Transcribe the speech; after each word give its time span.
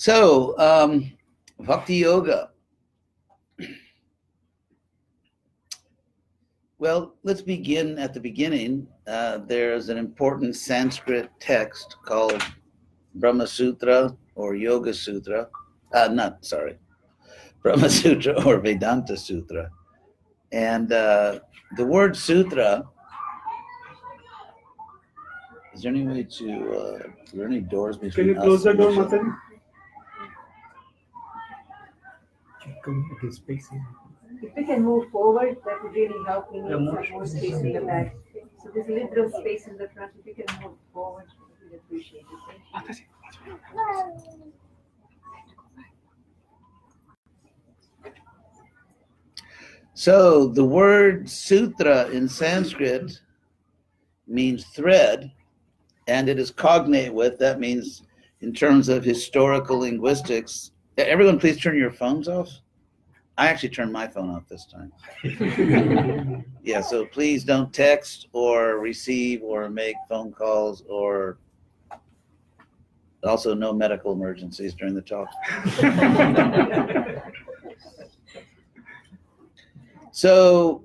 So, 0.00 0.58
um, 0.58 1.12
Bhakti 1.58 1.96
Yoga. 1.96 2.48
Well, 6.78 7.16
let's 7.22 7.42
begin 7.42 7.98
at 7.98 8.14
the 8.14 8.20
beginning. 8.20 8.88
Uh, 9.06 9.40
there's 9.46 9.90
an 9.90 9.98
important 9.98 10.56
Sanskrit 10.56 11.28
text 11.38 11.96
called 12.06 12.42
Brahma 13.16 13.46
Sutra 13.46 14.16
or 14.36 14.54
Yoga 14.54 14.94
Sutra. 14.94 15.48
Uh, 15.92 16.08
not, 16.10 16.46
sorry, 16.46 16.78
Brahma 17.62 17.90
Sutra 18.00 18.42
or 18.46 18.58
Vedanta 18.58 19.18
Sutra. 19.18 19.68
And 20.50 20.94
uh, 20.94 21.40
the 21.76 21.84
word 21.84 22.16
sutra, 22.16 22.88
is 25.74 25.82
there 25.82 25.92
any 25.92 26.06
way 26.06 26.22
to, 26.22 26.72
uh, 26.72 26.76
are 26.76 27.14
there 27.34 27.46
any 27.46 27.60
doors 27.60 27.98
between 27.98 28.28
Can 28.28 28.34
you 28.34 28.40
close 28.40 28.64
the 28.64 28.72
door, 28.72 28.92
and 29.14 29.34
door, 32.84 33.04
each 33.12 33.22
other? 33.22 33.32
Matan? 33.48 33.86
If 34.42 34.56
we 34.56 34.64
can 34.64 34.82
move 34.84 35.10
forward, 35.10 35.56
that 35.66 35.82
would 35.82 35.92
really 35.92 36.24
help. 36.26 36.52
We 36.52 36.60
need 36.60 36.70
Yeah, 36.70 36.76
some 36.76 36.84
more 36.84 37.06
more 37.10 37.26
space 37.26 37.60
in 37.60 37.72
the 37.72 37.80
back. 37.80 38.14
So 38.62 38.70
there's 38.74 38.88
a 38.88 38.92
little 38.92 39.30
space 39.40 39.66
in 39.66 39.76
the 39.76 39.88
front. 39.88 40.12
If 40.18 40.26
you 40.26 40.34
can 40.44 40.62
move 40.62 40.76
forward, 40.92 41.26
we'd 41.62 41.76
appreciate 41.76 42.24
it. 42.30 42.86
Thank 42.86 42.98
you. 42.98 44.52
So 49.94 50.46
the 50.48 50.64
word 50.64 51.28
sutra 51.28 52.08
in 52.08 52.26
Sanskrit 52.28 53.20
means 54.26 54.64
thread, 54.68 55.30
and 56.06 56.28
it 56.28 56.38
is 56.38 56.50
cognate 56.50 57.12
with, 57.12 57.38
that 57.40 57.60
means 57.60 58.02
in 58.40 58.54
terms 58.54 58.88
of 58.88 59.04
historical 59.04 59.80
linguistics. 59.80 60.72
Everyone, 60.98 61.38
please 61.38 61.58
turn 61.58 61.76
your 61.78 61.90
phones 61.90 62.28
off. 62.28 62.50
I 63.38 63.48
actually 63.48 63.70
turned 63.70 63.92
my 63.92 64.06
phone 64.06 64.30
off 64.30 64.48
this 64.48 64.66
time. 64.66 64.92
Yeah, 66.62 66.82
so 66.82 67.06
please 67.06 67.42
don't 67.42 67.72
text 67.72 68.28
or 68.32 68.78
receive 68.78 69.42
or 69.42 69.70
make 69.70 69.96
phone 70.10 70.30
calls 70.30 70.84
or 70.86 71.38
also 73.24 73.54
no 73.54 73.72
medical 73.72 74.12
emergencies 74.12 74.74
during 74.74 74.94
the 74.94 75.00
talk. 75.00 75.30
So 80.12 80.84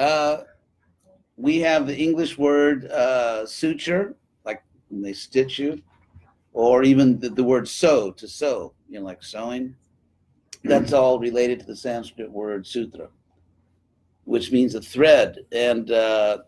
uh, 0.00 0.38
we 1.36 1.60
have 1.60 1.86
the 1.86 1.96
English 1.96 2.36
word 2.36 2.86
uh, 2.86 3.46
suture, 3.46 4.16
like 4.44 4.64
when 4.88 5.00
they 5.00 5.12
stitch 5.12 5.60
you, 5.60 5.80
or 6.52 6.82
even 6.82 7.20
the, 7.20 7.28
the 7.28 7.44
word 7.44 7.68
sew, 7.68 8.10
to 8.10 8.26
sew, 8.26 8.72
you 8.88 8.98
know, 8.98 9.04
like 9.04 9.22
sewing. 9.22 9.74
That's 10.64 10.92
all 10.92 11.18
related 11.18 11.60
to 11.60 11.66
the 11.66 11.76
Sanskrit 11.76 12.30
word 12.30 12.66
sutra, 12.66 13.08
which 14.24 14.50
means 14.50 14.74
a 14.74 14.80
thread. 14.80 15.38
And 15.52 15.90
uh, 15.90 16.38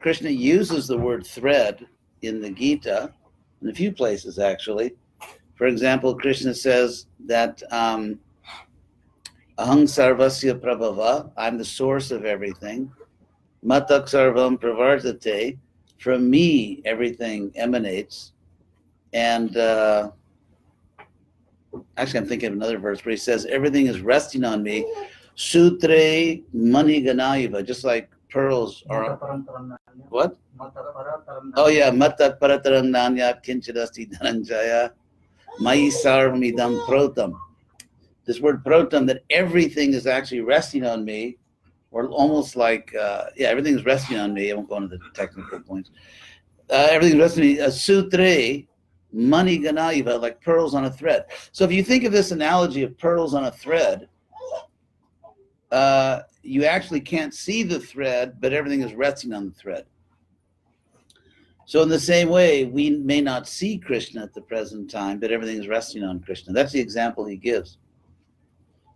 Krishna 0.00 0.30
uses 0.30 0.86
the 0.86 0.96
word 0.98 1.26
thread 1.26 1.86
in 2.22 2.40
the 2.40 2.50
Gita, 2.50 3.12
in 3.62 3.68
a 3.68 3.74
few 3.74 3.92
places 3.92 4.38
actually. 4.38 4.94
For 5.56 5.66
example, 5.66 6.14
Krishna 6.14 6.54
says 6.54 7.06
that 7.26 7.62
um, 7.72 8.18
Aham 9.58 9.82
sarvasya 9.84 10.60
prabhava, 10.60 11.32
I'm 11.36 11.58
the 11.58 11.64
source 11.64 12.12
of 12.12 12.24
everything. 12.24 12.92
Matak 13.64 14.04
sarvam 14.04 14.56
pravartate, 14.56 15.58
from 15.98 16.30
me 16.30 16.80
everything 16.84 17.50
emanates. 17.56 18.32
And 19.12 19.56
uh, 19.56 20.12
actually, 21.96 22.20
I'm 22.20 22.26
thinking 22.26 22.48
of 22.48 22.54
another 22.54 22.78
verse 22.78 23.04
where 23.04 23.10
he 23.10 23.16
says, 23.16 23.46
everything 23.46 23.86
is 23.86 24.00
resting 24.00 24.44
on 24.44 24.62
me. 24.62 24.90
Sutre 25.36 26.42
mani 26.52 27.02
ganaiva, 27.02 27.64
just 27.64 27.84
like 27.84 28.10
pearls 28.28 28.84
are. 28.90 29.16
What? 30.08 30.36
Oh, 31.56 31.68
yeah. 31.68 31.90
Matak 31.90 32.38
parataram 32.40 32.88
nanya 32.90 33.42
kinchadasti 33.42 34.10
dhananjaya. 34.12 34.92
Mai 35.60 35.88
sarvamidam 35.88 36.84
protam 36.86 37.36
this 38.28 38.40
word 38.40 38.62
proton 38.62 39.06
that 39.06 39.24
everything 39.30 39.94
is 39.94 40.06
actually 40.06 40.42
resting 40.42 40.84
on 40.84 41.02
me 41.02 41.38
or 41.90 42.08
almost 42.08 42.56
like 42.56 42.94
uh, 42.94 43.24
yeah 43.36 43.48
everything 43.48 43.74
is 43.74 43.84
resting 43.86 44.18
on 44.18 44.34
me 44.34 44.52
i 44.52 44.54
won't 44.54 44.68
go 44.68 44.76
into 44.76 44.98
the 44.98 45.10
technical 45.14 45.58
points 45.60 45.90
uh, 46.70 46.86
everything's 46.90 47.18
resting 47.18 47.42
on 47.42 47.48
me 47.48 47.58
a 47.58 47.68
sutre 47.68 48.66
mani 49.12 49.58
ganaiva 49.58 50.20
like 50.20 50.40
pearls 50.40 50.74
on 50.74 50.84
a 50.84 50.90
thread. 50.90 51.26
So 51.52 51.64
if 51.64 51.72
you 51.72 51.82
think 51.82 52.04
of 52.04 52.12
this 52.12 52.30
analogy 52.30 52.82
of 52.82 52.96
pearls 52.98 53.34
on 53.34 53.44
a 53.44 53.50
thread 53.50 54.08
uh, 55.70 56.20
you 56.42 56.64
actually 56.64 57.00
can't 57.00 57.34
see 57.34 57.62
the 57.62 57.80
thread 57.80 58.40
but 58.40 58.52
everything 58.52 58.82
is 58.82 58.94
resting 58.94 59.32
on 59.32 59.46
the 59.46 59.54
thread. 59.54 59.84
So 61.66 61.82
in 61.82 61.88
the 61.88 62.00
same 62.00 62.28
way 62.28 62.64
we 62.64 62.90
may 62.90 63.20
not 63.20 63.48
see 63.48 63.78
krishna 63.78 64.22
at 64.22 64.34
the 64.34 64.42
present 64.42 64.90
time 64.90 65.18
but 65.20 65.30
everything 65.30 65.58
is 65.58 65.68
resting 65.68 66.04
on 66.04 66.20
krishna. 66.20 66.52
That's 66.52 66.72
the 66.72 66.80
example 66.80 67.24
he 67.24 67.36
gives. 67.36 67.78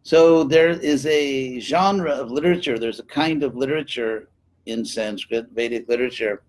So 0.05 0.43
there 0.43 0.71
is 0.71 1.07
a 1.07 1.61
genre 1.61 2.11
of 2.11 2.31
literature, 2.31 2.79
there's 2.79 2.99
a 2.99 3.05
kind 3.05 3.43
of 3.43 3.55
literature 3.57 4.29
in 4.67 4.85
Sanskrit, 4.85 5.49
Vedic 5.53 5.89
literature, 5.89 6.43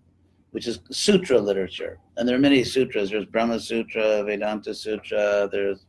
which 0.54 0.68
is 0.68 0.78
sutra 0.92 1.36
literature. 1.36 1.98
And 2.16 2.28
there 2.28 2.36
are 2.36 2.40
many 2.40 2.62
sutras. 2.62 3.10
There's 3.10 3.24
Brahma 3.24 3.58
Sutra, 3.58 4.22
Vedanta 4.22 4.72
Sutra, 4.72 5.48
there's 5.50 5.84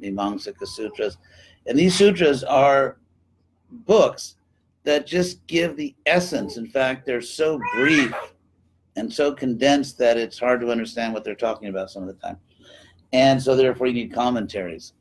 Mimamsaka 0.00 0.64
Sutras. 0.68 1.18
And 1.66 1.76
these 1.76 1.96
sutras 1.96 2.44
are 2.44 2.98
books 3.72 4.36
that 4.84 5.04
just 5.04 5.44
give 5.48 5.76
the 5.76 5.96
essence. 6.06 6.58
In 6.58 6.68
fact, 6.68 7.04
they're 7.04 7.20
so 7.20 7.58
brief 7.74 8.14
and 8.94 9.12
so 9.12 9.32
condensed 9.34 9.98
that 9.98 10.16
it's 10.16 10.38
hard 10.38 10.60
to 10.60 10.70
understand 10.70 11.12
what 11.12 11.24
they're 11.24 11.34
talking 11.34 11.70
about 11.70 11.90
some 11.90 12.04
of 12.04 12.08
the 12.08 12.22
time. 12.24 12.38
And 13.12 13.42
so 13.42 13.56
therefore 13.56 13.88
you 13.88 13.94
need 13.94 14.14
commentaries. 14.14 14.92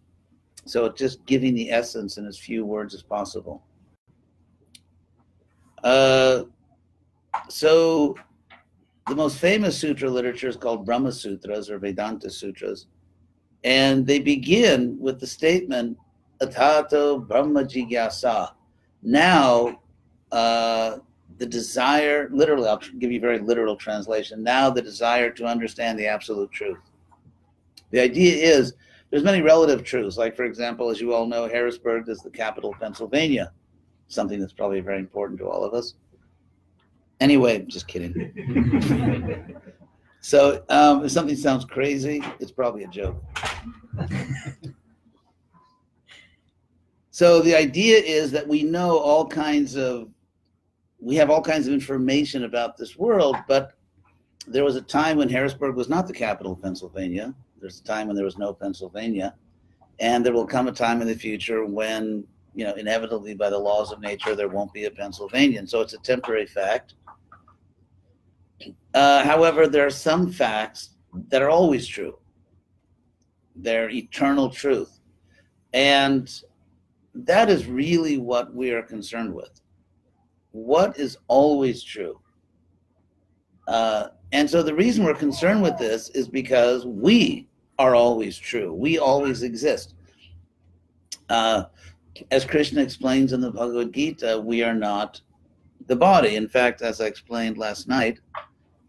So 0.65 0.85
it's 0.85 0.97
just 0.97 1.23
giving 1.27 1.53
the 1.53 1.69
essence 1.69 2.17
in 2.17 2.25
as 2.25 2.39
few 2.39 2.65
words 2.65 2.95
as 2.95 3.03
possible. 3.03 3.61
Uh, 5.83 6.45
so 7.47 8.15
the 9.09 9.15
most 9.15 9.39
famous 9.39 9.77
sutra 9.77 10.09
literature 10.09 10.47
is 10.47 10.55
called 10.55 10.85
Brahma 10.85 11.11
Sutras 11.11 11.69
or 11.69 11.79
Vedanta 11.79 12.29
Sutras. 12.29 12.85
And 13.63 14.05
they 14.05 14.19
begin 14.19 14.97
with 14.99 15.19
the 15.19 15.27
statement, 15.27 15.97
Atato 16.41 17.27
Brahma 17.27 17.63
Jigyasa. 17.63 18.51
Now, 19.01 19.81
uh, 20.31 20.99
the 21.39 21.45
desire, 21.45 22.29
literally, 22.31 22.67
I'll 22.67 22.77
give 22.77 23.11
you 23.11 23.17
a 23.17 23.21
very 23.21 23.39
literal 23.39 23.75
translation. 23.75 24.43
Now, 24.43 24.69
the 24.69 24.81
desire 24.81 25.31
to 25.31 25.45
understand 25.45 25.97
the 25.97 26.07
absolute 26.07 26.51
truth. 26.51 26.77
The 27.91 27.99
idea 27.99 28.35
is 28.35 28.73
there's 29.09 29.23
many 29.23 29.41
relative 29.41 29.83
truths. 29.83 30.17
Like, 30.17 30.35
for 30.35 30.43
example, 30.43 30.89
as 30.89 31.01
you 31.01 31.13
all 31.13 31.25
know, 31.25 31.47
Harrisburg 31.47 32.07
is 32.07 32.19
the 32.19 32.29
capital 32.29 32.73
of 32.73 32.79
Pennsylvania, 32.79 33.51
something 34.07 34.39
that's 34.39 34.53
probably 34.53 34.81
very 34.81 34.99
important 34.99 35.39
to 35.39 35.49
all 35.49 35.63
of 35.63 35.73
us. 35.73 35.95
Anyway, 37.19 37.65
just 37.67 37.87
kidding. 37.87 39.55
so, 40.21 40.63
um, 40.69 41.03
if 41.03 41.11
something 41.11 41.35
sounds 41.35 41.65
crazy, 41.65 42.23
it's 42.39 42.51
probably 42.51 42.83
a 42.83 42.87
joke. 42.87 43.23
so, 47.11 47.41
the 47.41 47.55
idea 47.55 47.97
is 47.97 48.31
that 48.31 48.47
we 48.47 48.63
know 48.63 48.97
all 48.97 49.27
kinds 49.27 49.75
of, 49.75 50.09
we 50.99 51.15
have 51.15 51.29
all 51.29 51.41
kinds 51.41 51.67
of 51.67 51.73
information 51.73 52.45
about 52.45 52.77
this 52.77 52.97
world, 52.97 53.35
but 53.47 53.73
there 54.47 54.63
was 54.63 54.75
a 54.75 54.81
time 54.81 55.17
when 55.17 55.29
Harrisburg 55.29 55.75
was 55.75 55.89
not 55.89 56.07
the 56.07 56.13
capital 56.13 56.53
of 56.53 56.61
Pennsylvania. 56.61 57.33
There's 57.59 57.79
a 57.79 57.83
time 57.83 58.07
when 58.07 58.15
there 58.15 58.25
was 58.25 58.37
no 58.37 58.53
Pennsylvania. 58.53 59.35
And 59.99 60.25
there 60.25 60.33
will 60.33 60.47
come 60.47 60.67
a 60.67 60.71
time 60.71 61.01
in 61.01 61.07
the 61.07 61.15
future 61.15 61.65
when, 61.65 62.23
you 62.55 62.63
know, 62.63 62.73
inevitably 62.73 63.35
by 63.35 63.49
the 63.49 63.57
laws 63.57 63.91
of 63.91 63.99
nature, 63.99 64.35
there 64.35 64.47
won't 64.47 64.73
be 64.73 64.85
a 64.85 64.91
Pennsylvania. 64.91 65.59
And 65.59 65.69
so 65.69 65.81
it's 65.81 65.93
a 65.93 65.99
temporary 65.99 66.47
fact. 66.47 66.93
Uh, 68.93 69.23
however, 69.23 69.67
there 69.67 69.85
are 69.85 69.91
some 69.91 70.31
facts 70.31 70.89
that 71.29 71.41
are 71.41 71.49
always 71.49 71.87
true, 71.87 72.17
they're 73.55 73.89
eternal 73.89 74.49
truth. 74.49 74.99
And 75.73 76.29
that 77.13 77.49
is 77.49 77.67
really 77.67 78.17
what 78.17 78.53
we 78.53 78.71
are 78.71 78.81
concerned 78.81 79.33
with. 79.33 79.61
What 80.51 80.97
is 80.97 81.17
always 81.27 81.83
true? 81.83 82.19
Uh, 83.67 84.09
and 84.31 84.49
so 84.49 84.63
the 84.63 84.73
reason 84.73 85.03
we're 85.03 85.13
concerned 85.13 85.61
with 85.61 85.77
this 85.77 86.09
is 86.09 86.27
because 86.27 86.85
we 86.85 87.47
are 87.77 87.95
always 87.95 88.37
true. 88.37 88.73
We 88.73 88.97
always 88.97 89.43
exist. 89.43 89.95
Uh, 91.29 91.65
as 92.31 92.45
Krishna 92.45 92.81
explains 92.81 93.33
in 93.33 93.41
the 93.41 93.51
Bhagavad 93.51 93.93
Gita, 93.93 94.41
we 94.43 94.63
are 94.63 94.73
not 94.73 95.21
the 95.87 95.95
body. 95.95 96.35
In 96.35 96.47
fact, 96.47 96.81
as 96.81 96.99
I 96.99 97.05
explained 97.05 97.57
last 97.57 97.87
night, 97.87 98.19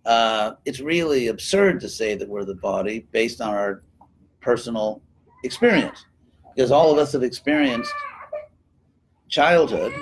uh, 0.07 0.53
it's 0.65 0.81
really 0.81 1.29
absurd 1.29 1.81
to 1.81 1.89
say 1.89 2.15
that 2.15 2.29
we're 2.29 2.45
the 2.45 2.55
body 2.55 3.07
based 3.13 3.41
on 3.41 3.55
our 3.55 3.83
personal 4.41 5.03
experience 5.45 6.05
because 6.55 6.71
all 6.71 6.91
of 6.91 6.99
us 6.99 7.13
have 7.13 7.23
experienced 7.23 7.93
childhood. 9.29 9.93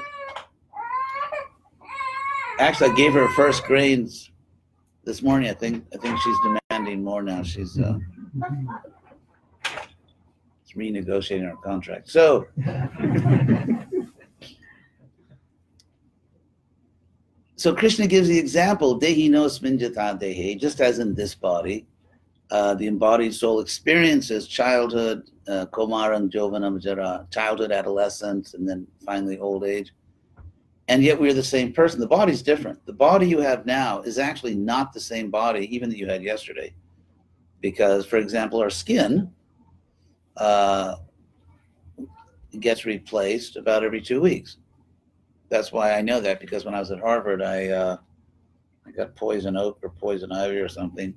Actually, 2.58 2.90
I 2.90 2.94
gave 2.94 3.12
her 3.12 3.28
first 3.30 3.64
grades 3.64 4.30
this 5.04 5.22
morning. 5.22 5.48
I 5.48 5.54
think 5.54 5.84
I 5.94 5.96
think 5.98 6.18
she's 6.20 6.36
demanding 6.70 7.04
more 7.04 7.22
now. 7.22 7.42
She's 7.42 7.78
uh, 7.78 7.98
renegotiating 10.76 11.48
her 11.48 11.56
contract. 11.62 12.08
So. 12.10 12.46
So 17.58 17.74
Krishna 17.74 18.06
gives 18.06 18.28
the 18.28 18.38
example, 18.38 19.00
dehi 19.00 19.28
no 19.28 19.46
sminjata 19.46 20.22
dehi, 20.22 20.60
just 20.60 20.80
as 20.80 21.00
in 21.00 21.12
this 21.12 21.34
body, 21.34 21.88
uh, 22.52 22.74
the 22.74 22.86
embodied 22.86 23.34
soul 23.34 23.58
experiences 23.58 24.46
childhood, 24.46 25.28
uh, 25.48 25.66
jovanam, 25.66 26.80
jara, 26.80 27.26
childhood, 27.32 27.72
adolescence, 27.72 28.54
and 28.54 28.66
then 28.66 28.86
finally 29.04 29.40
old 29.40 29.64
age. 29.64 29.92
And 30.86 31.02
yet 31.02 31.20
we're 31.20 31.34
the 31.34 31.42
same 31.42 31.72
person. 31.72 31.98
The 31.98 32.06
body's 32.06 32.42
different. 32.42 32.86
The 32.86 32.92
body 32.92 33.26
you 33.26 33.40
have 33.40 33.66
now 33.66 34.02
is 34.02 34.18
actually 34.18 34.54
not 34.54 34.92
the 34.92 35.00
same 35.00 35.28
body, 35.28 35.66
even 35.74 35.90
that 35.90 35.98
you 35.98 36.06
had 36.06 36.22
yesterday. 36.22 36.72
Because, 37.60 38.06
for 38.06 38.18
example, 38.18 38.60
our 38.60 38.70
skin 38.70 39.32
uh, 40.36 40.94
gets 42.60 42.86
replaced 42.86 43.56
about 43.56 43.82
every 43.82 44.00
two 44.00 44.20
weeks 44.20 44.58
that's 45.48 45.72
why 45.72 45.92
I 45.92 46.00
know 46.02 46.20
that 46.20 46.40
because 46.40 46.64
when 46.64 46.74
I 46.74 46.80
was 46.80 46.90
at 46.90 47.00
Harvard, 47.00 47.42
I 47.42 47.68
uh, 47.68 47.96
I 48.86 48.90
got 48.90 49.14
poison 49.14 49.56
oak 49.56 49.78
or 49.82 49.90
poison 49.90 50.32
ivy 50.32 50.58
or 50.58 50.68
something, 50.68 51.14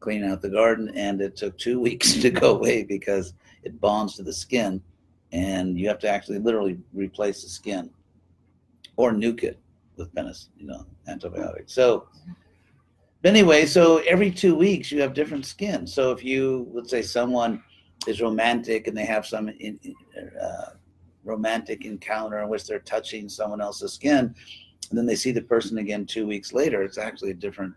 cleaning 0.00 0.30
out 0.30 0.40
the 0.40 0.50
garden, 0.50 0.90
and 0.94 1.20
it 1.20 1.36
took 1.36 1.56
two 1.58 1.80
weeks 1.88 2.14
to 2.14 2.30
go 2.30 2.56
away 2.56 2.84
because 2.84 3.34
it 3.62 3.80
bonds 3.80 4.16
to 4.16 4.22
the 4.22 4.32
skin, 4.32 4.82
and 5.32 5.78
you 5.78 5.88
have 5.88 5.98
to 6.00 6.08
actually 6.08 6.38
literally 6.38 6.78
replace 6.92 7.42
the 7.42 7.48
skin, 7.48 7.90
or 8.96 9.12
nuke 9.12 9.42
it 9.42 9.58
with 9.96 10.14
penicillin, 10.14 10.48
you 10.58 10.66
know, 10.66 10.86
antibiotics. 11.08 11.72
So. 11.72 12.08
Anyway, 13.24 13.64
so 13.66 13.98
every 13.98 14.32
two 14.32 14.56
weeks 14.56 14.90
you 14.90 15.00
have 15.00 15.14
different 15.14 15.46
skin. 15.46 15.86
So 15.86 16.10
if 16.10 16.24
you, 16.24 16.68
let's 16.72 16.90
say, 16.90 17.02
someone 17.02 17.62
is 18.08 18.20
romantic 18.20 18.88
and 18.88 18.96
they 18.96 19.04
have 19.04 19.24
some 19.24 19.48
in, 19.48 19.78
uh, 20.42 20.70
romantic 21.24 21.84
encounter 21.84 22.40
in 22.40 22.48
which 22.48 22.66
they're 22.66 22.80
touching 22.80 23.28
someone 23.28 23.60
else's 23.60 23.92
skin, 23.92 24.34
and 24.90 24.98
then 24.98 25.06
they 25.06 25.16
see 25.16 25.32
the 25.32 25.42
person 25.42 25.78
again 25.78 26.04
two 26.04 26.26
weeks 26.26 26.52
later, 26.52 26.82
it's 26.82 26.98
actually 26.98 27.30
a 27.30 27.34
different, 27.34 27.72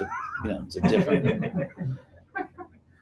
you 0.00 0.06
know, 0.50 0.62
it's 0.66 0.76
a 0.76 0.80
different, 0.80 1.24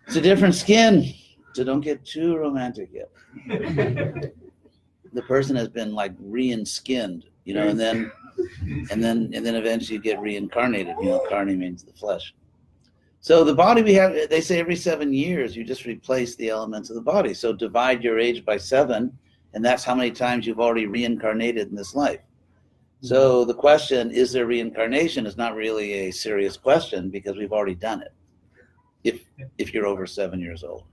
it's 0.07 0.17
a 0.17 0.21
different 0.21 0.55
skin. 0.55 1.13
So 1.53 1.65
don't 1.65 1.81
get 1.81 2.05
too 2.05 2.37
romantic 2.37 2.91
yet. 2.93 3.11
the 5.13 5.23
person 5.23 5.57
has 5.57 5.69
been 5.69 5.95
like 5.95 6.13
re-skinned, 6.19 7.25
you 7.45 7.55
know, 7.55 7.69
and 7.69 7.79
then, 7.79 8.13
and 8.91 9.03
then, 9.03 9.31
and 9.33 9.47
then 9.47 9.55
eventually 9.55 9.97
you 9.97 10.03
get 10.03 10.21
reincarnated. 10.21 10.97
You 11.01 11.11
know, 11.11 11.27
carne 11.29 11.59
means 11.59 11.83
the 11.83 11.93
flesh. 11.93 12.35
So 13.21 13.43
the 13.43 13.55
body 13.55 13.83
we 13.83 13.95
have, 13.95 14.29
they 14.29 14.41
say 14.41 14.61
every 14.61 14.77
seven 14.77 15.13
years 15.13 15.57
you 15.57 15.65
just 15.65 15.87
replace 15.87 16.37
the 16.37 16.51
elements 16.51 16.91
of 16.91 16.97
the 16.97 17.03
body. 17.03 17.33
So 17.33 17.53
divide 17.53 18.05
your 18.05 18.19
age 18.19 18.45
by 18.45 18.57
seven, 18.57 19.17
and 19.57 19.65
that's 19.65 19.85
how 19.85 19.95
many 19.95 20.11
times 20.11 20.47
you've 20.47 20.61
already 20.61 20.85
reincarnated 20.85 21.71
in 21.71 21.75
this 21.75 21.95
life. 21.95 22.21
So 23.01 23.43
the 23.43 23.55
question, 23.55 24.11
is 24.11 24.31
there 24.31 24.45
reincarnation, 24.45 25.25
is 25.25 25.39
not 25.39 25.55
really 25.55 25.93
a 25.95 26.11
serious 26.11 26.59
question 26.59 27.09
because 27.09 27.39
we've 27.39 27.55
already 27.55 27.75
done 27.75 28.03
it. 28.03 28.13
If 29.03 29.25
if 29.57 29.73
you're 29.73 29.87
over 29.87 30.07
seven 30.07 30.41
years 30.41 30.63
old, 30.63 30.85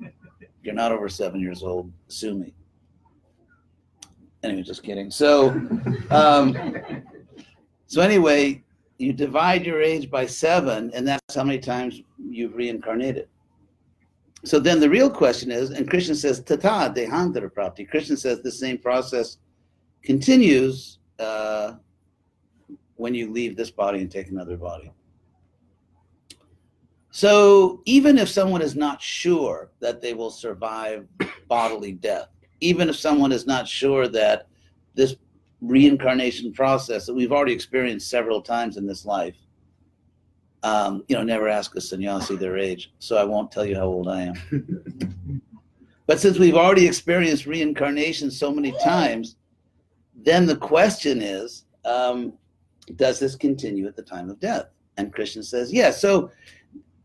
you're 0.64 0.74
not 0.74 0.90
over 0.90 1.08
seven 1.08 1.40
years 1.40 1.62
old, 1.62 1.92
sue 2.08 2.34
me. 2.34 2.52
Anyway, 4.42 4.62
just 4.62 4.82
kidding. 4.82 5.08
So, 5.08 5.50
um, 6.10 6.56
so 7.86 8.00
anyway, 8.00 8.64
you 8.98 9.12
divide 9.12 9.64
your 9.64 9.80
age 9.80 10.10
by 10.10 10.26
seven, 10.26 10.90
and 10.94 11.06
that's 11.06 11.36
how 11.36 11.44
many 11.44 11.60
times 11.60 12.02
you've 12.18 12.56
reincarnated. 12.56 13.28
So 14.44 14.58
then 14.58 14.80
the 14.80 14.88
real 14.88 15.10
question 15.10 15.50
is, 15.50 15.70
and 15.70 15.88
Krishna 15.88 16.14
says, 16.14 16.40
tata 16.40 16.92
dehantara 16.94 17.50
prapti. 17.50 17.88
Krishna 17.88 18.16
says 18.16 18.40
the 18.42 18.52
same 18.52 18.78
process 18.78 19.38
continues 20.02 20.98
uh, 21.18 21.74
when 22.94 23.14
you 23.14 23.30
leave 23.30 23.56
this 23.56 23.70
body 23.70 24.00
and 24.00 24.10
take 24.10 24.28
another 24.28 24.56
body. 24.56 24.92
So 27.10 27.82
even 27.84 28.16
if 28.16 28.28
someone 28.28 28.62
is 28.62 28.76
not 28.76 29.02
sure 29.02 29.70
that 29.80 30.00
they 30.00 30.14
will 30.14 30.30
survive 30.30 31.06
bodily 31.48 31.92
death, 31.92 32.28
even 32.60 32.88
if 32.88 32.96
someone 32.96 33.32
is 33.32 33.46
not 33.46 33.66
sure 33.66 34.06
that 34.08 34.46
this 34.94 35.16
reincarnation 35.60 36.52
process 36.52 37.06
that 37.06 37.14
we've 37.14 37.32
already 37.32 37.52
experienced 37.52 38.08
several 38.08 38.40
times 38.40 38.76
in 38.76 38.86
this 38.86 39.04
life 39.04 39.34
um, 40.62 41.04
you 41.08 41.16
know, 41.16 41.22
never 41.22 41.48
ask 41.48 41.74
a 41.76 41.80
sannyasi 41.80 42.36
their 42.36 42.58
age, 42.58 42.92
so 42.98 43.16
I 43.16 43.24
won't 43.24 43.52
tell 43.52 43.64
you 43.64 43.76
how 43.76 43.84
old 43.84 44.08
I 44.08 44.22
am. 44.22 45.42
but 46.06 46.18
since 46.18 46.38
we've 46.38 46.56
already 46.56 46.86
experienced 46.86 47.46
reincarnation 47.46 48.30
so 48.30 48.52
many 48.52 48.72
times, 48.82 49.36
then 50.14 50.46
the 50.46 50.56
question 50.56 51.22
is, 51.22 51.64
um, 51.84 52.32
does 52.96 53.18
this 53.18 53.36
continue 53.36 53.86
at 53.86 53.96
the 53.96 54.02
time 54.02 54.30
of 54.30 54.40
death? 54.40 54.66
And 54.96 55.12
Krishna 55.12 55.42
says, 55.42 55.72
yes. 55.72 56.00
So, 56.00 56.30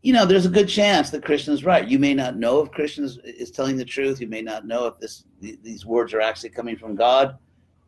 you 0.02 0.12
know, 0.12 0.26
there's 0.26 0.46
a 0.46 0.50
good 0.50 0.68
chance 0.68 1.10
that 1.10 1.24
Krishna 1.24 1.54
is 1.54 1.64
right. 1.64 1.86
You 1.86 1.98
may 1.98 2.12
not 2.12 2.36
know 2.36 2.60
if 2.60 2.70
Krishna 2.72 3.04
is, 3.04 3.18
is 3.24 3.50
telling 3.50 3.76
the 3.76 3.84
truth. 3.84 4.20
You 4.20 4.26
may 4.26 4.42
not 4.42 4.66
know 4.66 4.86
if 4.86 4.98
this 4.98 5.24
these 5.40 5.86
words 5.86 6.12
are 6.12 6.20
actually 6.20 6.50
coming 6.50 6.76
from 6.76 6.94
God, 6.94 7.38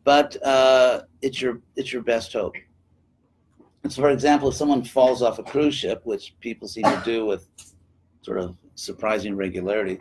but 0.03 0.41
uh, 0.43 1.01
it's 1.21 1.41
your 1.41 1.61
it's 1.75 1.91
your 1.91 2.01
best 2.01 2.33
hope. 2.33 2.55
So, 3.89 4.01
for 4.01 4.09
example, 4.09 4.49
if 4.49 4.55
someone 4.55 4.83
falls 4.83 5.21
off 5.21 5.39
a 5.39 5.43
cruise 5.43 5.75
ship, 5.75 6.01
which 6.03 6.35
people 6.39 6.67
seem 6.67 6.83
to 6.83 7.01
do 7.05 7.25
with 7.25 7.47
sort 8.21 8.39
of 8.39 8.55
surprising 8.75 9.35
regularity, 9.35 9.99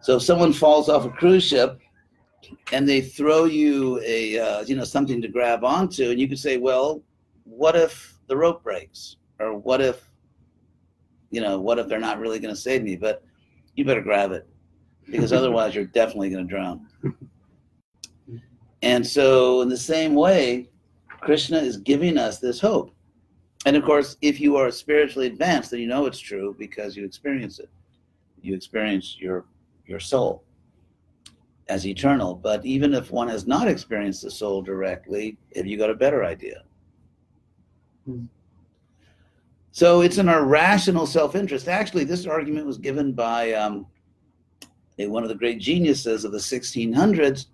so 0.00 0.16
if 0.16 0.22
someone 0.22 0.52
falls 0.52 0.88
off 0.88 1.04
a 1.06 1.10
cruise 1.10 1.44
ship 1.44 1.80
and 2.72 2.86
they 2.86 3.00
throw 3.00 3.44
you 3.44 4.00
a 4.04 4.38
uh, 4.38 4.60
you 4.62 4.76
know 4.76 4.84
something 4.84 5.22
to 5.22 5.28
grab 5.28 5.64
onto, 5.64 6.10
and 6.10 6.20
you 6.20 6.28
could 6.28 6.38
say, 6.38 6.58
well, 6.58 7.02
what 7.44 7.74
if 7.76 8.18
the 8.26 8.36
rope 8.36 8.62
breaks, 8.62 9.16
or 9.38 9.56
what 9.56 9.80
if 9.80 10.10
you 11.30 11.40
know 11.40 11.58
what 11.58 11.78
if 11.78 11.88
they're 11.88 11.98
not 11.98 12.18
really 12.18 12.38
going 12.38 12.54
to 12.54 12.60
save 12.60 12.82
me? 12.82 12.96
But 12.96 13.22
you 13.76 13.84
better 13.84 14.02
grab 14.02 14.32
it 14.32 14.46
because 15.10 15.32
otherwise 15.38 15.74
you're 15.74 15.86
definitely 15.86 16.30
going 16.30 16.46
to 16.46 16.54
drown. 16.54 16.86
And 18.82 19.06
so, 19.06 19.62
in 19.62 19.70
the 19.70 19.78
same 19.78 20.14
way, 20.14 20.68
Krishna 21.24 21.58
is 21.58 21.78
giving 21.78 22.18
us 22.18 22.38
this 22.38 22.60
hope. 22.60 22.94
And 23.66 23.76
of 23.76 23.84
course, 23.84 24.16
if 24.20 24.40
you 24.40 24.56
are 24.56 24.70
spiritually 24.70 25.26
advanced, 25.26 25.70
then 25.70 25.80
you 25.80 25.86
know 25.86 26.06
it's 26.06 26.18
true 26.18 26.54
because 26.58 26.96
you 26.96 27.04
experience 27.04 27.58
it. 27.58 27.70
You 28.42 28.54
experience 28.54 29.16
your 29.18 29.46
your 29.86 30.00
soul 30.00 30.44
as 31.68 31.86
eternal. 31.86 32.34
But 32.34 32.64
even 32.66 32.92
if 32.92 33.10
one 33.10 33.28
has 33.28 33.46
not 33.46 33.68
experienced 33.68 34.22
the 34.22 34.30
soul 34.30 34.60
directly, 34.60 35.38
have 35.56 35.66
you 35.66 35.78
got 35.78 35.90
a 35.90 35.94
better 35.94 36.24
idea? 36.24 36.62
Hmm. 38.04 38.26
So 39.72 40.02
it's 40.02 40.18
in 40.18 40.28
our 40.28 40.44
rational 40.44 41.06
self-interest. 41.06 41.66
Actually, 41.66 42.04
this 42.04 42.26
argument 42.26 42.66
was 42.66 42.78
given 42.78 43.12
by 43.12 43.52
um, 43.54 43.86
one 44.98 45.22
of 45.22 45.30
the 45.30 45.34
great 45.34 45.58
geniuses 45.58 46.24
of 46.24 46.32
the 46.32 46.38
1600s, 46.38 47.46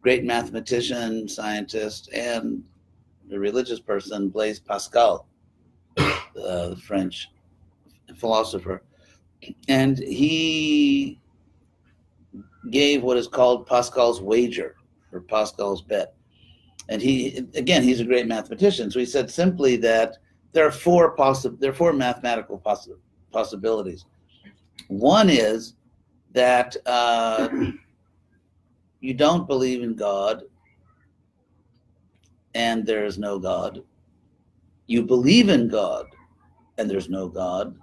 great 0.00 0.24
mathematician, 0.24 1.28
scientist, 1.28 2.10
and 2.12 2.64
a 3.32 3.38
religious 3.38 3.80
person, 3.80 4.28
Blaise 4.28 4.60
Pascal, 4.60 5.26
uh, 5.98 6.14
the 6.34 6.80
French 6.82 7.28
philosopher, 8.16 8.82
and 9.68 9.98
he 9.98 11.20
gave 12.70 13.02
what 13.02 13.16
is 13.16 13.28
called 13.28 13.66
Pascal's 13.66 14.20
wager 14.20 14.76
or 15.12 15.20
Pascal's 15.20 15.82
bet. 15.82 16.14
And 16.88 17.02
he, 17.02 17.44
again, 17.54 17.82
he's 17.82 18.00
a 18.00 18.04
great 18.04 18.26
mathematician. 18.26 18.90
So 18.90 18.98
he 18.98 19.06
said 19.06 19.30
simply 19.30 19.76
that 19.76 20.16
there 20.52 20.66
are 20.66 20.72
four 20.72 21.14
possi- 21.16 21.58
there 21.60 21.70
are 21.70 21.74
four 21.74 21.92
mathematical 21.92 22.60
possi- 22.64 22.98
possibilities. 23.30 24.06
One 24.88 25.28
is 25.28 25.74
that 26.32 26.76
uh, 26.86 27.48
you 29.00 29.14
don't 29.14 29.46
believe 29.46 29.82
in 29.82 29.94
God 29.94 30.44
and 32.54 32.86
there 32.86 33.04
is 33.04 33.18
no 33.18 33.38
God. 33.38 33.82
You 34.86 35.02
believe 35.02 35.48
in 35.48 35.68
God 35.68 36.06
and 36.78 36.88
there's 36.88 37.08
no 37.08 37.28
God. 37.28 37.76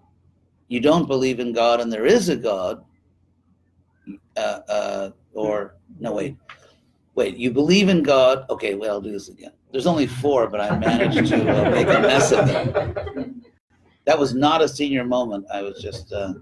You 0.67 0.79
don't 0.79 1.07
believe 1.07 1.39
in 1.39 1.53
God 1.53 1.81
and 1.81 1.91
there 1.91 2.05
is 2.05 2.29
a 2.29 2.35
God. 2.35 2.83
Uh, 4.37 4.59
uh, 4.69 5.09
or, 5.33 5.75
no, 5.99 6.13
wait. 6.13 6.37
Wait, 7.15 7.37
you 7.37 7.51
believe 7.51 7.87
in 7.87 8.03
God. 8.03 8.45
Okay, 8.49 8.75
well, 8.75 8.91
I'll 8.91 9.01
do 9.01 9.11
this 9.11 9.29
again. 9.29 9.51
There's 9.71 9.87
only 9.87 10.07
four, 10.07 10.47
but 10.47 10.59
I 10.59 10.77
managed 10.77 11.27
to 11.29 11.37
uh, 11.37 11.69
make 11.69 11.87
a 11.87 12.01
mess 12.01 12.31
of 12.31 12.47
them. 12.47 13.41
That 14.05 14.19
was 14.19 14.33
not 14.33 14.61
a 14.61 14.67
senior 14.67 15.05
moment. 15.05 15.45
I 15.51 15.61
was 15.61 15.81
just, 15.81 16.11
uh, 16.11 16.33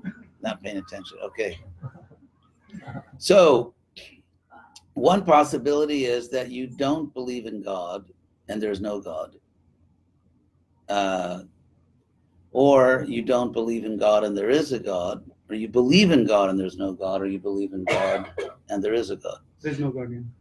not 0.41 0.61
paying 0.61 0.77
attention. 0.77 1.17
Okay. 1.23 1.59
So, 3.17 3.73
one 4.93 5.23
possibility 5.23 6.05
is 6.05 6.29
that 6.29 6.51
you 6.51 6.67
don't 6.67 7.13
believe 7.13 7.45
in 7.45 7.61
God 7.61 8.05
and 8.47 8.61
there's 8.61 8.81
no 8.81 8.99
God. 8.99 9.35
Uh, 10.89 11.43
or 12.51 13.05
you 13.07 13.21
don't 13.23 13.51
believe 13.51 13.85
in 13.85 13.97
God 13.97 14.23
and 14.23 14.37
there 14.37 14.49
is 14.49 14.71
a 14.73 14.79
God, 14.79 15.23
or 15.49 15.55
you 15.55 15.67
believe 15.67 16.11
in 16.11 16.25
God 16.25 16.49
and 16.49 16.59
there's 16.59 16.77
no 16.77 16.93
God, 16.93 17.21
or 17.21 17.25
you 17.25 17.39
believe 17.39 17.73
in 17.73 17.83
God 17.85 18.29
and 18.69 18.83
there 18.83 18.93
is 18.93 19.09
a 19.09 19.15
God. 19.15 19.39
There's 19.61 19.79
no 19.79 19.89
guardian. 19.89 20.31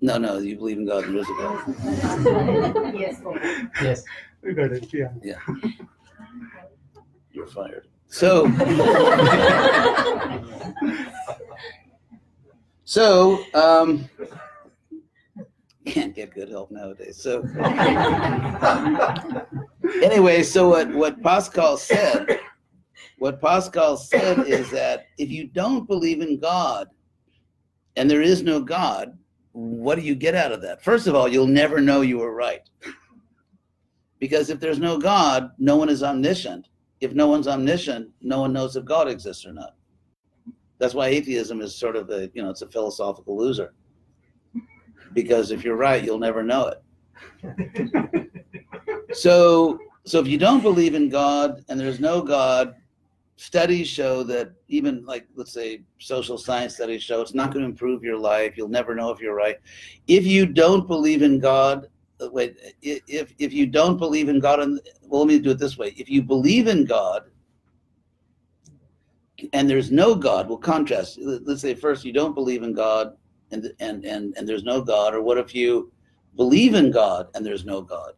No, 0.00 0.16
no, 0.16 0.38
you 0.38 0.56
believe 0.56 0.78
in 0.78 0.86
God 0.86 1.04
and 1.04 1.14
there 1.14 1.22
is 1.22 1.28
a 1.28 1.34
God. 1.34 2.94
Yes. 2.94 3.20
Yes. 3.82 4.04
We 4.42 4.54
got 4.54 4.72
it. 4.72 4.92
Yeah. 4.92 5.12
Yeah. 5.22 5.38
You're 7.32 7.46
fired. 7.46 7.86
So, 8.08 8.46
so 12.90 13.44
um, 13.54 14.10
can't 15.84 16.12
get 16.12 16.34
good 16.34 16.48
help 16.48 16.72
nowadays. 16.72 17.22
So 17.22 17.42
anyway, 20.02 20.42
so 20.42 20.70
what 20.70 20.92
what 20.92 21.22
Pascal 21.22 21.76
said, 21.76 22.40
what 23.18 23.40
Pascal 23.40 23.96
said 23.96 24.40
is 24.40 24.72
that 24.72 25.06
if 25.18 25.30
you 25.30 25.46
don't 25.46 25.86
believe 25.86 26.20
in 26.20 26.40
God, 26.40 26.88
and 27.94 28.10
there 28.10 28.22
is 28.22 28.42
no 28.42 28.58
God, 28.58 29.16
what 29.52 29.94
do 29.94 30.00
you 30.00 30.16
get 30.16 30.34
out 30.34 30.50
of 30.50 30.60
that? 30.62 30.82
First 30.82 31.06
of 31.06 31.14
all, 31.14 31.28
you'll 31.28 31.46
never 31.46 31.80
know 31.80 32.00
you 32.00 32.18
were 32.18 32.34
right. 32.34 32.68
Because 34.18 34.50
if 34.50 34.58
there's 34.58 34.80
no 34.80 34.98
God, 34.98 35.52
no 35.60 35.76
one 35.76 35.90
is 35.90 36.02
omniscient. 36.02 36.66
If 37.00 37.12
no 37.12 37.28
one's 37.28 37.46
omniscient, 37.46 38.10
no 38.20 38.40
one 38.40 38.52
knows 38.52 38.74
if 38.74 38.84
God 38.84 39.06
exists 39.06 39.46
or 39.46 39.52
not. 39.52 39.76
That's 40.80 40.94
why 40.94 41.08
atheism 41.08 41.60
is 41.60 41.76
sort 41.76 41.94
of 41.94 42.10
a, 42.10 42.28
you 42.34 42.42
know, 42.42 42.50
it's 42.50 42.62
a 42.62 42.68
philosophical 42.68 43.36
loser. 43.36 43.74
Because 45.12 45.52
if 45.52 45.62
you're 45.62 45.76
right, 45.76 46.02
you'll 46.02 46.18
never 46.18 46.42
know 46.42 46.72
it. 46.72 48.26
So, 49.12 49.78
so 50.04 50.20
if 50.20 50.28
you 50.28 50.38
don't 50.38 50.62
believe 50.62 50.94
in 50.94 51.08
God 51.08 51.64
and 51.68 51.78
there's 51.78 52.00
no 52.00 52.22
God, 52.22 52.76
studies 53.36 53.88
show 53.88 54.22
that 54.22 54.52
even 54.68 55.04
like 55.06 55.26
let's 55.34 55.52
say 55.52 55.82
social 55.98 56.36
science 56.36 56.74
studies 56.74 57.02
show 57.02 57.22
it's 57.22 57.34
not 57.34 57.52
going 57.52 57.64
to 57.64 57.70
improve 57.70 58.04
your 58.04 58.18
life. 58.18 58.56
You'll 58.56 58.68
never 58.68 58.94
know 58.94 59.10
if 59.10 59.20
you're 59.20 59.34
right. 59.34 59.56
If 60.06 60.26
you 60.26 60.46
don't 60.46 60.86
believe 60.86 61.22
in 61.22 61.38
God, 61.40 61.88
uh, 62.20 62.28
wait, 62.30 62.56
if 62.82 63.34
if 63.38 63.52
you 63.52 63.66
don't 63.66 63.96
believe 63.96 64.28
in 64.28 64.40
God, 64.40 64.60
and 64.60 64.80
well, 65.02 65.22
let 65.22 65.28
me 65.28 65.38
do 65.38 65.50
it 65.50 65.58
this 65.58 65.78
way: 65.78 65.94
if 65.96 66.08
you 66.08 66.22
believe 66.22 66.68
in 66.68 66.84
God 66.84 67.24
and 69.52 69.68
there's 69.68 69.90
no 69.90 70.14
God, 70.14 70.48
we'll 70.48 70.58
contrast. 70.58 71.18
Let- 71.20 71.46
Let's 71.46 71.60
say 71.62 71.74
first 71.74 72.04
you 72.04 72.12
don't 72.12 72.34
believe 72.34 72.62
in 72.62 72.72
God 72.72 73.16
and 73.50 73.72
and 73.80 74.04
and 74.04 74.34
and 74.36 74.48
there's 74.48 74.64
no 74.64 74.80
God, 74.80 75.14
or 75.14 75.22
what 75.22 75.38
if 75.38 75.54
you 75.54 75.92
believe 76.36 76.74
in 76.74 76.90
God 76.90 77.28
and 77.34 77.44
there's 77.44 77.64
no 77.64 77.82
God? 77.82 78.12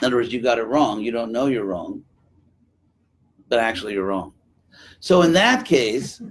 In 0.00 0.06
other 0.06 0.16
words, 0.16 0.32
you 0.32 0.40
got 0.40 0.58
it 0.58 0.64
wrong. 0.64 1.00
You 1.02 1.10
don't 1.10 1.32
know 1.32 1.46
you're 1.46 1.64
wrong, 1.64 2.04
but 3.48 3.58
actually 3.58 3.94
you're 3.94 4.06
wrong. 4.06 4.32
So 5.00 5.22
in 5.22 5.32
that 5.32 5.64
case, 5.64 6.22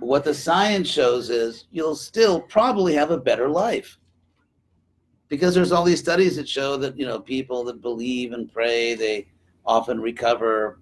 what 0.00 0.24
the 0.24 0.34
science 0.34 0.88
shows 0.88 1.30
is 1.30 1.66
you'll 1.70 1.94
still 1.94 2.40
probably 2.40 2.94
have 2.94 3.10
a 3.10 3.18
better 3.18 3.48
life. 3.48 3.98
Because 5.28 5.54
there's 5.54 5.72
all 5.72 5.84
these 5.84 6.00
studies 6.00 6.36
that 6.36 6.48
show 6.48 6.76
that, 6.76 6.98
you 6.98 7.06
know, 7.06 7.18
people 7.18 7.64
that 7.64 7.80
believe 7.80 8.32
and 8.32 8.52
pray, 8.52 8.94
they 8.94 9.28
often 9.64 10.00
recover 10.00 10.80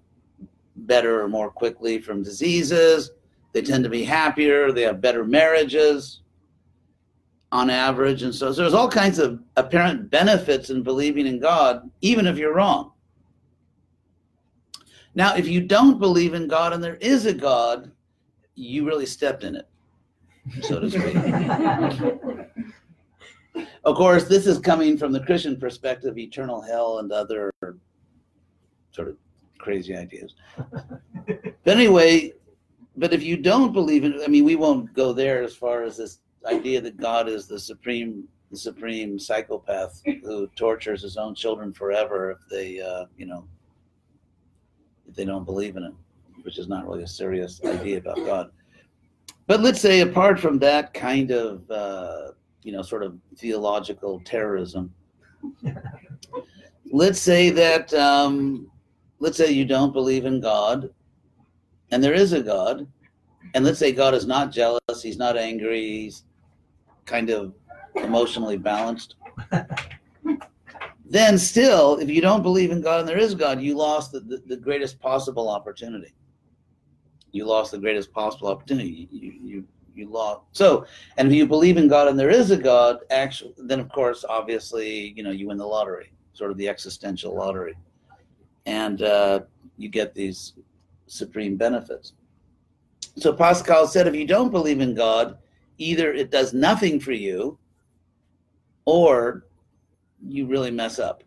better 0.75 1.21
or 1.21 1.27
more 1.27 1.49
quickly 1.49 1.99
from 1.99 2.23
diseases. 2.23 3.11
They 3.53 3.61
tend 3.61 3.83
to 3.83 3.89
be 3.89 4.03
happier, 4.03 4.71
they 4.71 4.83
have 4.83 5.01
better 5.01 5.25
marriages 5.25 6.21
on 7.51 7.69
average. 7.69 8.23
And 8.23 8.33
so, 8.33 8.51
so 8.51 8.61
there's 8.61 8.73
all 8.73 8.89
kinds 8.89 9.19
of 9.19 9.41
apparent 9.57 10.09
benefits 10.09 10.69
in 10.69 10.83
believing 10.83 11.27
in 11.27 11.39
God, 11.39 11.89
even 12.01 12.25
if 12.27 12.37
you're 12.37 12.55
wrong. 12.55 12.93
Now, 15.13 15.35
if 15.35 15.47
you 15.47 15.61
don't 15.61 15.99
believe 15.99 16.33
in 16.33 16.47
God 16.47 16.71
and 16.71 16.81
there 16.81 16.95
is 16.95 17.25
a 17.25 17.33
God, 17.33 17.91
you 18.55 18.85
really 18.85 19.05
stepped 19.05 19.43
in 19.43 19.55
it, 19.55 19.67
so 20.61 20.79
to 20.79 20.89
speak. 20.89 21.15
of 23.83 23.95
course, 23.95 24.23
this 24.25 24.47
is 24.47 24.57
coming 24.59 24.97
from 24.97 25.11
the 25.11 25.19
Christian 25.19 25.59
perspective, 25.59 26.17
eternal 26.17 26.61
hell 26.61 26.99
and 26.99 27.11
other 27.11 27.53
sort 28.91 29.09
of 29.09 29.17
crazy 29.61 29.95
ideas. 29.95 30.35
but 31.63 31.77
anyway, 31.77 32.33
but 32.97 33.13
if 33.13 33.23
you 33.23 33.37
don't 33.37 33.71
believe 33.71 34.03
it, 34.03 34.15
I 34.23 34.27
mean, 34.27 34.43
we 34.43 34.55
won't 34.55 34.93
go 34.93 35.13
there 35.13 35.43
as 35.43 35.55
far 35.55 35.83
as 35.83 35.97
this 35.97 36.19
idea 36.45 36.81
that 36.81 36.97
God 36.97 37.29
is 37.29 37.47
the 37.47 37.59
supreme, 37.59 38.27
the 38.49 38.57
supreme 38.57 39.17
psychopath 39.17 40.01
who 40.23 40.47
tortures 40.55 41.01
his 41.03 41.17
own 41.17 41.35
children 41.35 41.71
forever 41.71 42.31
if 42.31 42.39
they, 42.49 42.81
uh, 42.81 43.05
you 43.17 43.25
know, 43.25 43.45
if 45.07 45.15
they 45.15 45.25
don't 45.25 45.45
believe 45.45 45.77
in 45.77 45.83
him, 45.83 45.97
which 46.43 46.57
is 46.57 46.67
not 46.67 46.87
really 46.87 47.03
a 47.03 47.07
serious 47.07 47.61
idea 47.63 47.97
about 47.97 48.17
God. 48.17 48.51
But 49.47 49.61
let's 49.61 49.81
say, 49.81 50.01
apart 50.01 50.39
from 50.39 50.59
that 50.59 50.93
kind 50.93 51.31
of, 51.31 51.69
uh, 51.69 52.31
you 52.63 52.71
know, 52.71 52.81
sort 52.81 53.03
of 53.03 53.17
theological 53.37 54.21
terrorism, 54.23 54.93
let's 56.91 57.19
say 57.19 57.49
that, 57.49 57.93
um, 57.93 58.70
let's 59.21 59.37
say 59.37 59.51
you 59.51 59.65
don't 59.65 59.93
believe 59.93 60.25
in 60.25 60.41
God, 60.41 60.89
and 61.91 62.03
there 62.03 62.13
is 62.13 62.33
a 62.33 62.41
God, 62.41 62.87
and 63.53 63.63
let's 63.63 63.77
say 63.77 63.91
God 63.91 64.15
is 64.15 64.25
not 64.25 64.51
jealous, 64.51 65.01
he's 65.01 65.17
not 65.17 65.37
angry, 65.37 65.79
he's 65.79 66.23
kind 67.05 67.29
of 67.29 67.53
emotionally 67.95 68.57
balanced. 68.57 69.15
then 71.05 71.37
still, 71.37 71.97
if 71.99 72.09
you 72.09 72.19
don't 72.19 72.41
believe 72.41 72.71
in 72.71 72.81
God 72.81 73.01
and 73.01 73.07
there 73.07 73.17
is 73.17 73.35
God, 73.35 73.61
you 73.61 73.77
lost 73.77 74.11
the, 74.11 74.21
the, 74.21 74.41
the 74.47 74.57
greatest 74.57 74.99
possible 74.99 75.49
opportunity. 75.49 76.15
You 77.31 77.45
lost 77.45 77.71
the 77.71 77.77
greatest 77.77 78.11
possible 78.11 78.47
opportunity. 78.47 79.07
You, 79.11 79.33
you, 79.43 79.67
you 79.93 80.09
lost. 80.09 80.41
So, 80.53 80.85
and 81.17 81.27
if 81.27 81.33
you 81.33 81.45
believe 81.45 81.77
in 81.77 81.87
God 81.87 82.07
and 82.07 82.17
there 82.17 82.29
is 82.31 82.49
a 82.49 82.57
God, 82.57 82.99
actually, 83.11 83.53
then 83.57 83.79
of 83.79 83.89
course, 83.89 84.25
obviously, 84.27 85.13
you 85.15 85.21
know, 85.21 85.31
you 85.31 85.47
win 85.47 85.57
the 85.57 85.65
lottery, 85.65 86.11
sort 86.33 86.49
of 86.49 86.57
the 86.57 86.67
existential 86.67 87.35
lottery. 87.35 87.75
And 88.65 89.01
uh, 89.01 89.41
you 89.77 89.89
get 89.89 90.13
these 90.13 90.53
supreme 91.07 91.57
benefits. 91.57 92.13
So 93.17 93.33
Pascal 93.33 93.87
said, 93.87 94.07
if 94.07 94.15
you 94.15 94.25
don't 94.25 94.51
believe 94.51 94.79
in 94.79 94.95
God, 94.95 95.37
either 95.77 96.13
it 96.13 96.31
does 96.31 96.53
nothing 96.53 96.99
for 96.99 97.11
you 97.11 97.57
or 98.85 99.45
you 100.25 100.45
really 100.45 100.71
mess 100.71 100.99
up. 100.99 101.23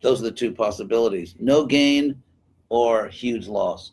Those 0.00 0.20
are 0.20 0.24
the 0.24 0.32
two 0.32 0.52
possibilities 0.52 1.34
no 1.38 1.66
gain 1.66 2.22
or 2.68 3.08
huge 3.08 3.48
loss. 3.48 3.92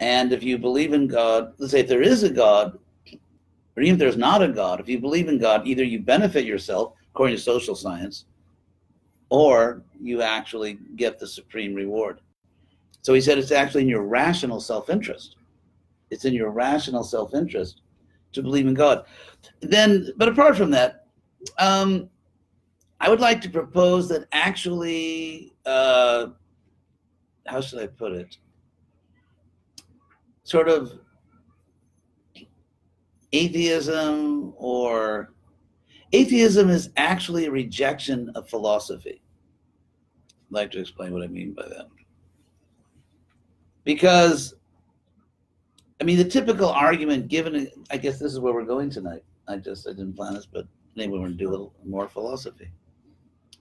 And 0.00 0.32
if 0.32 0.42
you 0.42 0.58
believe 0.58 0.92
in 0.92 1.06
God, 1.06 1.52
let's 1.58 1.72
say 1.72 1.80
if 1.80 1.88
there 1.88 2.02
is 2.02 2.22
a 2.22 2.30
God, 2.30 2.78
or 3.76 3.82
even 3.82 3.94
if 3.94 3.98
there's 3.98 4.16
not 4.16 4.42
a 4.42 4.48
God, 4.48 4.80
if 4.80 4.88
you 4.88 4.98
believe 4.98 5.28
in 5.28 5.38
God, 5.38 5.66
either 5.66 5.84
you 5.84 6.00
benefit 6.00 6.44
yourself, 6.44 6.94
according 7.12 7.36
to 7.36 7.42
social 7.42 7.74
science, 7.74 8.26
or 9.28 9.82
you 10.00 10.22
actually 10.22 10.78
get 10.96 11.18
the 11.18 11.26
supreme 11.26 11.74
reward. 11.74 12.20
So 13.02 13.14
he 13.14 13.20
said 13.20 13.38
it's 13.38 13.52
actually 13.52 13.82
in 13.82 13.88
your 13.88 14.02
rational 14.02 14.60
self 14.60 14.90
interest. 14.90 15.36
It's 16.10 16.24
in 16.24 16.34
your 16.34 16.50
rational 16.50 17.04
self 17.04 17.34
interest 17.34 17.80
to 18.32 18.42
believe 18.42 18.66
in 18.66 18.74
God. 18.74 19.04
Then, 19.60 20.10
but 20.16 20.28
apart 20.28 20.56
from 20.56 20.70
that, 20.72 21.06
um, 21.58 22.08
I 23.00 23.08
would 23.08 23.20
like 23.20 23.40
to 23.42 23.50
propose 23.50 24.08
that 24.08 24.26
actually, 24.32 25.54
uh, 25.64 26.28
how 27.46 27.60
should 27.60 27.80
I 27.80 27.86
put 27.86 28.12
it? 28.12 28.36
Sort 30.44 30.68
of 30.68 30.98
atheism 33.32 34.54
or 34.56 35.32
atheism 36.16 36.70
is 36.70 36.90
actually 36.96 37.46
a 37.46 37.50
rejection 37.50 38.30
of 38.34 38.48
philosophy. 38.48 39.20
I'd 40.48 40.54
like 40.54 40.70
to 40.72 40.80
explain 40.80 41.12
what 41.12 41.22
I 41.22 41.26
mean 41.26 41.52
by 41.52 41.66
that. 41.68 41.88
Because, 43.84 44.54
I 46.00 46.04
mean, 46.04 46.16
the 46.16 46.24
typical 46.24 46.68
argument 46.68 47.28
given, 47.28 47.68
I 47.90 47.98
guess 47.98 48.18
this 48.18 48.32
is 48.32 48.40
where 48.40 48.54
we're 48.54 48.64
going 48.64 48.90
tonight. 48.90 49.22
I 49.46 49.56
just, 49.56 49.86
I 49.86 49.90
didn't 49.90 50.14
plan 50.14 50.34
this, 50.34 50.46
but 50.46 50.66
maybe 50.96 51.12
we're 51.12 51.18
going 51.18 51.32
to 51.32 51.36
do 51.36 51.48
a 51.48 51.50
little 51.50 51.74
more 51.84 52.08
philosophy. 52.08 52.70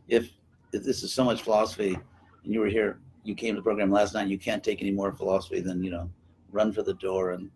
If, 0.07 0.29
if 0.71 0.83
this 0.83 1.03
is 1.03 1.13
so 1.13 1.23
much 1.23 1.41
philosophy 1.41 1.97
and 2.43 2.53
you 2.53 2.61
were 2.61 2.67
here, 2.67 2.99
you 3.23 3.35
came 3.35 3.55
to 3.55 3.59
the 3.59 3.63
program 3.63 3.91
last 3.91 4.13
night, 4.13 4.29
you 4.29 4.39
can't 4.39 4.63
take 4.63 4.81
any 4.81 4.91
more 4.91 5.11
philosophy, 5.11 5.59
than, 5.59 5.83
you 5.83 5.91
know, 5.91 6.09
run 6.51 6.71
for 6.71 6.83
the 6.83 6.93
door 6.95 7.31
and 7.31 7.49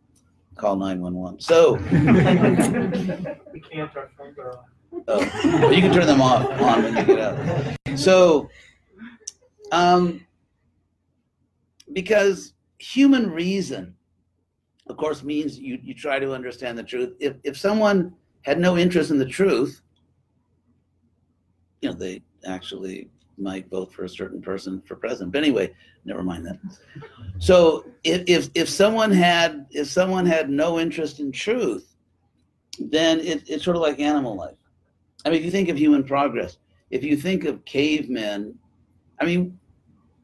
call 0.55 0.75
911. 0.75 1.39
So, 1.39 1.77
Oh, 5.07 5.21
you 5.71 5.81
can 5.81 5.93
turn 5.93 6.07
them 6.07 6.21
off 6.21 6.49
on 6.61 6.83
when 6.83 6.97
you 6.97 7.03
get 7.03 7.19
out. 7.19 7.77
So, 7.97 8.49
um, 9.71 10.25
because 11.93 12.53
human 12.77 13.29
reason 13.31 13.95
of 14.89 14.97
course, 14.97 15.23
means 15.23 15.59
you, 15.59 15.79
you 15.83 15.93
try 15.93 16.19
to 16.19 16.33
understand 16.33 16.77
the 16.77 16.83
truth. 16.83 17.15
If, 17.19 17.35
if 17.43 17.57
someone 17.57 18.13
had 18.41 18.59
no 18.59 18.77
interest 18.77 19.11
in 19.11 19.19
the 19.19 19.25
truth, 19.25 19.81
you 21.81 21.89
know, 21.89 21.95
they 21.95 22.23
actually 22.45 23.09
might 23.37 23.69
vote 23.69 23.93
for 23.93 24.03
a 24.03 24.09
certain 24.09 24.41
person 24.41 24.81
for 24.81 24.95
president. 24.95 25.31
But 25.31 25.43
anyway, 25.43 25.73
never 26.05 26.23
mind 26.23 26.45
that. 26.47 26.57
So 27.37 27.85
if, 28.03 28.23
if, 28.27 28.49
if 28.55 28.67
someone 28.67 29.11
had 29.11 29.67
if 29.71 29.87
someone 29.87 30.25
had 30.25 30.49
no 30.49 30.79
interest 30.79 31.19
in 31.19 31.31
truth, 31.31 31.95
then 32.79 33.19
it, 33.19 33.47
it's 33.47 33.63
sort 33.63 33.77
of 33.77 33.81
like 33.81 33.99
animal 33.99 34.35
life. 34.35 34.55
I 35.25 35.29
mean, 35.29 35.39
if 35.39 35.45
you 35.45 35.51
think 35.51 35.69
of 35.69 35.77
human 35.77 36.03
progress, 36.03 36.57
if 36.89 37.03
you 37.03 37.17
think 37.17 37.45
of 37.45 37.63
cavemen, 37.65 38.57
I 39.19 39.25
mean, 39.25 39.59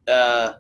uh, 0.08 0.54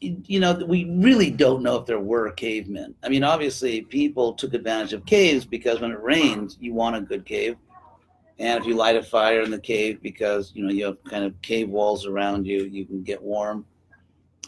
you 0.00 0.40
know, 0.40 0.54
we 0.66 0.84
really 0.98 1.30
don't 1.30 1.62
know 1.62 1.76
if 1.76 1.86
there 1.86 2.00
were 2.00 2.30
cavemen. 2.30 2.94
I 3.02 3.08
mean, 3.08 3.24
obviously, 3.24 3.82
people 3.82 4.34
took 4.34 4.54
advantage 4.54 4.92
of 4.92 5.06
caves 5.06 5.44
because 5.44 5.80
when 5.80 5.90
it 5.90 6.00
rains, 6.00 6.58
you 6.60 6.74
want 6.74 6.96
a 6.96 7.00
good 7.00 7.24
cave. 7.24 7.56
And 8.38 8.60
if 8.60 8.66
you 8.66 8.74
light 8.74 8.96
a 8.96 9.02
fire 9.02 9.42
in 9.42 9.50
the 9.50 9.60
cave 9.60 10.02
because, 10.02 10.52
you 10.54 10.64
know, 10.64 10.72
you 10.72 10.84
have 10.86 11.02
kind 11.04 11.24
of 11.24 11.40
cave 11.40 11.68
walls 11.68 12.04
around 12.04 12.46
you, 12.46 12.64
you 12.64 12.84
can 12.84 13.02
get 13.02 13.22
warm 13.22 13.64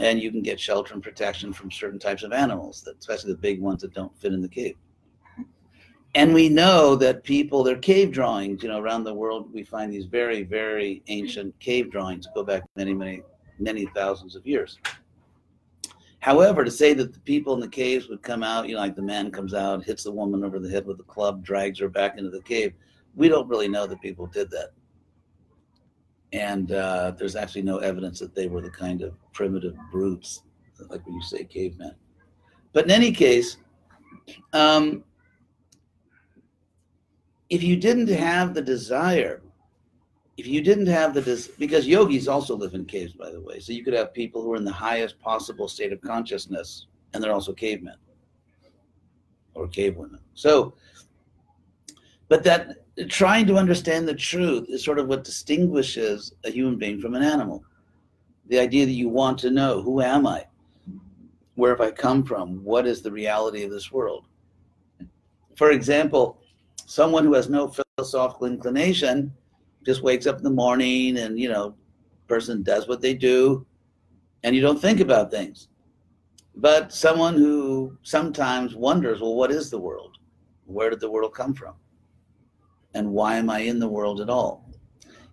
and 0.00 0.20
you 0.20 0.30
can 0.30 0.42
get 0.42 0.60
shelter 0.60 0.92
and 0.92 1.02
protection 1.02 1.52
from 1.52 1.70
certain 1.70 1.98
types 1.98 2.22
of 2.22 2.32
animals, 2.32 2.86
especially 2.98 3.32
the 3.32 3.38
big 3.38 3.60
ones 3.60 3.80
that 3.82 3.94
don't 3.94 4.16
fit 4.18 4.32
in 4.32 4.42
the 4.42 4.48
cave. 4.48 4.76
And 6.14 6.32
we 6.32 6.48
know 6.48 6.96
that 6.96 7.24
people, 7.24 7.62
their 7.62 7.76
cave 7.76 8.10
drawings, 8.10 8.62
you 8.62 8.70
know, 8.70 8.80
around 8.80 9.04
the 9.04 9.12
world, 9.12 9.52
we 9.52 9.62
find 9.62 9.92
these 9.92 10.06
very, 10.06 10.44
very 10.44 11.02
ancient 11.08 11.58
cave 11.60 11.90
drawings 11.90 12.26
go 12.34 12.42
back 12.42 12.62
many, 12.74 12.94
many, 12.94 13.22
many 13.58 13.86
thousands 13.94 14.34
of 14.34 14.46
years. 14.46 14.78
However, 16.20 16.64
to 16.64 16.70
say 16.70 16.94
that 16.94 17.12
the 17.12 17.20
people 17.20 17.54
in 17.54 17.60
the 17.60 17.68
caves 17.68 18.08
would 18.08 18.22
come 18.22 18.42
out, 18.42 18.68
you 18.68 18.74
know, 18.74 18.80
like 18.80 18.96
the 18.96 19.02
man 19.02 19.30
comes 19.30 19.54
out, 19.54 19.84
hits 19.84 20.04
the 20.04 20.10
woman 20.10 20.42
over 20.42 20.58
the 20.58 20.70
head 20.70 20.86
with 20.86 20.98
a 20.98 21.04
club, 21.04 21.44
drags 21.44 21.78
her 21.78 21.88
back 21.88 22.18
into 22.18 22.30
the 22.30 22.42
cave, 22.42 22.72
we 23.14 23.28
don't 23.28 23.48
really 23.48 23.68
know 23.68 23.86
that 23.86 24.00
people 24.00 24.26
did 24.26 24.50
that. 24.50 24.70
And 26.32 26.72
uh, 26.72 27.12
there's 27.12 27.36
actually 27.36 27.62
no 27.62 27.78
evidence 27.78 28.18
that 28.20 28.34
they 28.34 28.48
were 28.48 28.60
the 28.60 28.70
kind 28.70 29.02
of 29.02 29.14
primitive 29.32 29.76
brutes, 29.92 30.42
like 30.88 31.04
when 31.06 31.14
you 31.14 31.22
say 31.22 31.44
cavemen. 31.44 31.94
But 32.72 32.84
in 32.84 32.90
any 32.90 33.12
case, 33.12 33.58
um, 34.52 35.04
if 37.50 37.62
you 37.62 37.76
didn't 37.76 38.08
have 38.08 38.54
the 38.54 38.62
desire 38.62 39.42
if 40.36 40.46
you 40.46 40.60
didn't 40.60 40.86
have 40.86 41.14
the 41.14 41.22
des- 41.22 41.52
because 41.58 41.86
yogis 41.86 42.28
also 42.28 42.56
live 42.56 42.74
in 42.74 42.84
caves 42.84 43.12
by 43.12 43.30
the 43.30 43.40
way 43.40 43.58
so 43.58 43.72
you 43.72 43.84
could 43.84 43.94
have 43.94 44.12
people 44.12 44.42
who 44.42 44.52
are 44.52 44.56
in 44.56 44.64
the 44.64 44.72
highest 44.72 45.18
possible 45.20 45.68
state 45.68 45.92
of 45.92 46.00
consciousness 46.00 46.86
and 47.12 47.22
they're 47.22 47.32
also 47.32 47.52
cavemen 47.52 47.96
or 49.56 49.66
cave 49.66 49.96
women. 49.96 50.20
So 50.34 50.74
but 52.28 52.44
that 52.44 52.76
trying 53.08 53.46
to 53.46 53.56
understand 53.56 54.06
the 54.06 54.14
truth 54.14 54.66
is 54.68 54.84
sort 54.84 54.98
of 54.98 55.06
what 55.06 55.24
distinguishes 55.24 56.32
a 56.44 56.50
human 56.50 56.76
being 56.76 57.00
from 57.00 57.14
an 57.14 57.22
animal. 57.22 57.62
The 58.48 58.58
idea 58.58 58.84
that 58.84 58.92
you 58.92 59.08
want 59.08 59.38
to 59.40 59.50
know 59.50 59.80
who 59.80 60.00
am 60.00 60.26
i? 60.26 60.44
Where 61.54 61.70
have 61.70 61.80
i 61.80 61.90
come 61.90 62.24
from? 62.24 62.62
What 62.64 62.86
is 62.86 63.00
the 63.00 63.10
reality 63.10 63.64
of 63.64 63.70
this 63.70 63.90
world? 63.90 64.26
For 65.56 65.70
example 65.70 66.38
someone 66.86 67.24
who 67.24 67.34
has 67.34 67.50
no 67.50 67.70
philosophical 67.98 68.46
inclination 68.46 69.32
just 69.84 70.02
wakes 70.02 70.26
up 70.26 70.38
in 70.38 70.44
the 70.44 70.50
morning 70.50 71.18
and 71.18 71.38
you 71.38 71.48
know 71.48 71.74
person 72.28 72.62
does 72.62 72.88
what 72.88 73.02
they 73.02 73.12
do 73.12 73.66
and 74.42 74.54
you 74.54 74.62
don't 74.62 74.80
think 74.80 75.00
about 75.00 75.30
things. 75.30 75.68
But 76.54 76.92
someone 76.92 77.34
who 77.34 77.98
sometimes 78.02 78.74
wonders 78.74 79.20
well 79.20 79.34
what 79.34 79.50
is 79.50 79.68
the 79.68 79.78
world? 79.78 80.16
Where 80.64 80.90
did 80.90 81.00
the 81.00 81.10
world 81.10 81.34
come 81.34 81.54
from? 81.54 81.74
And 82.94 83.10
why 83.10 83.36
am 83.36 83.50
i 83.50 83.58
in 83.58 83.78
the 83.78 83.88
world 83.88 84.20
at 84.20 84.30
all? 84.30 84.70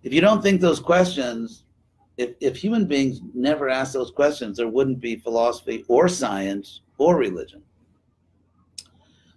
If 0.02 0.12
you 0.12 0.20
don't 0.20 0.42
think 0.42 0.60
those 0.60 0.80
questions 0.80 1.64
if, 2.16 2.34
if 2.40 2.56
human 2.56 2.86
beings 2.86 3.20
never 3.32 3.68
ask 3.68 3.92
those 3.92 4.10
questions 4.10 4.56
there 4.56 4.68
wouldn't 4.68 5.00
be 5.00 5.16
philosophy 5.16 5.84
or 5.88 6.08
science 6.08 6.82
or 6.98 7.16
religion 7.16 7.62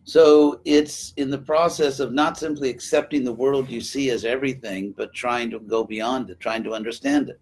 so 0.08 0.62
it's 0.63 1.12
in 1.17 1.30
the 1.30 1.38
process 1.38 2.00
of 2.00 2.13
not 2.13 2.38
simply 2.38 2.70
accepting 2.70 3.26
the 3.26 3.34
world 3.34 3.70
you 3.70 3.82
see 3.82 4.10
as 4.10 4.24
everything, 4.24 4.93
but 4.96 5.13
trying 5.13 5.50
to 5.50 5.60
go 5.60 5.84
beyond 5.84 6.30
it, 6.30 6.39
trying 6.39 6.63
to 6.63 6.72
understand 6.72 7.28
it. 7.28 7.41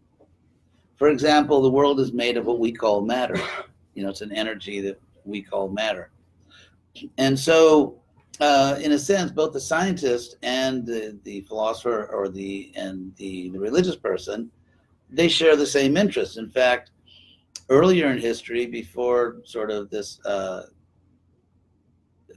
For 0.95 1.09
example, 1.09 1.61
the 1.61 1.69
world 1.69 1.99
is 1.99 2.11
made 2.11 2.37
of 2.37 2.47
what 2.47 2.57
we 2.57 2.71
call 2.71 3.01
matter. 3.01 3.39
You 3.93 4.01
know, 4.01 4.09
it's 4.09 4.21
an 4.21 4.31
energy 4.31 4.81
that 4.81 4.99
we 5.25 5.43
call 5.43 5.69
matter. 5.69 6.09
And 7.19 7.37
so, 7.37 8.01
uh, 8.39 8.79
in 8.81 8.93
a 8.93 8.99
sense, 8.99 9.31
both 9.31 9.53
the 9.53 9.59
scientist 9.59 10.37
and 10.41 10.87
the, 10.87 11.19
the 11.23 11.41
philosopher 11.41 12.07
or 12.07 12.29
the 12.29 12.73
and 12.75 13.15
the, 13.17 13.51
the 13.51 13.59
religious 13.59 13.95
person, 13.95 14.49
they 15.11 15.27
share 15.27 15.55
the 15.55 15.67
same 15.67 15.95
interests. 15.95 16.37
In 16.37 16.49
fact, 16.49 16.89
earlier 17.69 18.09
in 18.09 18.17
history, 18.17 18.65
before 18.65 19.37
sort 19.43 19.69
of 19.69 19.91
this 19.91 20.19
uh, 20.25 20.63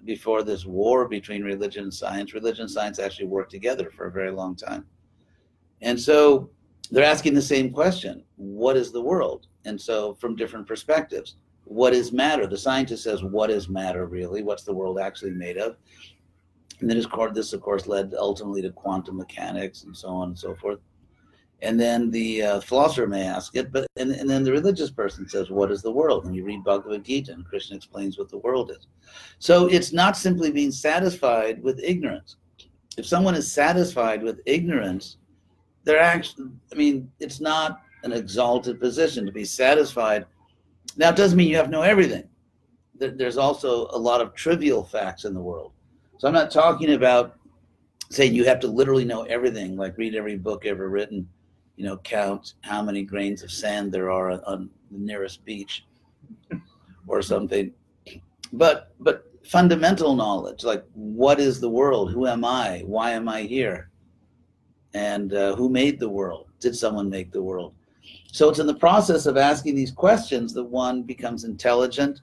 before 0.04 0.42
this 0.42 0.64
war 0.64 1.08
between 1.08 1.42
religion 1.42 1.84
and 1.84 1.94
science, 1.94 2.34
religion 2.34 2.62
and 2.62 2.70
science 2.70 2.98
actually 2.98 3.26
worked 3.26 3.50
together 3.50 3.90
for 3.90 4.06
a 4.06 4.12
very 4.12 4.30
long 4.30 4.56
time. 4.56 4.84
And 5.80 5.98
so 5.98 6.50
they're 6.90 7.04
asking 7.04 7.34
the 7.34 7.42
same 7.42 7.70
question 7.70 8.24
what 8.37 8.76
is 8.76 8.92
the 8.92 9.02
world? 9.02 9.46
And 9.64 9.80
so, 9.80 10.14
from 10.14 10.37
different 10.37 10.66
perspectives, 10.66 11.37
what 11.64 11.92
is 11.92 12.12
matter? 12.12 12.46
The 12.46 12.56
scientist 12.56 13.04
says, 13.04 13.22
what 13.22 13.50
is 13.50 13.68
matter 13.68 14.06
really? 14.06 14.42
What's 14.42 14.62
the 14.64 14.72
world 14.72 14.98
actually 14.98 15.32
made 15.32 15.58
of? 15.58 15.76
And 16.80 16.88
then 16.88 17.02
this, 17.34 17.52
of 17.52 17.61
course, 17.61 17.87
led 17.87 18.14
ultimately 18.18 18.62
to 18.62 18.70
quantum 18.70 19.16
mechanics 19.16 19.82
and 19.82 19.96
so 19.96 20.08
on 20.08 20.28
and 20.28 20.38
so 20.38 20.54
forth 20.54 20.78
and 21.61 21.79
then 21.79 22.11
the 22.11 22.42
uh, 22.42 22.61
philosopher 22.61 23.07
may 23.07 23.27
ask 23.27 23.57
it, 23.57 23.73
but 23.73 23.87
and, 23.97 24.12
and 24.12 24.31
then 24.31 24.44
the 24.44 24.53
religious 24.53 24.90
person 24.90 25.29
says, 25.29 25.51
"What 25.51 25.73
is 25.73 25.83
the 25.83 25.90
world?" 25.90 26.25
And 26.25 26.35
you 26.35 26.44
read 26.44 26.62
Bhagavad 26.62 27.05
Gita, 27.05 27.33
and 27.33 27.44
Krishna 27.44 27.77
explains 27.77 28.16
what 28.16 28.29
the 28.29 28.38
world 28.38 28.71
is. 28.71 28.87
So 29.40 29.66
it's 29.66 29.92
not 29.92 30.16
simply 30.16 30.53
being 30.53 30.71
satisfied 30.71 31.62
with 31.62 31.81
ignorance. 31.83 32.37
If 32.97 33.07
someone 33.07 33.35
is 33.35 33.51
satisfied 33.51 34.23
with 34.23 34.40
ignorance, 34.47 35.16
they're 35.83 35.99
actually. 35.99 36.51
I 36.73 36.77
mean, 36.77 37.11
it's 37.18 37.40
not 37.40 37.81
an 38.05 38.12
exalted 38.12 38.79
position 38.79 39.27
to 39.27 39.33
be 39.33 39.44
satisfied. 39.44 40.27
Now, 40.97 41.11
it 41.11 41.16
doesn't 41.16 41.37
mean 41.37 41.49
you 41.49 41.57
have 41.57 41.66
to 41.66 41.73
know 41.73 41.83
everything. 41.83 42.29
There's 42.94 43.37
also 43.37 43.88
a 43.90 43.99
lot 43.99 44.21
of 44.21 44.35
trivial 44.35 44.85
facts 44.85 45.25
in 45.25 45.35
the 45.35 45.40
world. 45.40 45.73
So 46.18 46.27
I'm 46.27 46.35
not 46.35 46.51
talking 46.51 46.94
about 46.94 47.37
saying 48.11 48.35
you 48.35 48.44
have 48.44 48.59
to 48.61 48.66
literally 48.66 49.05
know 49.05 49.23
everything, 49.25 49.77
like 49.77 49.97
read 49.97 50.16
every 50.16 50.37
book 50.37 50.66
ever 50.66 50.88
written 50.88 51.29
you 51.79 51.85
know, 51.85 51.97
count 51.99 52.55
how 52.62 52.83
many 52.83 53.05
grains 53.05 53.45
of 53.45 53.53
sand 53.53 53.93
there 53.93 54.11
are 54.11 54.33
on 54.47 54.69
the 54.91 54.99
nearest 54.99 55.45
beach 55.45 55.87
or 57.07 57.23
something. 57.23 57.73
But 58.53 58.93
but 58.99 59.31
fundamental 59.45 60.17
knowledge, 60.17 60.64
like 60.64 60.85
what 60.95 61.38
is 61.38 61.61
the 61.61 61.71
world? 61.71 62.12
Who 62.12 62.27
am 62.27 62.45
I? 62.45 62.83
Why 62.85 63.12
am 63.12 63.29
I 63.29 63.43
here? 63.43 63.91
And 64.93 65.33
uh, 65.33 65.55
who 65.55 65.69
made 65.69 66.01
the 66.01 66.09
world? 66.09 66.49
Did 66.59 66.75
someone 66.75 67.09
make 67.09 67.31
the 67.31 67.43
world? 67.43 67.75
So 68.33 68.49
it's 68.51 68.59
in 68.59 68.67
the 68.67 68.75
process 68.75 69.27
of 69.27 69.37
asking 69.37 69.77
these 69.77 69.93
questions 69.93 70.53
that 70.55 70.64
one 70.64 71.05
becomes 71.05 71.45
intelligent 71.45 72.23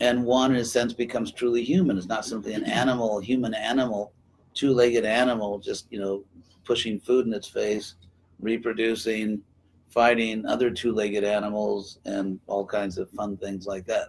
and 0.00 0.24
one, 0.24 0.54
in 0.54 0.60
a 0.60 0.64
sense, 0.64 0.94
becomes 0.94 1.30
truly 1.30 1.62
human. 1.62 1.98
It's 1.98 2.06
not 2.06 2.24
simply 2.24 2.54
an 2.54 2.64
animal, 2.64 3.20
human 3.20 3.52
animal, 3.52 4.12
two 4.54 4.72
legged 4.72 5.04
animal, 5.04 5.58
just, 5.58 5.86
you 5.90 6.00
know, 6.00 6.24
pushing 6.64 6.98
food 6.98 7.26
in 7.26 7.34
its 7.34 7.48
face 7.48 7.96
reproducing, 8.42 9.40
fighting 9.88 10.44
other 10.46 10.70
two 10.70 10.92
legged 10.92 11.24
animals, 11.24 11.98
and 12.04 12.38
all 12.46 12.66
kinds 12.66 12.98
of 12.98 13.10
fun 13.10 13.36
things 13.36 13.66
like 13.66 13.86
that. 13.86 14.08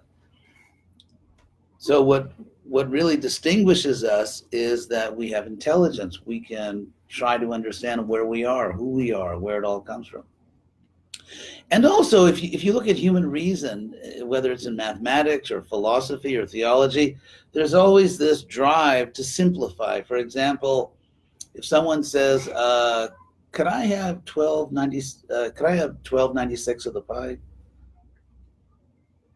So, 1.77 2.01
what, 2.01 2.31
what 2.63 2.89
really 2.89 3.17
distinguishes 3.17 4.03
us 4.03 4.43
is 4.51 4.87
that 4.87 5.15
we 5.15 5.29
have 5.31 5.47
intelligence. 5.47 6.21
We 6.25 6.39
can 6.39 6.87
try 7.09 7.37
to 7.37 7.53
understand 7.53 8.07
where 8.07 8.25
we 8.25 8.45
are, 8.45 8.71
who 8.71 8.89
we 8.89 9.13
are, 9.13 9.37
where 9.37 9.57
it 9.59 9.65
all 9.65 9.81
comes 9.81 10.07
from. 10.07 10.23
And 11.71 11.85
also, 11.85 12.25
if 12.25 12.41
you, 12.43 12.49
if 12.53 12.63
you 12.63 12.73
look 12.73 12.87
at 12.87 12.95
human 12.95 13.29
reason, 13.29 13.95
whether 14.21 14.51
it's 14.51 14.65
in 14.65 14.75
mathematics 14.75 15.51
or 15.51 15.61
philosophy 15.61 16.37
or 16.37 16.45
theology, 16.45 17.17
there's 17.51 17.73
always 17.73 18.17
this 18.17 18.43
drive 18.43 19.13
to 19.13 19.23
simplify. 19.23 20.01
For 20.01 20.17
example, 20.17 20.93
if 21.53 21.65
someone 21.65 22.03
says, 22.03 22.47
uh, 22.49 23.09
could 23.53 23.67
I 23.67 23.85
have 23.85 24.25
twelve 24.25 24.73
ninety? 24.73 25.01
Uh, 25.33 25.49
could 25.55 25.65
I 25.67 25.75
have 25.75 26.03
twelve 26.03 26.35
ninety 26.35 26.57
six 26.57 26.85
of 26.85 26.93
the 26.93 27.01
pie? 27.01 27.37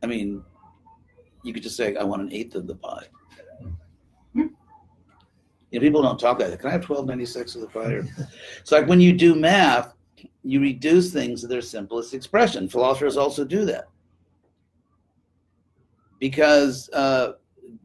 I 0.03 0.08
mean, 0.08 0.43
you 1.43 1.53
could 1.53 1.63
just 1.63 1.77
say, 1.77 1.95
I 1.95 2.03
want 2.03 2.21
an 2.21 2.34
eighth 2.34 2.56
of 2.56 2.67
the 2.67 2.75
pie. 2.75 3.06
You 4.34 4.49
know, 5.71 5.80
people 5.80 6.01
don't 6.01 6.19
talk 6.19 6.39
like 6.39 6.49
that. 6.49 6.60
Can 6.60 6.69
I 6.69 6.73
have 6.73 6.86
twelve 6.86 7.06
ninety 7.08 7.25
six 7.25 7.56
of 7.56 7.62
the 7.62 7.67
pie? 7.67 8.01
It's 8.60 8.71
like 8.71 8.88
when 8.88 8.99
you 8.99 9.13
do 9.13 9.36
math, 9.36 9.93
you 10.43 10.60
reduce 10.62 11.12
things 11.13 11.41
to 11.41 11.47
their 11.47 11.62
simplest 11.62 12.13
expression. 12.13 12.67
Philosophers 12.69 13.17
also 13.17 13.45
do 13.45 13.65
that. 13.65 13.88
because 16.19 16.89
uh, 16.93 17.34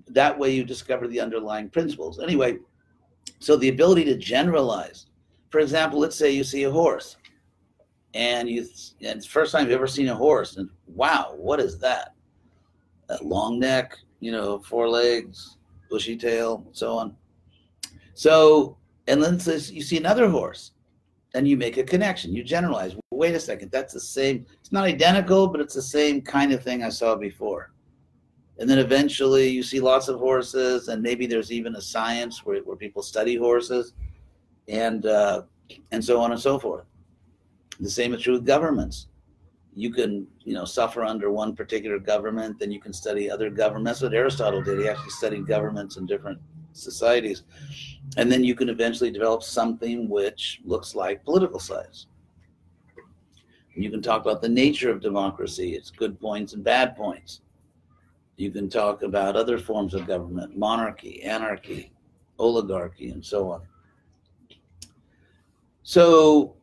that 0.09 0.39
way 0.39 0.51
you 0.55 0.65
discover 0.65 1.09
the 1.09 1.21
underlying 1.21 1.69
principles. 1.69 2.21
Anyway, 2.21 2.59
so 3.39 3.57
the 3.57 3.69
ability 3.69 4.05
to 4.05 4.17
generalize. 4.17 5.07
For 5.53 5.61
example, 5.61 5.99
let's 6.01 6.17
say 6.17 6.31
you 6.31 6.45
see 6.45 6.63
a 6.65 6.71
horse, 6.71 7.19
and 8.15 8.49
you 8.49 8.63
and 8.63 9.17
it's 9.19 9.27
the 9.27 9.31
first 9.31 9.53
time 9.53 9.65
you've 9.65 9.75
ever 9.75 9.87
seen 9.87 10.09
a 10.09 10.15
horse, 10.15 10.57
and 10.57 10.71
wow, 10.87 11.35
what 11.37 11.61
is 11.61 11.79
that? 11.81 12.15
A 13.11 13.23
long 13.23 13.61
neck, 13.61 13.99
you 14.21 14.33
know, 14.33 14.61
four 14.61 14.89
legs, 14.89 15.59
bushy 15.91 16.17
tail, 16.17 16.67
so 16.73 16.97
on. 16.97 17.15
So, 18.15 18.79
and 19.09 19.23
then 19.23 19.35
you 19.71 19.83
see 19.83 19.99
another 19.99 20.27
horse, 20.27 20.73
and 21.35 21.47
you 21.47 21.59
make 21.59 21.77
a 21.77 21.85
connection. 21.85 22.35
You 22.35 22.45
generalize. 22.45 22.97
Wait 23.11 23.35
a 23.35 23.41
second, 23.41 23.71
that's 23.71 23.93
the 23.93 24.01
same. 24.01 24.47
It's 24.59 24.73
not 24.73 24.85
identical, 24.85 25.49
but 25.49 25.61
it's 25.61 25.75
the 25.75 25.83
same 25.83 26.23
kind 26.23 26.53
of 26.53 26.65
thing 26.65 26.83
I 26.83 26.89
saw 26.89 27.15
before. 27.15 27.73
And 28.59 28.71
then 28.71 28.79
eventually 28.79 29.49
you 29.49 29.63
see 29.63 29.81
lots 29.81 30.09
of 30.09 30.19
horses, 30.19 30.89
and 30.89 31.03
maybe 31.03 31.27
there's 31.27 31.53
even 31.53 31.77
a 31.77 31.83
science 31.83 32.47
where, 32.47 32.61
where 32.63 32.77
people 32.77 33.03
study 33.03 33.37
horses, 33.37 33.93
and 34.69 35.07
uh, 35.07 35.43
and 35.91 36.05
so 36.05 36.21
on 36.21 36.33
and 36.33 36.41
so 36.41 36.59
forth. 36.59 36.85
The 37.81 37.91
same 37.91 38.15
is 38.15 38.23
true 38.23 38.35
with 38.35 38.47
governments. 38.47 39.09
You 39.75 39.91
can, 39.91 40.27
you 40.41 40.53
know, 40.53 40.67
suffer 40.67 41.03
under 41.03 41.31
one 41.31 41.57
particular 41.57 41.99
government, 41.99 42.59
then 42.59 42.71
you 42.71 42.81
can 42.81 42.93
study 42.93 43.31
other 43.31 43.49
governments. 43.49 44.01
That's 44.01 44.11
what 44.11 44.17
Aristotle 44.17 44.63
did. 44.63 44.79
He 44.79 44.89
actually 44.89 45.11
studied 45.11 45.47
governments 45.47 45.97
in 45.97 46.05
different 46.05 46.39
societies. 46.73 47.45
And 48.17 48.31
then 48.31 48.45
you 48.45 48.55
can 48.55 48.69
eventually 48.69 49.11
develop 49.11 49.43
something 49.43 50.09
which 50.09 50.61
looks 50.65 50.95
like 50.95 51.25
political 51.25 51.59
science. 51.59 52.07
You 53.75 53.91
can 53.91 54.03
talk 54.03 54.21
about 54.21 54.43
the 54.43 54.49
nature 54.51 54.91
of 54.91 55.01
democracy, 55.01 55.75
its 55.75 55.91
good 55.91 56.21
points 56.21 56.53
and 56.53 56.63
bad 56.63 56.95
points. 56.95 57.41
You 58.37 58.51
can 58.51 58.69
talk 58.69 59.03
about 59.03 59.37
other 59.37 59.59
forms 59.59 59.95
of 59.95 60.07
government, 60.07 60.59
monarchy, 60.59 61.23
anarchy, 61.23 61.93
oligarchy, 62.39 63.11
and 63.11 63.25
so 63.25 63.51
on. 63.51 63.63
So 65.83 66.57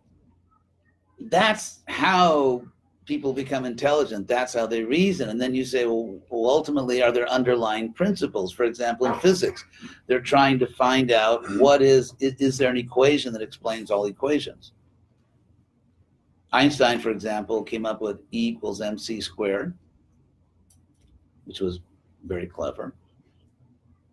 that's 1.19 1.79
how 1.87 2.63
people 3.05 3.33
become 3.33 3.65
intelligent. 3.65 4.27
That's 4.27 4.53
how 4.53 4.67
they 4.67 4.83
reason. 4.83 5.29
And 5.29 5.41
then 5.41 5.55
you 5.55 5.65
say, 5.65 5.85
well, 5.85 6.19
well, 6.29 6.49
ultimately, 6.49 7.01
are 7.01 7.11
there 7.11 7.27
underlying 7.27 7.91
principles? 7.91 8.53
For 8.53 8.65
example, 8.65 9.07
in 9.07 9.19
physics, 9.19 9.65
they're 10.05 10.21
trying 10.21 10.59
to 10.59 10.67
find 10.67 11.11
out 11.11 11.43
what 11.57 11.81
is, 11.81 12.13
is, 12.19 12.35
is 12.35 12.57
there 12.57 12.69
an 12.69 12.77
equation 12.77 13.33
that 13.33 13.41
explains 13.41 13.89
all 13.89 14.05
equations? 14.05 14.73
Einstein, 16.51 16.99
for 16.99 17.09
example, 17.09 17.63
came 17.63 17.85
up 17.85 17.99
with 17.99 18.19
E 18.31 18.49
equals 18.49 18.79
mc 18.79 19.21
squared, 19.21 19.75
which 21.45 21.59
was 21.59 21.79
very 22.25 22.47
clever. 22.47 22.93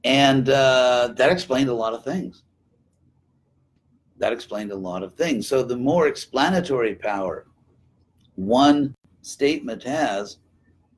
And 0.04 0.48
uh, 0.48 1.12
that 1.16 1.30
explained 1.30 1.68
a 1.68 1.74
lot 1.74 1.92
of 1.92 2.02
things. 2.02 2.44
That 4.18 4.32
explained 4.32 4.72
a 4.72 4.76
lot 4.76 5.02
of 5.02 5.14
things. 5.14 5.46
So 5.46 5.62
the 5.62 5.76
more 5.76 6.08
explanatory 6.08 6.94
power 6.94 7.46
one 8.36 8.94
statement 9.22 9.82
has, 9.82 10.38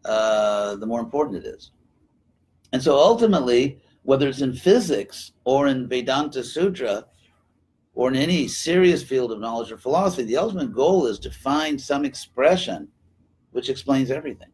uh, 0.04 0.76
the 0.76 0.86
more 0.86 1.00
important 1.00 1.44
it 1.44 1.48
is. 1.48 1.70
And 2.72 2.82
so 2.82 2.96
ultimately, 2.96 3.80
whether 4.02 4.28
it's 4.28 4.40
in 4.40 4.54
physics 4.54 5.32
or 5.44 5.68
in 5.68 5.88
Vedanta 5.88 6.44
Sutra 6.44 7.06
or 7.94 8.08
in 8.08 8.16
any 8.16 8.46
serious 8.46 9.02
field 9.02 9.32
of 9.32 9.40
knowledge 9.40 9.72
or 9.72 9.78
philosophy, 9.78 10.24
the 10.24 10.36
ultimate 10.36 10.72
goal 10.72 11.06
is 11.06 11.18
to 11.20 11.30
find 11.30 11.80
some 11.80 12.04
expression 12.04 12.88
which 13.52 13.68
explains 13.68 14.10
everything. 14.10 14.50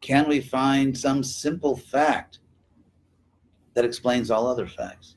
Can 0.00 0.28
we 0.28 0.40
find 0.40 0.96
some 0.96 1.22
simple 1.22 1.76
fact 1.76 2.40
that 3.74 3.84
explains 3.84 4.30
all 4.30 4.46
other 4.46 4.66
facts? 4.66 5.16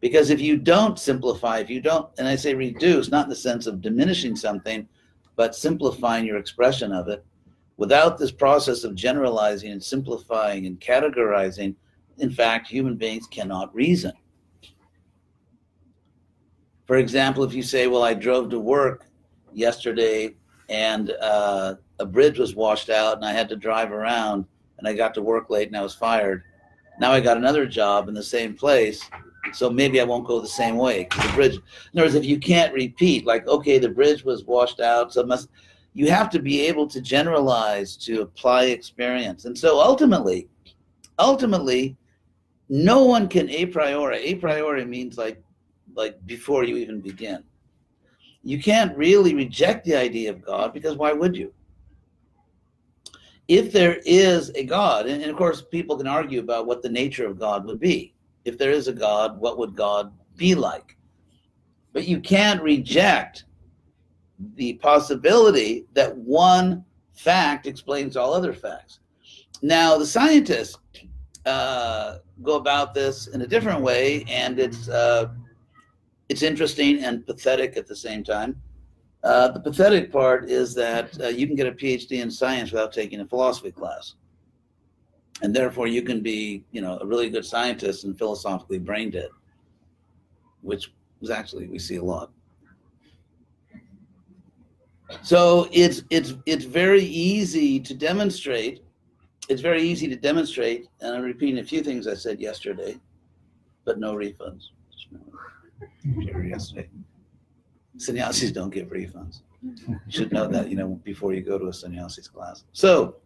Because 0.00 0.30
if 0.30 0.40
you 0.40 0.56
don't 0.56 0.98
simplify, 0.98 1.58
if 1.58 1.70
you 1.70 1.80
don't, 1.80 2.08
and 2.18 2.28
I 2.28 2.36
say 2.36 2.54
reduce, 2.54 3.10
not 3.10 3.24
in 3.24 3.30
the 3.30 3.36
sense 3.36 3.66
of 3.66 3.80
diminishing 3.80 4.36
something, 4.36 4.88
but 5.34 5.56
simplifying 5.56 6.24
your 6.24 6.36
expression 6.36 6.92
of 6.92 7.08
it, 7.08 7.24
without 7.76 8.18
this 8.18 8.30
process 8.30 8.84
of 8.84 8.94
generalizing 8.94 9.72
and 9.72 9.82
simplifying 9.82 10.66
and 10.66 10.80
categorizing, 10.80 11.74
in 12.18 12.30
fact, 12.30 12.68
human 12.68 12.96
beings 12.96 13.26
cannot 13.26 13.74
reason. 13.74 14.12
For 16.86 16.96
example, 16.96 17.44
if 17.44 17.52
you 17.52 17.62
say, 17.62 17.86
Well, 17.86 18.02
I 18.02 18.14
drove 18.14 18.50
to 18.50 18.58
work 18.58 19.06
yesterday 19.52 20.34
and 20.68 21.10
uh, 21.20 21.74
a 21.98 22.06
bridge 22.06 22.38
was 22.38 22.54
washed 22.54 22.90
out 22.90 23.16
and 23.16 23.24
I 23.24 23.32
had 23.32 23.48
to 23.50 23.56
drive 23.56 23.92
around 23.92 24.44
and 24.78 24.86
I 24.86 24.94
got 24.94 25.14
to 25.14 25.22
work 25.22 25.50
late 25.50 25.68
and 25.68 25.76
I 25.76 25.82
was 25.82 25.94
fired. 25.94 26.44
Now 27.00 27.12
I 27.12 27.20
got 27.20 27.36
another 27.36 27.66
job 27.66 28.08
in 28.08 28.14
the 28.14 28.22
same 28.22 28.54
place 28.54 29.08
so 29.54 29.70
maybe 29.70 30.00
I 30.00 30.04
won't 30.04 30.26
go 30.26 30.40
the 30.40 30.48
same 30.48 30.76
way 30.76 31.04
because 31.04 31.26
the 31.26 31.32
bridge. 31.34 31.54
In 31.54 31.98
other 31.98 32.06
words, 32.06 32.14
if 32.14 32.24
you 32.24 32.38
can't 32.38 32.72
repeat, 32.72 33.26
like 33.26 33.46
okay, 33.46 33.78
the 33.78 33.88
bridge 33.88 34.24
was 34.24 34.44
washed 34.44 34.80
out, 34.80 35.12
so 35.12 35.24
must 35.24 35.48
you 35.94 36.10
have 36.10 36.30
to 36.30 36.38
be 36.38 36.66
able 36.66 36.86
to 36.86 37.00
generalize 37.00 37.96
to 37.96 38.22
apply 38.22 38.64
experience, 38.66 39.44
and 39.44 39.56
so 39.56 39.80
ultimately, 39.80 40.48
ultimately, 41.18 41.96
no 42.68 43.04
one 43.04 43.28
can 43.28 43.48
a 43.50 43.66
priori. 43.66 44.18
A 44.18 44.34
priori 44.36 44.84
means 44.84 45.18
like 45.18 45.42
like 45.94 46.24
before 46.26 46.64
you 46.64 46.76
even 46.76 47.00
begin. 47.00 47.42
You 48.44 48.62
can't 48.62 48.96
really 48.96 49.34
reject 49.34 49.84
the 49.84 49.96
idea 49.96 50.30
of 50.30 50.44
God 50.44 50.72
because 50.72 50.96
why 50.96 51.12
would 51.12 51.36
you? 51.36 51.52
If 53.48 53.72
there 53.72 54.00
is 54.04 54.50
a 54.54 54.64
God, 54.64 55.06
and, 55.06 55.22
and 55.22 55.30
of 55.30 55.36
course 55.36 55.62
people 55.62 55.96
can 55.96 56.06
argue 56.06 56.40
about 56.40 56.66
what 56.66 56.82
the 56.82 56.88
nature 56.88 57.26
of 57.26 57.38
God 57.38 57.64
would 57.64 57.80
be 57.80 58.14
if 58.48 58.58
there 58.58 58.72
is 58.72 58.88
a 58.88 58.92
God, 58.92 59.38
what 59.38 59.58
would 59.58 59.76
God 59.76 60.12
be 60.36 60.54
like? 60.54 60.96
But 61.92 62.08
you 62.08 62.20
can't 62.20 62.62
reject 62.62 63.44
the 64.54 64.74
possibility 64.74 65.84
that 65.94 66.16
one 66.16 66.84
fact 67.14 67.66
explains 67.66 68.16
all 68.16 68.32
other 68.32 68.52
facts. 68.52 69.00
Now, 69.62 69.98
the 69.98 70.06
scientists 70.06 70.78
uh, 71.44 72.18
go 72.42 72.56
about 72.56 72.94
this 72.94 73.26
in 73.28 73.42
a 73.42 73.46
different 73.46 73.80
way, 73.80 74.24
and 74.28 74.58
it's 74.58 74.88
uh, 74.88 75.28
it's 76.28 76.42
interesting 76.42 77.02
and 77.02 77.26
pathetic 77.26 77.76
at 77.76 77.86
the 77.86 77.96
same 77.96 78.22
time. 78.22 78.60
Uh, 79.24 79.48
the 79.48 79.60
pathetic 79.60 80.12
part 80.12 80.48
is 80.48 80.74
that 80.74 81.18
uh, 81.20 81.26
you 81.26 81.46
can 81.46 81.56
get 81.56 81.66
a 81.66 81.72
PhD 81.72 82.22
in 82.22 82.30
science 82.30 82.70
without 82.70 82.92
taking 82.92 83.20
a 83.20 83.26
philosophy 83.26 83.72
class 83.72 84.14
and 85.42 85.54
therefore 85.54 85.86
you 85.86 86.02
can 86.02 86.20
be 86.20 86.64
you 86.72 86.80
know 86.80 86.98
a 87.00 87.06
really 87.06 87.30
good 87.30 87.44
scientist 87.44 88.04
and 88.04 88.18
philosophically 88.18 88.78
brain 88.78 89.10
dead 89.10 89.28
which 90.62 90.92
is 91.20 91.30
actually 91.30 91.66
we 91.66 91.78
see 91.78 91.96
a 91.96 92.02
lot. 92.02 92.30
So 95.22 95.68
it's 95.72 96.02
it's 96.10 96.34
it's 96.46 96.64
very 96.64 97.04
easy 97.04 97.80
to 97.80 97.94
demonstrate 97.94 98.84
it's 99.48 99.62
very 99.62 99.82
easy 99.82 100.06
to 100.06 100.16
demonstrate 100.16 100.86
and 101.00 101.16
i'm 101.16 101.22
repeating 101.22 101.60
a 101.60 101.64
few 101.64 101.82
things 101.82 102.06
i 102.06 102.12
said 102.12 102.38
yesterday 102.38 103.00
but 103.88 103.98
no 103.98 104.14
refunds. 104.14 104.64
Yesterday. 106.04 106.90
Sannyasis 107.96 108.52
don't 108.52 108.68
give 108.68 108.88
refunds. 108.88 109.40
You 109.62 109.98
should 110.10 110.30
know 110.30 110.46
that 110.46 110.68
you 110.68 110.76
know 110.76 111.00
before 111.04 111.32
you 111.32 111.40
go 111.40 111.58
to 111.58 111.68
a 111.68 111.72
sannyasi's 111.72 112.28
class. 112.28 112.64
So 112.72 113.16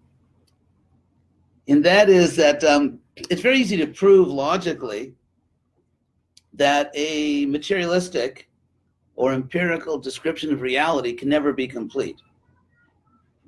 and 1.68 1.84
that 1.84 2.08
is 2.08 2.36
that 2.36 2.64
um, 2.64 2.98
it's 3.16 3.42
very 3.42 3.58
easy 3.58 3.76
to 3.76 3.86
prove 3.86 4.28
logically 4.28 5.14
that 6.54 6.90
a 6.94 7.46
materialistic 7.46 8.48
or 9.16 9.32
empirical 9.32 9.98
description 9.98 10.52
of 10.52 10.60
reality 10.60 11.12
can 11.12 11.28
never 11.28 11.52
be 11.52 11.68
complete. 11.68 12.16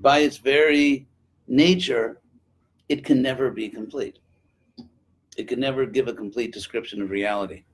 By 0.00 0.18
its 0.18 0.36
very 0.36 1.06
nature, 1.48 2.20
it 2.88 3.04
can 3.04 3.22
never 3.22 3.50
be 3.50 3.68
complete. 3.68 4.18
It 5.36 5.48
can 5.48 5.58
never 5.58 5.86
give 5.86 6.08
a 6.08 6.14
complete 6.14 6.52
description 6.52 7.02
of 7.02 7.10
reality. 7.10 7.64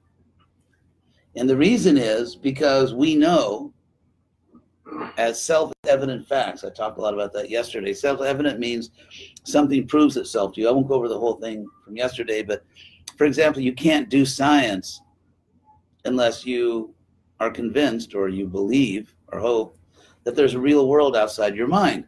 And 1.36 1.48
the 1.48 1.56
reason 1.56 1.96
is 1.96 2.34
because 2.34 2.94
we 2.94 3.14
know 3.14 3.72
as 5.16 5.40
self-evident 5.40 6.26
facts. 6.26 6.64
I 6.64 6.70
talked 6.70 6.98
a 6.98 7.00
lot 7.00 7.14
about 7.14 7.32
that 7.34 7.50
yesterday. 7.50 7.92
Self-evident 7.92 8.58
means 8.58 8.90
something 9.44 9.86
proves 9.86 10.16
itself 10.16 10.54
to 10.54 10.60
you. 10.60 10.68
I 10.68 10.72
won't 10.72 10.88
go 10.88 10.94
over 10.94 11.08
the 11.08 11.18
whole 11.18 11.34
thing 11.34 11.66
from 11.84 11.96
yesterday, 11.96 12.42
but 12.42 12.64
for 13.16 13.24
example, 13.24 13.62
you 13.62 13.72
can't 13.72 14.08
do 14.08 14.24
science 14.24 15.00
unless 16.04 16.46
you 16.46 16.94
are 17.38 17.50
convinced 17.50 18.14
or 18.14 18.28
you 18.28 18.46
believe 18.46 19.14
or 19.28 19.40
hope 19.40 19.76
that 20.24 20.34
there's 20.34 20.54
a 20.54 20.60
real 20.60 20.88
world 20.88 21.16
outside 21.16 21.56
your 21.56 21.68
mind. 21.68 22.04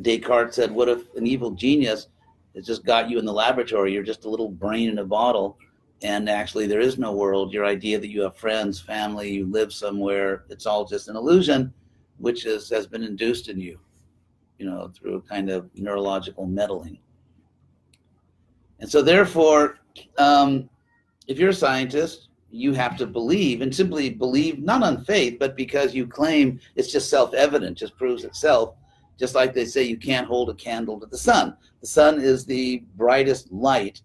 Descartes 0.00 0.54
said, 0.54 0.70
What 0.70 0.88
if 0.88 1.14
an 1.14 1.26
evil 1.26 1.50
genius 1.50 2.08
has 2.54 2.66
just 2.66 2.84
got 2.84 3.10
you 3.10 3.18
in 3.18 3.24
the 3.24 3.32
laboratory? 3.32 3.92
You're 3.92 4.02
just 4.02 4.24
a 4.24 4.30
little 4.30 4.50
brain 4.50 4.88
in 4.90 4.98
a 4.98 5.04
bottle, 5.04 5.58
and 6.02 6.28
actually 6.28 6.66
there 6.66 6.80
is 6.80 6.98
no 6.98 7.12
world. 7.12 7.52
Your 7.52 7.66
idea 7.66 7.98
that 7.98 8.10
you 8.10 8.22
have 8.22 8.36
friends, 8.36 8.80
family, 8.80 9.30
you 9.30 9.46
live 9.46 9.72
somewhere, 9.72 10.44
it's 10.48 10.66
all 10.66 10.84
just 10.84 11.08
an 11.08 11.16
illusion 11.16 11.72
which 12.18 12.46
is, 12.46 12.68
has 12.70 12.86
been 12.86 13.02
induced 13.02 13.48
in 13.48 13.60
you. 13.60 13.78
you 14.58 14.66
know, 14.66 14.90
through 14.94 15.16
a 15.16 15.20
kind 15.22 15.50
of 15.50 15.70
neurological 15.74 16.44
meddling. 16.46 16.98
And 18.80 18.90
so, 18.90 19.02
therefore, 19.02 19.78
um, 20.18 20.68
if 21.28 21.38
you're 21.38 21.50
a 21.50 21.54
scientist, 21.54 22.28
you 22.50 22.72
have 22.72 22.96
to 22.96 23.06
believe 23.06 23.60
and 23.60 23.74
simply 23.74 24.10
believe 24.10 24.58
not 24.60 24.82
on 24.82 25.04
faith, 25.04 25.36
but 25.38 25.56
because 25.56 25.94
you 25.94 26.06
claim 26.06 26.58
it's 26.76 26.90
just 26.90 27.10
self 27.10 27.34
evident, 27.34 27.78
just 27.78 27.96
proves 27.96 28.24
itself. 28.24 28.74
Just 29.18 29.34
like 29.34 29.52
they 29.52 29.64
say, 29.64 29.82
you 29.82 29.96
can't 29.96 30.26
hold 30.26 30.48
a 30.48 30.54
candle 30.54 30.98
to 31.00 31.06
the 31.06 31.18
sun. 31.18 31.56
The 31.80 31.86
sun 31.86 32.20
is 32.20 32.44
the 32.44 32.84
brightest 32.96 33.52
light 33.52 34.00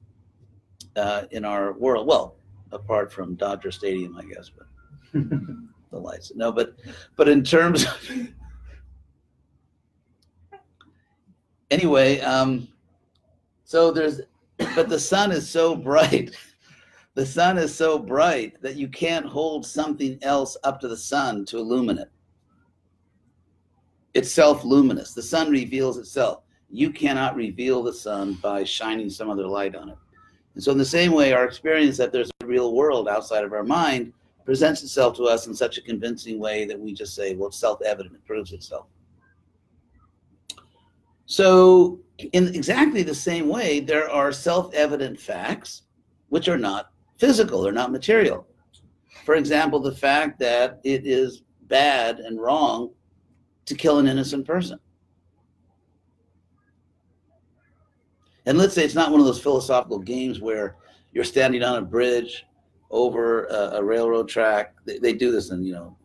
uh, 0.96 1.24
in 1.32 1.46
our 1.46 1.74
world. 1.74 2.08
Well, 2.08 2.36
apart 2.72 3.12
from 3.12 3.36
Dodger 3.36 3.72
Stadium, 3.72 4.18
I 4.18 4.24
guess, 4.24 4.50
but 4.50 4.68
the 5.94 6.00
lights. 6.00 6.34
No, 6.36 6.52
but 6.52 6.76
but 7.16 7.30
in 7.30 7.44
terms 7.44 7.86
of 7.86 8.10
anyway, 11.72 12.20
um, 12.20 12.68
so 13.64 13.92
there's 13.92 14.22
but 14.76 14.90
the 14.90 15.00
sun 15.00 15.32
is 15.32 15.50
so 15.50 15.76
bright. 15.76 16.36
The 17.16 17.26
sun 17.26 17.60
is 17.60 17.74
so 17.74 18.00
bright 18.00 18.60
that 18.64 18.76
you 18.76 18.88
can't 18.88 19.26
hold 19.26 19.66
something 19.66 20.18
else 20.24 20.58
up 20.64 20.80
to 20.82 20.88
the 20.88 20.98
sun 20.98 21.46
to 21.46 21.60
illumine 21.60 22.00
it. 22.00 22.12
It's 24.16 24.32
self 24.32 24.64
luminous. 24.64 25.14
The 25.14 25.22
sun 25.22 25.52
reveals 25.52 25.98
itself. 25.98 26.44
You 26.72 26.90
cannot 26.90 27.36
reveal 27.36 27.84
the 27.84 27.94
sun 27.94 28.34
by 28.42 28.64
shining 28.64 29.12
some 29.12 29.30
other 29.30 29.46
light 29.46 29.76
on 29.76 29.90
it. 29.90 29.98
And 30.56 30.64
so, 30.64 30.72
in 30.72 30.78
the 30.80 30.86
same 30.86 31.12
way, 31.12 31.34
our 31.34 31.46
experience 31.46 31.98
that 31.98 32.12
there's 32.12 32.32
a 32.42 32.48
real 32.48 32.74
world 32.74 33.08
outside 33.08 33.44
of 33.44 33.54
our 33.54 33.64
mind 33.64 34.12
presents 34.46 34.84
itself 34.84 35.16
to 35.18 35.24
us 35.24 35.48
in 35.48 35.54
such 35.54 35.78
a 35.78 35.82
convincing 35.82 36.40
way 36.40 36.66
that 36.66 36.80
we 36.80 36.94
just 36.94 37.16
say, 37.16 37.36
well, 37.36 37.48
it's 37.48 37.58
self 37.58 37.82
evident, 37.82 38.16
it 38.16 38.26
proves 38.26 38.52
itself. 38.52 38.88
So, 41.26 42.00
in 42.34 42.50
exactly 42.50 43.04
the 43.04 43.16
same 43.16 43.48
way, 43.48 43.80
there 43.80 44.10
are 44.10 44.32
self 44.32 44.74
evident 44.74 45.20
facts 45.20 45.84
which 46.30 46.48
are 46.48 46.58
not 46.58 46.92
physical, 47.18 47.62
they're 47.62 47.72
not 47.72 47.92
material. 47.92 48.46
For 49.24 49.36
example, 49.36 49.80
the 49.80 49.96
fact 49.96 50.40
that 50.40 50.80
it 50.84 51.06
is 51.06 51.44
bad 51.64 52.20
and 52.20 52.40
wrong 52.40 52.90
to 53.66 53.76
kill 53.76 54.00
an 54.00 54.08
innocent 54.08 54.46
person. 54.46 54.80
And 58.46 58.58
let's 58.58 58.74
say 58.74 58.84
it's 58.84 58.96
not 58.96 59.12
one 59.12 59.22
of 59.22 59.26
those 59.26 59.42
philosophical 59.42 60.00
games 60.00 60.42
where 60.42 60.76
you're 61.14 61.24
standing 61.24 61.64
on 61.64 61.78
a 61.78 61.82
bridge 61.82 62.46
over 62.94 63.46
a, 63.46 63.78
a 63.78 63.84
railroad 63.84 64.30
track. 64.30 64.76
They, 64.86 65.00
they, 65.00 65.14
do 65.14 65.32
this 65.32 65.50
in, 65.50 65.66
you 65.66 65.74
know, 65.74 65.98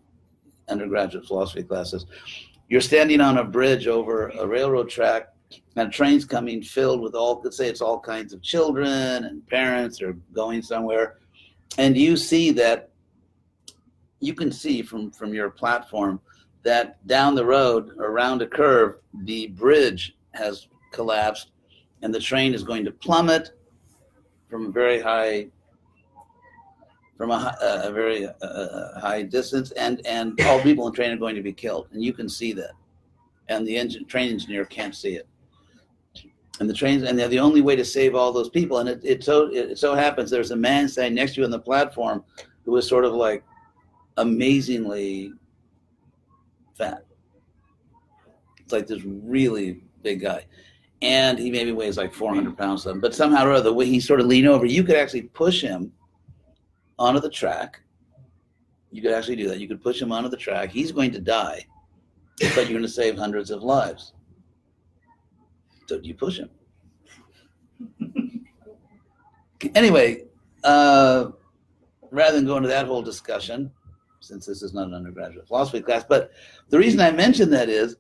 undergraduate 0.69 1.27
philosophy 1.27 1.63
classes. 1.63 2.07
You're 2.69 2.81
standing 2.81 3.21
on 3.21 3.37
a 3.37 3.45
bridge 3.45 3.87
over 3.87 4.31
a 4.31 4.47
railroad 4.47 4.89
track 4.89 5.29
and 5.77 5.93
train's 5.93 6.25
coming 6.25 6.63
filled 6.63 7.03
with 7.03 7.15
all, 7.15 7.41
let's 7.45 7.59
say 7.59 7.69
it's 7.69 7.83
all 7.83 8.01
kinds 8.01 8.33
of 8.33 8.43
children 8.43 9.25
and 9.25 9.47
parents 9.47 10.01
are 10.01 10.15
going 10.33 10.63
somewhere. 10.63 11.19
And 11.77 11.97
you 11.97 12.17
see 12.17 12.53
that, 12.53 12.89
you 14.21 14.33
can 14.33 14.51
see 14.51 14.81
from, 14.81 15.11
from 15.11 15.35
your 15.35 15.51
platform 15.51 16.21
that 16.65 17.07
down 17.07 17.35
the 17.35 17.45
road 17.45 17.91
around 17.99 18.41
a 18.41 18.47
curve, 18.47 18.97
the 19.25 19.49
bridge 19.49 20.17
has 20.33 20.69
collapsed 20.93 21.51
and 22.01 22.15
the 22.15 22.21
train 22.21 22.55
is 22.55 22.63
going 22.63 22.85
to 22.87 22.91
plummet 22.91 23.51
from 24.49 24.67
a 24.67 24.71
very 24.71 25.01
high 25.01 25.49
from 27.19 27.33
a, 27.33 27.57
a 27.61 27.93
very 27.93 28.27
uh, 28.27 29.01
high 29.01 29.23
distance 29.23 29.73
and 29.73 30.07
and 30.07 30.41
all 30.43 30.63
people 30.63 30.87
in 30.87 30.93
train 30.95 31.11
are 31.11 31.17
going 31.17 31.35
to 31.35 31.43
be 31.43 31.53
killed 31.53 31.89
and 31.93 32.03
you 32.03 32.13
can 32.13 32.29
see 32.29 32.53
that. 32.53 32.71
And 33.49 33.67
the 33.67 33.77
engine 33.77 34.07
train 34.07 34.31
engineer 34.31 34.65
can't 34.65 34.95
see 34.95 35.17
it. 35.17 35.29
And 36.61 36.71
the 36.71 36.75
trains 36.75 37.03
and 37.03 37.19
they're 37.19 37.29
the 37.29 37.41
only 37.41 37.61
way 37.61 37.75
to 37.75 37.85
save 37.85 38.15
all 38.15 38.33
those 38.33 38.49
people 38.49 38.79
and 38.79 38.89
it, 38.89 39.01
it 39.05 39.25
so 39.25 39.51
it 39.53 39.79
so 39.79 39.95
happens 39.97 40.31
there's 40.31 40.53
a 40.53 40.57
man 40.57 40.89
standing 40.89 41.17
next 41.17 41.35
to 41.35 41.41
you 41.41 41.45
on 41.45 41.51
the 41.51 41.59
platform 41.59 42.23
who 42.65 42.77
is 42.77 42.89
sort 42.89 43.05
of 43.05 43.13
like 43.13 43.43
amazingly 44.17 45.33
fat. 46.77 47.05
It's 48.61 48.73
like 48.73 48.87
this 48.87 49.03
really 49.03 49.83
big 50.03 50.21
guy. 50.21 50.47
And 51.03 51.39
he 51.39 51.51
maybe 51.51 51.73
weighs 51.73 51.97
like 51.97 52.15
400 52.15 52.57
pounds 52.57 52.85
something 52.85 53.01
but 53.01 53.15
somehow 53.15 53.45
or 53.45 53.53
other 53.53 53.71
the 53.71 53.73
way 53.73 53.87
he 53.87 53.99
sort 53.99 54.21
of 54.21 54.27
leaned 54.27 54.47
over 54.47 54.67
you 54.67 54.85
could 54.85 54.97
actually 54.97 55.23
push 55.23 55.61
him 55.61 55.93
onto 56.99 57.21
the 57.21 57.31
track. 57.31 57.81
You 58.91 59.03
could 59.03 59.13
actually 59.13 59.37
do 59.37 59.49
that. 59.49 59.61
You 59.61 59.69
could 59.69 59.83
push 59.83 60.01
him 60.01 60.13
onto 60.13 60.29
the 60.29 60.37
track. 60.37 60.71
He's 60.71 60.93
going 60.93 61.13
to 61.13 61.21
die 61.21 61.67
but 62.39 62.57
you're 62.57 62.79
going 62.79 62.83
to 62.83 62.89
save 62.89 63.17
hundreds 63.17 63.51
of 63.51 63.63
lives. 63.63 64.13
So 65.87 66.01
you 66.03 66.15
push 66.15 66.39
him. 66.39 66.51
anyway, 69.75 70.25
uh, 70.65 71.31
rather 72.11 72.37
than 72.37 72.47
go 72.47 72.57
into 72.57 72.69
that 72.69 72.87
whole 72.87 73.03
discussion, 73.03 73.71
since 74.21 74.47
this 74.47 74.63
is 74.63 74.75
not 74.75 74.89
an 74.89 74.95
undergraduate 74.95 75.49
philosophy 75.49 75.81
class, 75.81 76.05
but 76.09 76.33
the 76.69 76.79
reason 76.79 77.01
I 77.01 77.11
mention 77.11 77.51
that 77.51 77.69
is 77.69 77.97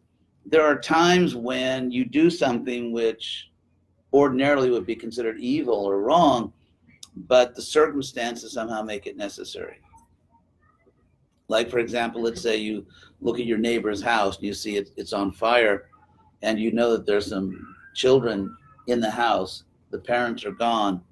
there 0.46 0.64
are 0.64 0.78
times 0.78 1.34
when 1.34 1.90
you 1.90 2.04
do 2.04 2.30
something 2.30 2.92
which 2.92 3.50
ordinarily 4.12 4.70
would 4.70 4.86
be 4.86 4.96
considered 4.96 5.38
evil 5.38 5.74
or 5.74 6.00
wrong, 6.00 6.52
but 7.26 7.54
the 7.54 7.62
circumstances 7.62 8.52
somehow 8.52 8.82
make 8.82 9.06
it 9.06 9.16
necessary. 9.16 9.80
Like, 11.48 11.70
for 11.70 11.78
example, 11.78 12.22
let's 12.22 12.42
say 12.42 12.56
you 12.56 12.86
look 13.20 13.40
at 13.40 13.46
your 13.46 13.58
neighbor's 13.58 14.02
house 14.02 14.36
and 14.36 14.44
you 14.44 14.54
see 14.54 14.76
it, 14.76 14.90
it's 14.96 15.12
on 15.12 15.32
fire, 15.32 15.88
and 16.42 16.60
you 16.60 16.70
know 16.72 16.92
that 16.92 17.06
there's 17.06 17.26
some 17.26 17.74
children 17.94 18.54
in 18.86 19.00
the 19.00 19.10
house. 19.10 19.64
The 19.90 19.98
parents 19.98 20.44
are 20.44 20.52
gone, 20.52 21.02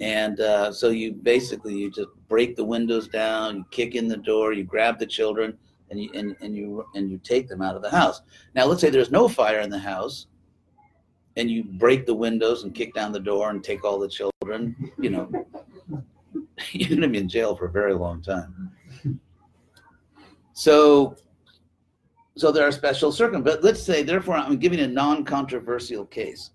and 0.00 0.40
uh, 0.40 0.72
so 0.72 0.88
you 0.88 1.12
basically 1.12 1.74
you 1.74 1.90
just 1.90 2.08
break 2.28 2.56
the 2.56 2.64
windows 2.64 3.08
down, 3.08 3.58
you 3.58 3.64
kick 3.70 3.94
in 3.94 4.08
the 4.08 4.16
door, 4.16 4.54
you 4.54 4.64
grab 4.64 4.98
the 4.98 5.06
children, 5.06 5.58
and 5.90 6.00
you 6.00 6.10
and, 6.14 6.34
and 6.40 6.56
you 6.56 6.86
and 6.94 7.10
you 7.10 7.18
take 7.18 7.48
them 7.48 7.60
out 7.60 7.76
of 7.76 7.82
the 7.82 7.90
house. 7.90 8.22
Now, 8.54 8.64
let's 8.64 8.80
say 8.80 8.88
there's 8.88 9.10
no 9.10 9.28
fire 9.28 9.60
in 9.60 9.68
the 9.68 9.78
house, 9.78 10.26
and 11.36 11.50
you 11.50 11.64
break 11.64 12.06
the 12.06 12.14
windows 12.14 12.64
and 12.64 12.74
kick 12.74 12.94
down 12.94 13.12
the 13.12 13.20
door 13.20 13.50
and 13.50 13.62
take 13.62 13.84
all 13.84 13.98
the 13.98 14.08
children. 14.08 14.92
You 14.98 15.10
know, 15.10 15.30
you're 16.72 16.88
going 16.88 17.00
to 17.00 17.08
be 17.08 17.18
in 17.18 17.28
jail 17.28 17.56
for 17.56 17.66
a 17.66 17.70
very 17.70 17.94
long 17.94 18.22
time. 18.22 18.70
So 20.52 21.16
so 22.36 22.50
there 22.50 22.66
are 22.66 22.72
special 22.72 23.12
circumstances. 23.12 23.56
But 23.56 23.64
let's 23.64 23.82
say, 23.82 24.02
therefore, 24.02 24.36
I'm 24.36 24.56
giving 24.56 24.80
a 24.80 24.86
non-controversial 24.88 26.06
case. 26.06 26.50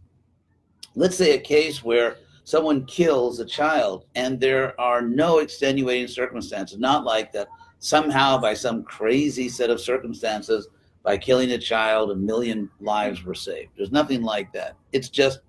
Let's 0.95 1.15
say 1.15 1.35
a 1.35 1.39
case 1.39 1.83
where 1.83 2.17
someone 2.43 2.85
kills 2.85 3.39
a 3.39 3.45
child 3.45 4.05
and 4.15 4.39
there 4.39 4.79
are 4.81 5.01
no 5.01 5.39
extenuating 5.39 6.07
circumstances, 6.07 6.79
not 6.79 7.03
like 7.03 7.31
that 7.33 7.47
somehow 7.79 8.37
by 8.37 8.53
some 8.53 8.83
crazy 8.83 9.49
set 9.49 9.69
of 9.69 9.79
circumstances, 9.79 10.67
by 11.07 11.17
killing 11.17 11.51
a 11.53 11.57
child, 11.57 12.11
a 12.11 12.15
million 12.15 12.69
lives 12.81 13.23
were 13.23 13.33
saved. 13.33 13.71
There's 13.77 13.93
nothing 13.93 14.23
like 14.23 14.51
that. 14.51 14.75
It's 14.91 15.07
just 15.07 15.39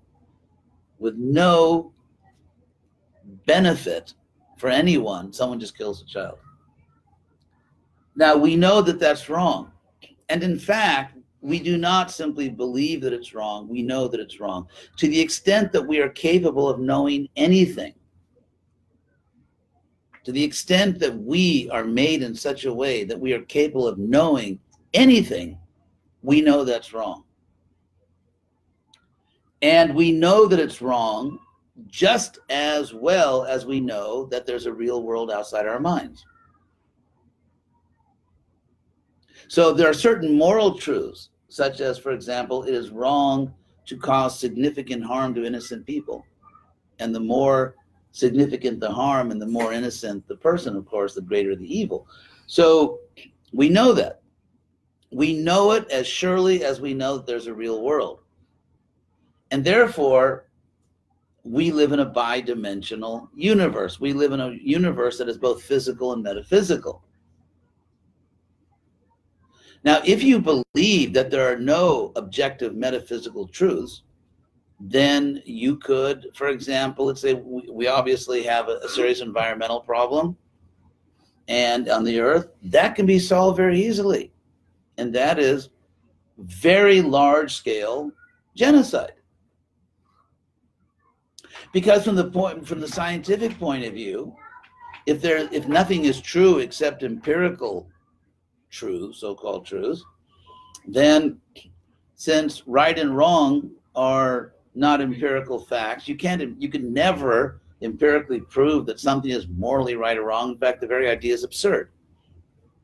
with 0.99 1.17
no 1.17 1.91
benefit 3.45 4.13
for 4.57 4.69
anyone, 4.69 5.33
someone 5.33 5.59
just 5.59 5.77
kills 5.77 6.01
a 6.01 6.05
child. 6.05 6.37
Now, 8.15 8.37
we 8.37 8.55
know 8.55 8.81
that 8.81 9.01
that's 9.01 9.27
wrong. 9.27 9.73
And 10.29 10.43
in 10.43 10.57
fact, 10.57 11.17
we 11.41 11.59
do 11.59 11.77
not 11.77 12.09
simply 12.09 12.47
believe 12.47 13.01
that 13.01 13.11
it's 13.11 13.33
wrong, 13.33 13.67
we 13.67 13.81
know 13.81 14.07
that 14.07 14.21
it's 14.21 14.39
wrong. 14.39 14.65
To 14.95 15.09
the 15.09 15.19
extent 15.19 15.73
that 15.73 15.85
we 15.85 15.99
are 15.99 16.07
capable 16.07 16.69
of 16.69 16.79
knowing 16.79 17.27
anything, 17.35 17.95
to 20.23 20.31
the 20.31 20.43
extent 20.43 20.99
that 20.99 21.17
we 21.17 21.69
are 21.69 21.83
made 21.83 22.23
in 22.23 22.33
such 22.33 22.63
a 22.63 22.73
way 22.73 23.03
that 23.03 23.19
we 23.19 23.33
are 23.33 23.41
capable 23.41 23.89
of 23.89 23.97
knowing 23.97 24.57
anything, 24.93 25.57
we 26.21 26.41
know 26.41 26.63
that's 26.63 26.93
wrong. 26.93 27.23
And 29.61 29.93
we 29.93 30.11
know 30.11 30.45
that 30.45 30.59
it's 30.59 30.81
wrong 30.81 31.39
just 31.87 32.39
as 32.49 32.93
well 32.93 33.45
as 33.45 33.65
we 33.65 33.79
know 33.79 34.25
that 34.25 34.45
there's 34.45 34.65
a 34.65 34.73
real 34.73 35.03
world 35.03 35.31
outside 35.31 35.65
our 35.65 35.79
minds. 35.79 36.25
So 39.47 39.73
there 39.73 39.89
are 39.89 39.93
certain 39.93 40.37
moral 40.37 40.77
truths, 40.77 41.29
such 41.47 41.81
as, 41.81 41.97
for 41.97 42.11
example, 42.11 42.63
it 42.63 42.73
is 42.73 42.91
wrong 42.91 43.53
to 43.87 43.97
cause 43.97 44.39
significant 44.39 45.03
harm 45.03 45.33
to 45.33 45.45
innocent 45.45 45.85
people. 45.85 46.25
And 46.99 47.15
the 47.15 47.19
more 47.19 47.75
significant 48.11 48.79
the 48.79 48.91
harm 48.91 49.31
and 49.31 49.41
the 49.41 49.47
more 49.47 49.73
innocent 49.73 50.27
the 50.27 50.35
person, 50.35 50.75
of 50.75 50.85
course, 50.85 51.15
the 51.15 51.21
greater 51.21 51.55
the 51.55 51.77
evil. 51.77 52.07
So 52.45 52.99
we 53.53 53.69
know 53.69 53.93
that. 53.93 54.21
We 55.11 55.33
know 55.33 55.71
it 55.71 55.89
as 55.89 56.07
surely 56.07 56.63
as 56.63 56.79
we 56.79 56.93
know 56.93 57.17
that 57.17 57.25
there's 57.25 57.47
a 57.47 57.53
real 57.53 57.81
world. 57.81 58.21
And 59.51 59.63
therefore, 59.63 60.49
we 61.43 61.71
live 61.71 61.91
in 61.91 61.99
a 61.99 62.05
bi-dimensional 62.05 63.29
universe. 63.33 63.99
We 63.99 64.13
live 64.13 64.33
in 64.33 64.39
a 64.39 64.55
universe 64.61 65.17
that 65.17 65.29
is 65.29 65.37
both 65.37 65.63
physical 65.63 66.13
and 66.13 66.21
metaphysical. 66.21 67.03
Now, 69.83 70.01
if 70.05 70.21
you 70.21 70.39
believe 70.39 71.13
that 71.13 71.31
there 71.31 71.51
are 71.51 71.57
no 71.57 72.11
objective 72.15 72.75
metaphysical 72.75 73.47
truths, 73.47 74.03
then 74.79 75.41
you 75.45 75.77
could, 75.77 76.27
for 76.35 76.49
example, 76.49 77.05
let's 77.05 77.21
say 77.21 77.33
we, 77.33 77.87
obviously 77.87 78.43
have 78.43 78.67
a 78.67 78.87
serious 78.89 79.21
environmental 79.21 79.81
problem 79.81 80.37
and 81.47 81.89
on 81.89 82.03
the 82.03 82.19
earth, 82.19 82.47
that 82.63 82.95
can 82.95 83.05
be 83.05 83.17
solved 83.19 83.57
very 83.57 83.81
easily. 83.81 84.31
And 84.99 85.15
that 85.15 85.39
is 85.39 85.69
very 86.37 87.01
large 87.01 87.55
scale 87.55 88.11
genocide. 88.55 89.13
Because 91.71 92.03
from 92.03 92.15
the 92.15 92.29
point 92.29 92.67
from 92.67 92.81
the 92.81 92.87
scientific 92.87 93.57
point 93.57 93.85
of 93.85 93.93
view, 93.93 94.35
if 95.05 95.21
there 95.21 95.47
if 95.53 95.67
nothing 95.67 96.03
is 96.03 96.19
true 96.19 96.59
except 96.59 97.03
empirical 97.03 97.87
truth, 98.69 99.15
so-called 99.15 99.65
truths, 99.65 100.03
then 100.85 101.39
since 102.15 102.63
right 102.67 102.99
and 102.99 103.15
wrong 103.15 103.71
are 103.95 104.53
not 104.75 104.99
empirical 104.99 105.59
facts, 105.59 106.07
you 106.09 106.15
can't 106.15 106.61
you 106.61 106.67
can 106.67 106.91
never 106.91 107.61
empirically 107.81 108.41
prove 108.41 108.85
that 108.85 108.99
something 108.99 109.31
is 109.31 109.47
morally 109.47 109.95
right 109.95 110.17
or 110.17 110.23
wrong. 110.23 110.51
In 110.51 110.57
fact, 110.57 110.81
the 110.81 110.87
very 110.87 111.09
idea 111.09 111.33
is 111.33 111.45
absurd. 111.45 111.91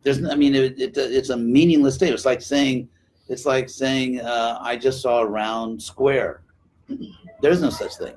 There's, 0.05 0.23
I 0.23 0.35
mean, 0.35 0.53
it, 0.53 0.79
it, 0.79 0.95
it's 0.95 1.31
a 1.31 1.37
meaningless 1.37 1.95
statement. 1.95 2.13
It's 2.13 2.25
like 2.25 2.39
saying, 2.39 2.87
it's 3.27 3.43
like 3.43 3.67
saying, 3.67 4.21
uh, 4.21 4.59
I 4.61 4.77
just 4.77 5.01
saw 5.01 5.21
a 5.21 5.25
round 5.25 5.81
square. 5.81 6.43
There's 7.41 7.59
no 7.59 7.71
such 7.71 7.95
thing. 7.95 8.13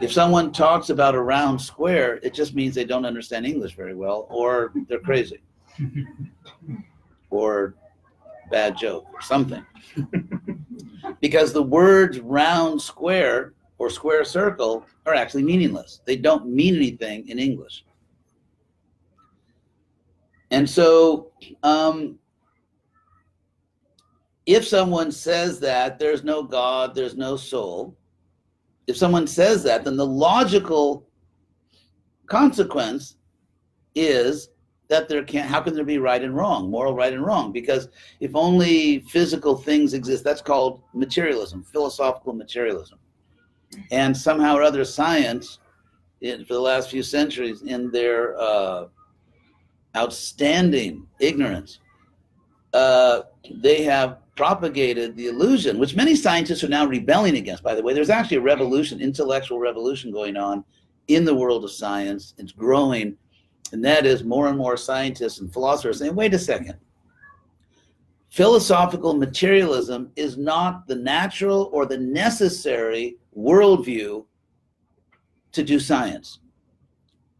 If 0.00 0.12
someone 0.12 0.52
talks 0.52 0.90
about 0.90 1.16
a 1.16 1.20
round 1.20 1.60
square, 1.60 2.20
it 2.22 2.32
just 2.32 2.54
means 2.54 2.76
they 2.76 2.84
don't 2.84 3.04
understand 3.04 3.44
English 3.44 3.74
very 3.74 3.94
well, 3.94 4.28
or 4.30 4.72
they're 4.88 5.00
crazy, 5.00 5.40
or 7.30 7.74
bad 8.52 8.76
joke, 8.76 9.06
or 9.12 9.20
something. 9.20 9.64
because 11.20 11.52
the 11.52 11.62
words 11.62 12.20
round 12.20 12.80
square 12.80 13.52
or 13.78 13.90
square 13.90 14.24
circle 14.24 14.84
are 15.06 15.14
actually 15.14 15.42
meaningless. 15.42 16.02
They 16.04 16.16
don't 16.16 16.46
mean 16.46 16.76
anything 16.76 17.28
in 17.28 17.40
English. 17.40 17.84
And 20.50 20.68
so, 20.68 21.32
um, 21.62 22.18
if 24.46 24.66
someone 24.66 25.10
says 25.10 25.58
that 25.60 25.98
there's 25.98 26.22
no 26.22 26.42
God, 26.42 26.94
there's 26.94 27.16
no 27.16 27.36
soul, 27.36 27.96
if 28.86 28.96
someone 28.96 29.26
says 29.26 29.62
that, 29.62 29.84
then 29.84 29.96
the 29.96 30.06
logical 30.06 31.08
consequence 32.26 33.16
is 33.94 34.50
that 34.88 35.08
there 35.08 35.24
can't, 35.24 35.48
how 35.48 35.62
can 35.62 35.74
there 35.74 35.84
be 35.84 35.96
right 35.96 36.22
and 36.22 36.36
wrong, 36.36 36.70
moral 36.70 36.94
right 36.94 37.14
and 37.14 37.24
wrong? 37.24 37.52
Because 37.52 37.88
if 38.20 38.36
only 38.36 39.00
physical 39.00 39.56
things 39.56 39.94
exist, 39.94 40.24
that's 40.24 40.42
called 40.42 40.82
materialism, 40.92 41.64
philosophical 41.64 42.34
materialism 42.34 42.98
and 43.90 44.16
somehow 44.16 44.56
or 44.56 44.62
other 44.62 44.84
science 44.84 45.58
in, 46.20 46.44
for 46.44 46.54
the 46.54 46.60
last 46.60 46.90
few 46.90 47.02
centuries 47.02 47.62
in 47.62 47.90
their 47.90 48.38
uh, 48.38 48.86
outstanding 49.96 51.06
ignorance. 51.20 51.80
Uh, 52.72 53.22
they 53.62 53.82
have 53.82 54.18
propagated 54.36 55.16
the 55.16 55.28
illusion 55.28 55.78
which 55.78 55.94
many 55.94 56.16
scientists 56.16 56.64
are 56.64 56.68
now 56.68 56.86
rebelling 56.86 57.36
against. 57.36 57.62
By 57.62 57.74
the 57.74 57.82
way 57.82 57.94
there's 57.94 58.10
actually 58.10 58.38
a 58.38 58.42
revolution 58.42 59.00
intellectual 59.00 59.58
revolution 59.58 60.10
going 60.10 60.36
on 60.36 60.64
in 61.08 61.24
the 61.24 61.34
world 61.34 61.64
of 61.64 61.70
science. 61.70 62.34
It's 62.38 62.52
growing. 62.52 63.16
And 63.72 63.84
that 63.84 64.06
is 64.06 64.24
more 64.24 64.48
and 64.48 64.58
more 64.58 64.76
scientists 64.76 65.40
and 65.40 65.52
philosophers 65.52 65.98
saying 65.98 66.14
wait 66.14 66.34
a 66.34 66.38
second. 66.38 66.74
Philosophical 68.30 69.14
materialism 69.14 70.10
is 70.16 70.36
not 70.36 70.88
the 70.88 70.96
natural 70.96 71.70
or 71.72 71.86
the 71.86 71.98
necessary 71.98 73.16
worldview 73.36 74.24
to 75.52 75.62
do 75.62 75.78
science. 75.78 76.40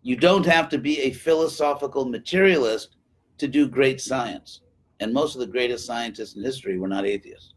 You 0.04 0.14
don't 0.14 0.46
have 0.46 0.68
to 0.68 0.78
be 0.78 1.00
a 1.00 1.12
philosophical 1.12 2.04
materialist 2.04 2.96
to 3.38 3.48
do 3.48 3.66
great 3.66 4.00
science. 4.00 4.60
And 5.00 5.12
most 5.12 5.34
of 5.34 5.40
the 5.40 5.48
greatest 5.48 5.86
scientists 5.86 6.36
in 6.36 6.44
history 6.44 6.78
were 6.78 6.86
not 6.88 7.04
atheists. 7.04 7.54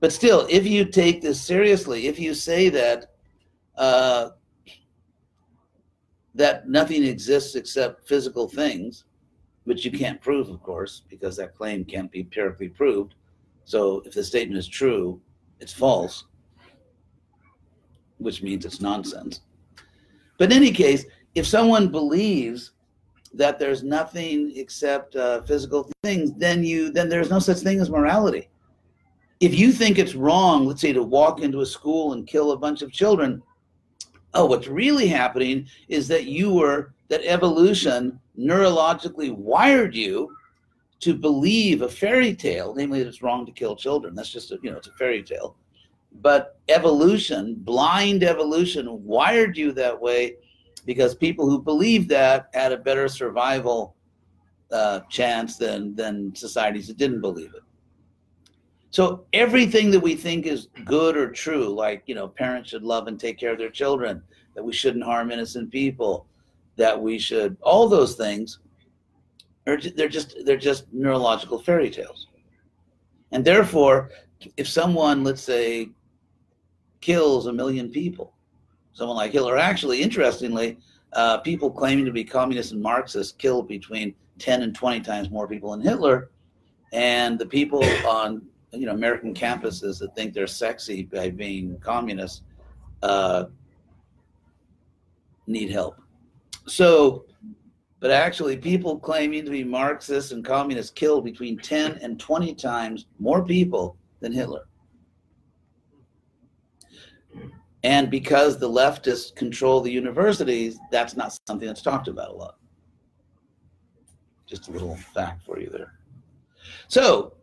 But 0.00 0.12
still, 0.12 0.46
if 0.50 0.66
you 0.66 0.84
take 0.84 1.22
this 1.22 1.40
seriously, 1.40 2.08
if 2.08 2.18
you 2.18 2.34
say 2.34 2.68
that 2.70 3.12
uh, 3.76 4.30
that 6.34 6.68
nothing 6.68 7.04
exists 7.04 7.54
except 7.54 8.08
physical 8.08 8.48
things, 8.48 9.04
which 9.64 9.84
you 9.84 9.92
can't 9.92 10.20
prove, 10.20 10.48
of 10.48 10.62
course, 10.62 11.02
because 11.08 11.36
that 11.36 11.54
claim 11.54 11.84
can't 11.84 12.10
be 12.10 12.20
empirically 12.20 12.68
proved. 12.68 13.14
So 13.64 14.02
if 14.04 14.14
the 14.14 14.24
statement 14.24 14.58
is 14.58 14.68
true, 14.68 15.20
it's 15.60 15.72
false 15.72 16.24
which 18.18 18.42
means 18.42 18.64
it's 18.64 18.80
nonsense. 18.80 19.40
But 20.38 20.50
in 20.50 20.56
any 20.58 20.70
case, 20.70 21.04
if 21.34 21.46
someone 21.46 21.88
believes 21.88 22.72
that 23.34 23.58
there's 23.58 23.82
nothing 23.82 24.52
except 24.56 25.16
uh, 25.16 25.42
physical 25.42 25.90
things, 26.02 26.32
then 26.34 26.64
you 26.64 26.90
then 26.90 27.08
there's 27.08 27.30
no 27.30 27.38
such 27.38 27.58
thing 27.58 27.80
as 27.80 27.90
morality. 27.90 28.48
If 29.40 29.54
you 29.54 29.72
think 29.72 29.98
it's 29.98 30.14
wrong, 30.14 30.66
let's 30.66 30.80
say 30.80 30.92
to 30.92 31.02
walk 31.02 31.42
into 31.42 31.60
a 31.60 31.66
school 31.66 32.14
and 32.14 32.26
kill 32.26 32.52
a 32.52 32.56
bunch 32.56 32.80
of 32.80 32.90
children, 32.90 33.42
oh, 34.32 34.46
what's 34.46 34.66
really 34.66 35.08
happening 35.08 35.66
is 35.88 36.08
that 36.08 36.24
you 36.24 36.52
were 36.52 36.94
that 37.08 37.24
evolution 37.24 38.18
neurologically 38.38 39.34
wired 39.34 39.94
you 39.94 40.34
to 41.00 41.14
believe 41.14 41.82
a 41.82 41.88
fairy 41.88 42.34
tale, 42.34 42.74
namely 42.74 43.00
that 43.00 43.08
it's 43.08 43.22
wrong 43.22 43.44
to 43.44 43.52
kill 43.52 43.76
children. 43.76 44.14
That's 44.14 44.32
just 44.32 44.50
a, 44.52 44.58
you 44.62 44.70
know 44.70 44.78
it's 44.78 44.88
a 44.88 44.92
fairy 44.92 45.22
tale 45.22 45.56
but 46.22 46.58
evolution, 46.68 47.54
blind 47.58 48.24
evolution, 48.24 49.04
wired 49.04 49.56
you 49.56 49.72
that 49.72 50.00
way 50.00 50.36
because 50.84 51.14
people 51.14 51.48
who 51.48 51.60
believed 51.60 52.08
that 52.08 52.48
had 52.54 52.72
a 52.72 52.76
better 52.76 53.08
survival 53.08 53.94
uh, 54.72 55.00
chance 55.08 55.56
than 55.56 55.94
than 55.94 56.34
societies 56.34 56.88
that 56.88 56.96
didn't 56.96 57.20
believe 57.20 57.52
it. 57.54 57.62
So 58.90 59.26
everything 59.32 59.90
that 59.90 60.00
we 60.00 60.14
think 60.14 60.46
is 60.46 60.68
good 60.84 61.16
or 61.16 61.30
true, 61.30 61.68
like 61.68 62.02
you 62.06 62.14
know, 62.14 62.28
parents 62.28 62.70
should 62.70 62.82
love 62.82 63.08
and 63.08 63.18
take 63.18 63.38
care 63.38 63.52
of 63.52 63.58
their 63.58 63.70
children, 63.70 64.22
that 64.54 64.64
we 64.64 64.72
shouldn't 64.72 65.04
harm 65.04 65.30
innocent 65.30 65.70
people, 65.70 66.26
that 66.76 67.00
we 67.00 67.18
should 67.18 67.56
all 67.62 67.88
those 67.88 68.14
things, 68.14 68.60
are 69.66 69.78
they're 69.96 70.08
just 70.08 70.36
they're 70.44 70.56
just 70.56 70.86
neurological 70.92 71.58
fairy 71.58 71.90
tales, 71.90 72.28
and 73.32 73.44
therefore, 73.44 74.10
if 74.56 74.68
someone, 74.68 75.24
let's 75.24 75.42
say, 75.42 75.90
kills 77.06 77.46
a 77.46 77.52
million 77.52 77.88
people. 77.88 78.32
Someone 78.92 79.16
like 79.16 79.30
Hitler. 79.30 79.56
Actually, 79.56 80.02
interestingly, 80.02 80.76
uh, 81.12 81.38
people 81.38 81.70
claiming 81.70 82.04
to 82.04 82.10
be 82.10 82.24
communists 82.24 82.72
and 82.72 82.82
Marxists 82.82 83.32
killed 83.32 83.68
between 83.68 84.12
10 84.40 84.62
and 84.62 84.74
20 84.74 85.00
times 85.02 85.30
more 85.30 85.46
people 85.46 85.70
than 85.70 85.82
Hitler. 85.82 86.30
And 86.92 87.38
the 87.38 87.46
people 87.46 87.84
on 88.08 88.42
you 88.72 88.86
know 88.86 88.92
American 88.92 89.32
campuses 89.32 90.00
that 90.00 90.16
think 90.16 90.34
they're 90.34 90.48
sexy 90.48 91.04
by 91.04 91.30
being 91.30 91.78
communists 91.78 92.42
uh, 93.04 93.44
need 95.46 95.70
help. 95.70 96.00
So, 96.66 97.26
but 98.00 98.10
actually, 98.10 98.56
people 98.56 98.98
claiming 98.98 99.44
to 99.44 99.50
be 99.52 99.62
Marxists 99.62 100.32
and 100.32 100.44
communists 100.44 100.90
killed 100.90 101.24
between 101.24 101.56
10 101.56 101.98
and 102.02 102.18
20 102.18 102.52
times 102.56 103.06
more 103.20 103.44
people 103.44 103.96
than 104.18 104.32
Hitler. 104.32 104.64
And 107.86 108.10
because 108.10 108.58
the 108.58 108.68
leftists 108.68 109.32
control 109.32 109.80
the 109.80 109.92
universities, 109.92 110.76
that's 110.90 111.16
not 111.16 111.38
something 111.46 111.68
that's 111.68 111.82
talked 111.82 112.08
about 112.08 112.30
a 112.30 112.32
lot. 112.32 112.56
Just 114.44 114.66
a 114.66 114.72
little 114.72 114.96
fact 115.14 115.44
for 115.46 115.60
you 115.60 115.70
there. 115.70 115.92
So, 116.88 117.34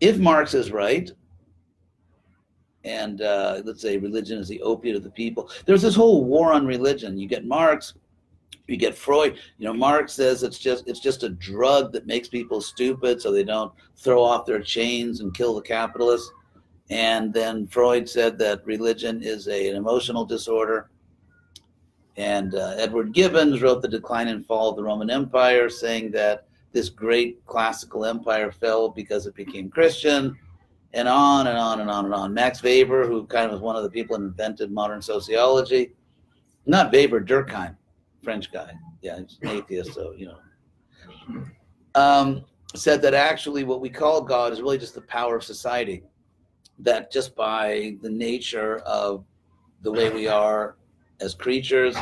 if 0.00 0.16
Marx 0.16 0.54
is 0.54 0.72
right, 0.72 1.10
and 2.84 3.20
uh, 3.20 3.60
let's 3.62 3.82
say 3.82 3.98
religion 3.98 4.38
is 4.38 4.48
the 4.48 4.62
opiate 4.62 4.96
of 4.96 5.04
the 5.04 5.10
people, 5.10 5.50
there's 5.66 5.82
this 5.82 5.94
whole 5.94 6.24
war 6.24 6.54
on 6.54 6.64
religion. 6.64 7.18
You 7.18 7.28
get 7.28 7.44
Marx, 7.44 7.92
you 8.68 8.78
get 8.78 8.96
Freud. 8.96 9.36
You 9.58 9.66
know, 9.66 9.74
Marx 9.74 10.14
says 10.14 10.42
it's 10.44 10.58
just 10.58 10.88
it's 10.88 11.00
just 11.00 11.24
a 11.24 11.28
drug 11.28 11.92
that 11.92 12.06
makes 12.06 12.26
people 12.26 12.62
stupid, 12.62 13.20
so 13.20 13.30
they 13.30 13.44
don't 13.44 13.70
throw 13.98 14.22
off 14.22 14.46
their 14.46 14.62
chains 14.62 15.20
and 15.20 15.34
kill 15.34 15.54
the 15.54 15.60
capitalists. 15.60 16.32
And 16.92 17.32
then 17.32 17.66
Freud 17.68 18.06
said 18.06 18.38
that 18.38 18.66
religion 18.66 19.22
is 19.22 19.48
a, 19.48 19.70
an 19.70 19.76
emotional 19.76 20.26
disorder. 20.26 20.90
And 22.18 22.54
uh, 22.54 22.74
Edward 22.76 23.14
Gibbons 23.14 23.62
wrote 23.62 23.80
The 23.80 23.88
Decline 23.88 24.28
and 24.28 24.44
Fall 24.44 24.68
of 24.68 24.76
the 24.76 24.82
Roman 24.82 25.08
Empire, 25.08 25.70
saying 25.70 26.10
that 26.10 26.46
this 26.72 26.90
great 26.90 27.44
classical 27.46 28.04
empire 28.04 28.52
fell 28.52 28.90
because 28.90 29.26
it 29.26 29.34
became 29.34 29.70
Christian, 29.70 30.36
and 30.92 31.08
on 31.08 31.46
and 31.46 31.56
on 31.56 31.80
and 31.80 31.88
on 31.88 32.04
and 32.04 32.12
on. 32.12 32.34
Max 32.34 32.62
Weber, 32.62 33.06
who 33.06 33.24
kind 33.24 33.46
of 33.46 33.52
was 33.52 33.62
one 33.62 33.74
of 33.74 33.84
the 33.84 33.90
people 33.90 34.14
who 34.14 34.24
invented 34.24 34.70
modern 34.70 35.00
sociology, 35.00 35.92
not 36.66 36.92
Weber, 36.92 37.22
Durkheim, 37.22 37.74
French 38.22 38.52
guy. 38.52 38.70
Yeah, 39.00 39.18
he's 39.20 39.38
an 39.40 39.48
atheist, 39.48 39.94
so, 39.94 40.12
you 40.12 40.26
know. 40.26 41.44
Um, 41.94 42.44
said 42.74 43.00
that 43.00 43.14
actually 43.14 43.64
what 43.64 43.80
we 43.80 43.88
call 43.88 44.20
God 44.20 44.52
is 44.52 44.60
really 44.60 44.76
just 44.76 44.94
the 44.94 45.00
power 45.00 45.36
of 45.36 45.42
society. 45.42 46.02
That 46.82 47.10
just 47.10 47.34
by 47.34 47.96
the 48.02 48.10
nature 48.10 48.78
of 48.78 49.24
the 49.82 49.90
way 49.90 50.10
we 50.10 50.28
are 50.28 50.76
as 51.20 51.34
creatures, 51.34 51.96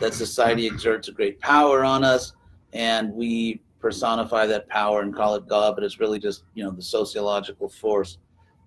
that 0.00 0.14
society 0.14 0.66
exerts 0.66 1.08
a 1.08 1.12
great 1.12 1.40
power 1.40 1.84
on 1.84 2.04
us, 2.04 2.34
and 2.72 3.12
we 3.12 3.60
personify 3.80 4.46
that 4.46 4.68
power 4.68 5.02
and 5.02 5.14
call 5.14 5.34
it 5.36 5.46
God, 5.46 5.74
but 5.74 5.84
it's 5.84 6.00
really 6.00 6.18
just 6.18 6.44
you 6.54 6.64
know 6.64 6.70
the 6.70 6.82
sociological 6.82 7.68
force 7.68 8.18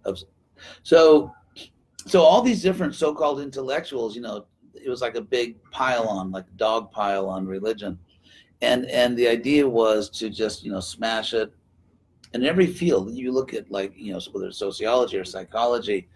of. 0.05 0.17
So, 0.83 1.33
so 2.05 2.21
all 2.21 2.41
these 2.41 2.61
different 2.61 2.95
so-called 2.95 3.39
intellectuals, 3.39 4.15
you 4.15 4.21
know, 4.21 4.45
it 4.73 4.89
was 4.89 5.01
like 5.01 5.15
a 5.15 5.21
big 5.21 5.61
pile 5.71 6.07
on, 6.07 6.31
like 6.31 6.45
dog 6.57 6.91
pile 6.91 7.27
on 7.27 7.45
religion, 7.45 7.99
and 8.61 8.85
and 8.87 9.17
the 9.17 9.27
idea 9.27 9.67
was 9.67 10.09
to 10.11 10.29
just 10.29 10.63
you 10.63 10.71
know 10.71 10.79
smash 10.79 11.33
it. 11.33 11.51
In 12.33 12.45
every 12.45 12.67
field, 12.67 13.13
you 13.13 13.31
look 13.31 13.53
at 13.53 13.71
like 13.71 13.93
you 13.95 14.13
know 14.13 14.19
whether 14.31 14.47
it's 14.47 14.57
sociology 14.57 15.17
or 15.17 15.25
psychology, 15.25 16.07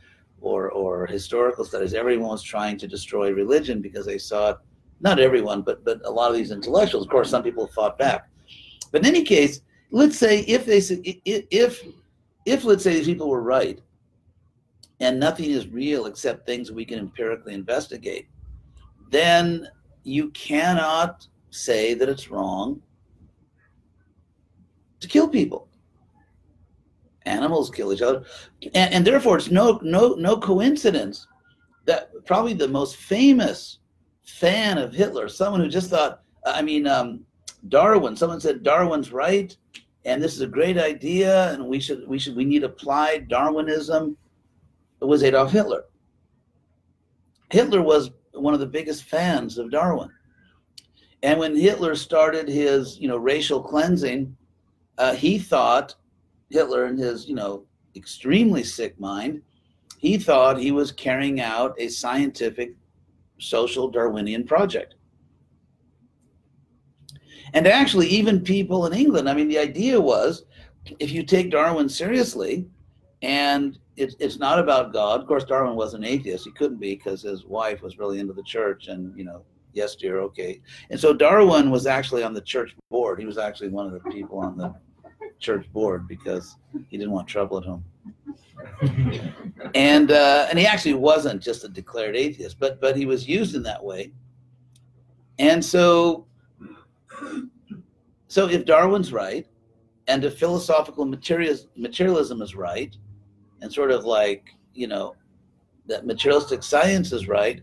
or 0.42 0.70
or 0.72 1.08
historical 1.08 1.66
studies, 1.66 1.94
everyone 1.94 2.30
was 2.30 2.44
trying 2.44 2.78
to 2.78 2.88
destroy 2.88 3.32
religion 3.32 3.82
because 3.82 4.06
they 4.06 4.18
saw 4.18 4.52
it. 4.52 4.58
Not 5.02 5.20
everyone, 5.20 5.64
but 5.64 5.84
but 5.84 6.06
a 6.06 6.12
lot 6.12 6.30
of 6.30 6.38
these 6.38 6.52
intellectuals. 6.52 7.06
Of 7.06 7.12
course, 7.12 7.30
some 7.30 7.44
people 7.44 7.68
fought 7.68 7.98
back. 7.98 8.30
But 8.92 9.02
in 9.02 9.08
any 9.08 9.24
case, 9.24 9.62
let's 9.90 10.18
say 10.18 10.42
if 10.42 10.66
they 10.66 10.80
if 11.26 11.84
if 12.46 12.64
let's 12.64 12.84
say 12.84 12.94
these 12.94 13.08
people 13.08 13.30
were 13.30 13.42
right, 13.42 13.82
and 15.00 15.20
nothing 15.20 15.50
is 15.50 15.68
real 15.68 16.06
except 16.06 16.46
things 16.46 16.72
we 16.72 16.86
can 16.86 17.00
empirically 17.00 17.54
investigate, 17.54 18.28
then 19.10 19.68
you 20.04 20.30
cannot 20.32 21.28
say 21.50 21.94
that 21.94 22.10
it's 22.10 22.30
wrong 22.30 22.82
to 25.00 25.08
kill 25.08 25.28
people. 25.28 25.68
Animals 27.26 27.70
kill 27.70 27.94
each 27.94 28.02
other, 28.02 28.24
and, 28.74 28.94
and 28.94 29.08
therefore 29.08 29.38
it's 29.38 29.50
no 29.50 29.80
no 29.82 30.14
no 30.16 30.38
coincidence 30.38 31.28
that 31.86 32.12
probably 32.26 32.54
the 32.54 32.68
most 32.68 32.98
famous 32.98 33.80
fan 34.26 34.78
of 34.78 34.94
Hitler, 34.94 35.28
someone 35.28 35.62
who 35.62 35.68
just 35.68 35.90
thought, 35.90 36.22
I 36.46 36.62
mean, 36.62 36.88
um, 36.88 37.26
Darwin. 37.70 38.16
Someone 38.16 38.40
said 38.40 38.64
Darwin's 38.64 39.12
right, 39.12 39.56
and 40.06 40.22
this 40.22 40.34
is 40.34 40.42
a 40.42 40.48
great 40.48 40.78
idea, 40.78 41.54
and 41.54 41.68
we 41.68 41.80
should 41.80 42.08
we 42.08 42.20
should 42.20 42.36
we 42.36 42.46
need 42.46 42.64
applied 42.64 43.28
Darwinism. 43.28 44.18
It 45.02 45.06
was 45.06 45.24
Adolf 45.24 45.52
Hitler. 45.52 45.86
Hitler 47.52 47.82
was 47.82 48.12
one 48.34 48.54
of 48.54 48.60
the 48.60 48.66
biggest 48.66 49.04
fans 49.04 49.58
of 49.58 49.72
Darwin. 49.72 50.10
And 51.22 51.40
when 51.40 51.56
Hitler 51.56 51.96
started 51.96 52.48
his, 52.50 53.00
you 53.00 53.08
know, 53.08 53.18
racial 53.18 53.62
cleansing, 53.62 54.36
uh, 54.98 55.14
he 55.14 55.38
thought 55.40 55.96
Hitler, 56.54 56.86
in 56.86 56.98
his, 56.98 57.28
you 57.28 57.36
know, 57.36 57.66
extremely 57.96 58.64
sick 58.64 58.98
mind, 59.00 59.42
he 59.98 60.18
thought 60.18 60.58
he 60.58 60.72
was 60.72 60.92
carrying 60.92 61.42
out 61.42 61.76
a 61.80 61.88
scientific, 61.88 62.76
social 63.40 63.90
Darwinian 63.90 64.46
project. 64.46 64.96
And 67.54 67.68
actually, 67.68 68.08
even 68.08 68.42
people 68.42 68.86
in 68.86 68.94
England, 68.94 69.30
I 69.30 69.34
mean, 69.34 69.48
the 69.48 69.60
idea 69.60 70.00
was 70.00 70.46
if 71.00 71.12
you 71.12 71.24
take 71.24 71.52
Darwin 71.52 71.90
seriously, 71.90 72.68
and 73.22 73.78
it's 73.96 74.16
it's 74.20 74.38
not 74.38 74.60
about 74.60 74.94
God. 74.94 75.22
Of 75.22 75.28
course, 75.28 75.46
Darwin 75.46 75.76
was 75.76 75.94
an 75.94 76.04
atheist. 76.04 76.46
He 76.46 76.52
couldn't 76.52 76.80
be 76.80 76.96
because 76.96 77.22
his 77.22 77.46
wife 77.46 77.82
was 77.82 77.98
really 77.98 78.20
into 78.20 78.34
the 78.34 78.44
church, 78.44 78.88
and 78.88 79.18
you 79.18 79.24
know, 79.24 79.44
yes, 79.74 79.96
dear, 79.96 80.20
okay. 80.22 80.62
And 80.90 81.00
so 81.00 81.14
Darwin 81.14 81.72
was 81.72 81.86
actually 81.86 82.24
on 82.24 82.34
the 82.34 82.42
church 82.42 82.76
board. 82.90 83.20
He 83.20 83.26
was 83.26 83.38
actually 83.38 83.70
one 83.70 83.86
of 83.86 83.94
the 83.94 84.12
people 84.12 84.40
on 84.40 84.58
the 84.58 84.74
church 85.44 85.72
board 85.72 86.08
because 86.08 86.58
he 86.90 86.98
didn't 86.98 87.12
want 87.12 87.28
trouble 87.28 87.58
at 87.58 87.66
home. 87.66 87.84
and 89.76 90.12
uh, 90.12 90.48
and 90.50 90.58
he 90.58 90.66
actually 90.66 90.94
wasn't 90.94 91.42
just 91.42 91.64
a 91.64 91.70
declared 91.70 92.16
atheist, 92.16 92.60
but 92.60 92.80
but 92.82 92.96
he 92.96 93.06
was 93.06 93.28
used 93.28 93.56
in 93.56 93.64
that 93.64 93.84
way. 93.84 94.12
And 95.40 95.64
so 95.64 96.26
so 98.28 98.50
if 98.50 98.66
Darwin's 98.66 99.14
right, 99.14 99.46
and 100.08 100.26
if 100.26 100.40
philosophical 100.40 101.06
materialism 101.06 102.42
is 102.42 102.56
right, 102.56 102.98
and 103.62 103.72
sort 103.72 103.92
of 103.92 104.06
like, 104.06 104.56
you 104.74 104.88
know, 104.88 105.16
that 105.86 106.06
materialistic 106.06 106.64
science 106.64 107.12
is 107.12 107.28
right, 107.28 107.62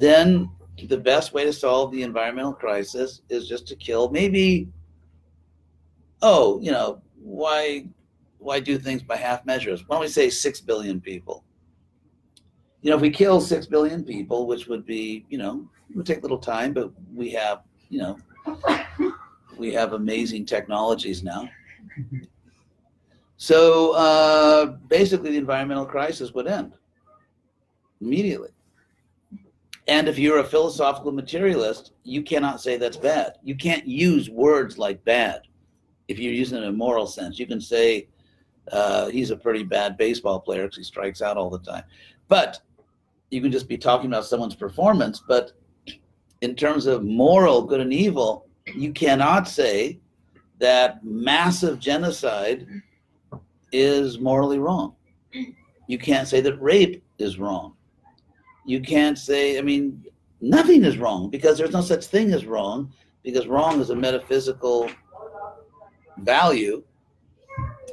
then 0.00 0.50
the 0.88 0.96
best 0.96 1.32
way 1.32 1.44
to 1.44 1.52
solve 1.52 1.92
the 1.92 2.02
environmental 2.02 2.52
crisis 2.52 3.22
is 3.28 3.48
just 3.48 3.66
to 3.68 3.76
kill 3.76 4.10
maybe, 4.10 4.68
oh, 6.22 6.60
you 6.60 6.70
know, 6.72 7.00
why 7.28 7.84
why 8.38 8.60
do 8.60 8.78
things 8.78 9.02
by 9.02 9.16
half 9.16 9.44
measures? 9.44 9.84
Why 9.86 9.96
don't 9.96 10.02
we 10.02 10.08
say 10.08 10.30
six 10.30 10.60
billion 10.60 11.00
people? 11.00 11.44
You 12.82 12.90
know, 12.90 12.96
if 12.96 13.02
we 13.02 13.10
kill 13.10 13.40
six 13.40 13.66
billion 13.66 14.04
people, 14.04 14.46
which 14.46 14.68
would 14.68 14.86
be, 14.86 15.26
you 15.28 15.38
know, 15.38 15.68
it 15.90 15.96
would 15.96 16.06
take 16.06 16.18
a 16.18 16.22
little 16.22 16.38
time, 16.38 16.72
but 16.72 16.92
we 17.12 17.30
have, 17.32 17.62
you 17.88 17.98
know, 17.98 18.18
we 19.58 19.72
have 19.72 19.94
amazing 19.94 20.46
technologies 20.46 21.24
now. 21.24 21.48
So 23.36 23.92
uh, 23.92 24.66
basically, 24.88 25.32
the 25.32 25.38
environmental 25.38 25.86
crisis 25.86 26.32
would 26.32 26.46
end 26.46 26.74
immediately. 28.00 28.50
And 29.88 30.06
if 30.06 30.18
you're 30.18 30.38
a 30.38 30.44
philosophical 30.44 31.10
materialist, 31.10 31.92
you 32.04 32.22
cannot 32.22 32.60
say 32.60 32.76
that's 32.76 32.96
bad. 32.96 33.38
You 33.42 33.56
can't 33.56 33.86
use 33.86 34.30
words 34.30 34.78
like 34.78 35.04
bad 35.04 35.47
if 36.08 36.18
you're 36.18 36.32
using 36.32 36.58
it 36.58 36.62
in 36.62 36.68
a 36.70 36.72
moral 36.72 37.06
sense. 37.06 37.38
You 37.38 37.46
can 37.46 37.60
say 37.60 38.08
uh, 38.72 39.08
he's 39.08 39.30
a 39.30 39.36
pretty 39.36 39.62
bad 39.62 39.96
baseball 39.96 40.40
player 40.40 40.64
because 40.64 40.78
he 40.78 40.84
strikes 40.84 41.22
out 41.22 41.36
all 41.36 41.50
the 41.50 41.60
time. 41.60 41.84
But 42.28 42.60
you 43.30 43.40
can 43.40 43.52
just 43.52 43.68
be 43.68 43.78
talking 43.78 44.06
about 44.06 44.24
someone's 44.24 44.54
performance. 44.54 45.22
But 45.26 45.52
in 46.40 46.54
terms 46.54 46.86
of 46.86 47.04
moral 47.04 47.62
good 47.62 47.80
and 47.80 47.92
evil, 47.92 48.46
you 48.74 48.92
cannot 48.92 49.48
say 49.48 49.98
that 50.58 51.04
massive 51.04 51.78
genocide 51.78 52.66
is 53.72 54.18
morally 54.18 54.58
wrong. 54.58 54.94
You 55.86 55.98
can't 55.98 56.28
say 56.28 56.40
that 56.40 56.60
rape 56.60 57.02
is 57.18 57.38
wrong. 57.38 57.74
You 58.66 58.80
can't 58.80 59.18
say, 59.18 59.58
I 59.58 59.62
mean, 59.62 60.04
nothing 60.40 60.84
is 60.84 60.98
wrong 60.98 61.30
because 61.30 61.58
there's 61.58 61.72
no 61.72 61.80
such 61.80 62.06
thing 62.06 62.32
as 62.32 62.44
wrong 62.44 62.92
because 63.22 63.46
wrong 63.46 63.80
is 63.80 63.90
a 63.90 63.96
metaphysical 63.96 64.90
value 66.22 66.82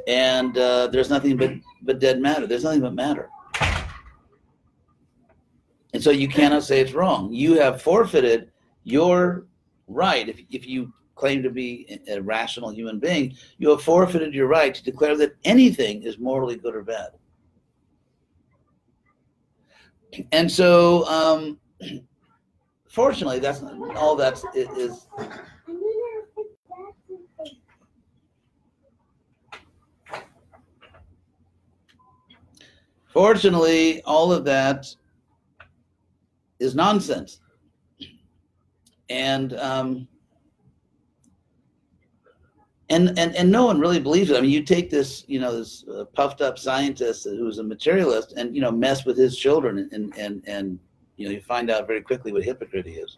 and 0.08 0.58
uh, 0.58 0.88
there's 0.88 1.10
nothing 1.10 1.38
but, 1.38 1.54
but 1.82 2.00
dead 2.00 2.20
matter. 2.20 2.46
There's 2.46 2.64
nothing 2.64 2.82
but 2.82 2.94
matter. 2.94 3.30
And 5.94 6.04
so 6.04 6.12
you 6.12 6.28
cannot 6.28 6.64
say 6.64 6.82
it's 6.82 6.92
wrong. 6.92 7.32
You 7.32 7.60
have 7.60 7.82
forfeited 7.82 8.52
your 8.84 9.46
right 9.88 10.28
if, 10.28 10.40
if 10.52 10.68
you 10.68 10.94
claim 11.16 11.42
to 11.42 11.50
be 11.50 12.00
a 12.08 12.22
rational 12.22 12.70
human 12.70 13.00
being, 13.00 13.36
you 13.58 13.70
have 13.70 13.82
forfeited 13.82 14.34
your 14.34 14.48
right 14.48 14.76
to 14.76 14.84
declare 14.84 15.16
that 15.18 15.36
anything 15.46 16.04
is 16.04 16.20
morally 16.20 16.58
good 16.58 16.76
or 16.76 16.84
bad. 16.84 17.12
And 20.32 20.52
so, 20.52 21.06
um, 21.08 21.60
fortunately, 22.90 23.40
that's 23.40 23.62
not, 23.62 23.96
all 23.96 24.16
that's 24.16 24.46
is. 24.54 25.08
Fortunately, 33.16 34.01
all 34.01 34.34
of 34.34 34.43
that 34.43 34.93
is 36.59 36.76
nonsense. 36.76 37.39
And 39.09 39.53
um, 39.53 40.05
and 42.89 43.18
and 43.18 43.34
and 43.34 43.49
no 43.49 43.66
one 43.66 43.80
really 43.80 44.01
believes 44.01 44.32
it. 44.32 44.38
I 44.38 44.41
mean, 44.41 44.49
you 44.49 44.63
take 44.63 44.89
this, 44.89 45.24
you 45.28 45.39
know, 45.39 45.55
this 45.55 45.86
uh, 45.88 46.03
puffed 46.13 46.41
up 46.41 46.59
scientist 46.59 47.24
who's 47.24 47.59
a 47.59 47.63
materialist, 47.63 48.34
and 48.36 48.53
you 48.53 48.59
know, 48.59 48.70
mess 48.70 49.05
with 49.05 49.18
his 49.18 49.38
children, 49.38 49.88
and 49.93 50.13
and 50.18 50.43
and 50.45 50.78
you 51.16 51.26
know, 51.26 51.34
you 51.34 51.39
find 51.39 51.72
out 51.72 51.88
very 51.88 52.01
quickly 52.01 52.34
what 52.34 52.43
hypocrite 52.43 52.86
he 52.86 52.95
is. 52.95 53.18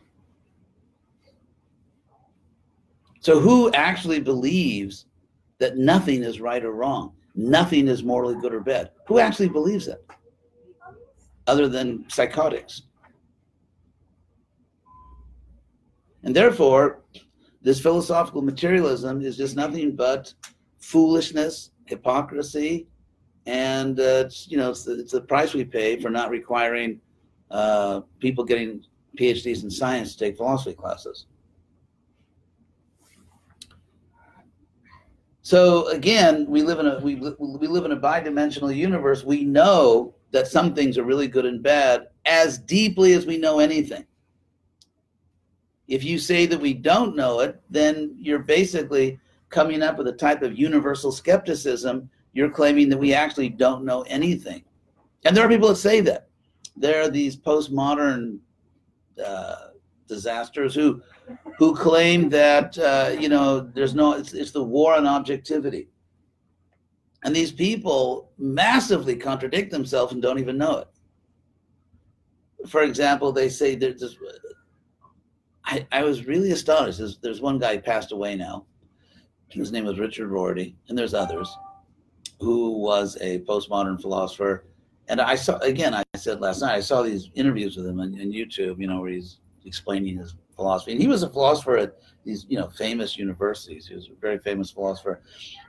So, 3.21 3.39
who 3.39 3.71
actually 3.71 4.19
believes 4.19 5.07
that 5.57 5.75
nothing 5.77 6.21
is 6.21 6.39
right 6.39 6.63
or 6.63 6.73
wrong, 6.73 7.13
nothing 7.37 7.87
is 7.87 8.03
morally 8.03 8.35
good 8.35 8.53
or 8.53 8.59
bad? 8.59 8.91
Who 9.07 9.19
actually 9.19 9.49
believes 9.49 9.85
that, 9.85 10.01
other 11.45 11.69
than 11.69 12.03
psychotics? 12.09 12.81
And 16.23 16.35
therefore, 16.35 17.03
this 17.61 17.79
philosophical 17.79 18.41
materialism 18.41 19.21
is 19.21 19.37
just 19.37 19.55
nothing 19.55 19.95
but 19.95 20.33
foolishness, 20.79 21.71
hypocrisy, 21.85 22.87
and 23.45 23.99
uh, 23.99 24.23
it's, 24.25 24.47
you 24.49 24.57
know 24.57 24.71
it's 24.71 24.83
the, 24.83 24.99
it's 24.99 25.13
the 25.13 25.21
price 25.21 25.53
we 25.53 25.63
pay 25.63 25.99
for 25.99 26.09
not 26.09 26.29
requiring 26.29 26.99
uh, 27.49 28.01
people 28.19 28.43
getting 28.43 28.83
PhDs 29.17 29.63
in 29.63 29.71
science 29.71 30.13
to 30.13 30.25
take 30.25 30.37
philosophy 30.37 30.75
classes. 30.75 31.27
So 35.47 35.87
again, 35.87 36.45
we 36.49 36.61
live 36.61 36.79
in 36.79 36.87
a 36.87 36.99
we, 36.99 37.15
we 37.15 37.67
live 37.67 37.85
in 37.85 37.93
a 37.93 37.95
bi-dimensional 37.95 38.69
universe. 38.69 39.23
We 39.23 39.45
know 39.45 40.13
that 40.31 40.47
some 40.47 40.75
things 40.75 40.97
are 40.97 41.05
really 41.05 41.29
good 41.29 41.45
and 41.45 41.63
bad 41.63 42.07
as 42.25 42.57
deeply 42.57 43.13
as 43.13 43.25
we 43.25 43.37
know 43.37 43.59
anything. 43.59 44.05
If 45.87 46.03
you 46.03 46.19
say 46.19 46.47
that 46.47 46.59
we 46.59 46.73
don't 46.73 47.15
know 47.15 47.39
it, 47.39 47.61
then 47.69 48.13
you're 48.19 48.39
basically 48.39 49.21
coming 49.47 49.81
up 49.81 49.97
with 49.97 50.09
a 50.09 50.11
type 50.11 50.41
of 50.41 50.59
universal 50.59 51.13
skepticism. 51.13 52.09
You're 52.33 52.49
claiming 52.49 52.89
that 52.89 52.97
we 52.97 53.13
actually 53.13 53.47
don't 53.47 53.85
know 53.85 54.01
anything. 54.01 54.65
And 55.23 55.33
there 55.33 55.45
are 55.45 55.49
people 55.49 55.69
that 55.69 55.77
say 55.77 56.01
that. 56.01 56.27
There 56.75 57.01
are 57.01 57.09
these 57.09 57.37
postmodern 57.37 58.39
uh, 59.25 59.67
disasters 60.07 60.73
who 60.73 61.01
who 61.57 61.75
claim 61.75 62.29
that 62.29 62.77
uh, 62.77 63.15
you 63.19 63.29
know 63.29 63.59
there's 63.59 63.95
no 63.95 64.13
it's, 64.13 64.33
it's 64.33 64.51
the 64.51 64.63
war 64.63 64.95
on 64.95 65.05
objectivity. 65.05 65.89
And 67.23 67.35
these 67.35 67.51
people 67.51 68.31
massively 68.37 69.15
contradict 69.15 69.71
themselves 69.71 70.13
and 70.13 70.21
don't 70.21 70.39
even 70.39 70.57
know 70.57 70.77
it. 70.77 70.87
For 72.69 72.83
example 72.83 73.31
they 73.31 73.49
say 73.49 73.75
there's 73.75 73.99
this, 73.99 74.15
I, 75.65 75.85
I 75.91 76.03
was 76.03 76.25
really 76.25 76.51
astonished. 76.51 76.99
There's, 76.99 77.17
there's 77.17 77.41
one 77.41 77.59
guy 77.59 77.77
passed 77.77 78.11
away 78.11 78.35
now. 78.35 78.65
His 79.49 79.71
name 79.71 79.85
was 79.85 79.99
richard 79.99 80.29
rorty 80.29 80.75
and 80.87 80.97
there's 80.97 81.13
others 81.13 81.49
who 82.39 82.77
was 82.77 83.17
a 83.21 83.39
postmodern 83.39 83.99
philosopher. 83.99 84.65
And 85.09 85.21
i 85.21 85.35
saw 85.35 85.57
again 85.59 85.93
i 85.93 86.03
said 86.17 86.41
last 86.41 86.61
night 86.61 86.75
i 86.75 86.81
saw 86.81 87.01
these 87.01 87.29
interviews 87.33 87.77
with 87.77 87.87
him 87.87 88.01
on, 88.01 88.13
on 88.19 88.33
youtube 88.33 88.77
you 88.77 88.87
know 88.87 88.99
where 88.99 89.11
he's 89.11 89.39
explaining 89.67 90.17
his 90.17 90.35
philosophy. 90.55 90.93
And 90.93 91.01
he 91.01 91.07
was 91.07 91.23
a 91.23 91.29
philosopher 91.29 91.77
at 91.77 91.95
these, 92.23 92.45
you 92.49 92.57
know, 92.57 92.69
famous 92.69 93.17
universities. 93.17 93.87
He 93.87 93.95
was 93.95 94.09
a 94.09 94.19
very 94.19 94.39
famous 94.39 94.71
philosopher. 94.71 95.21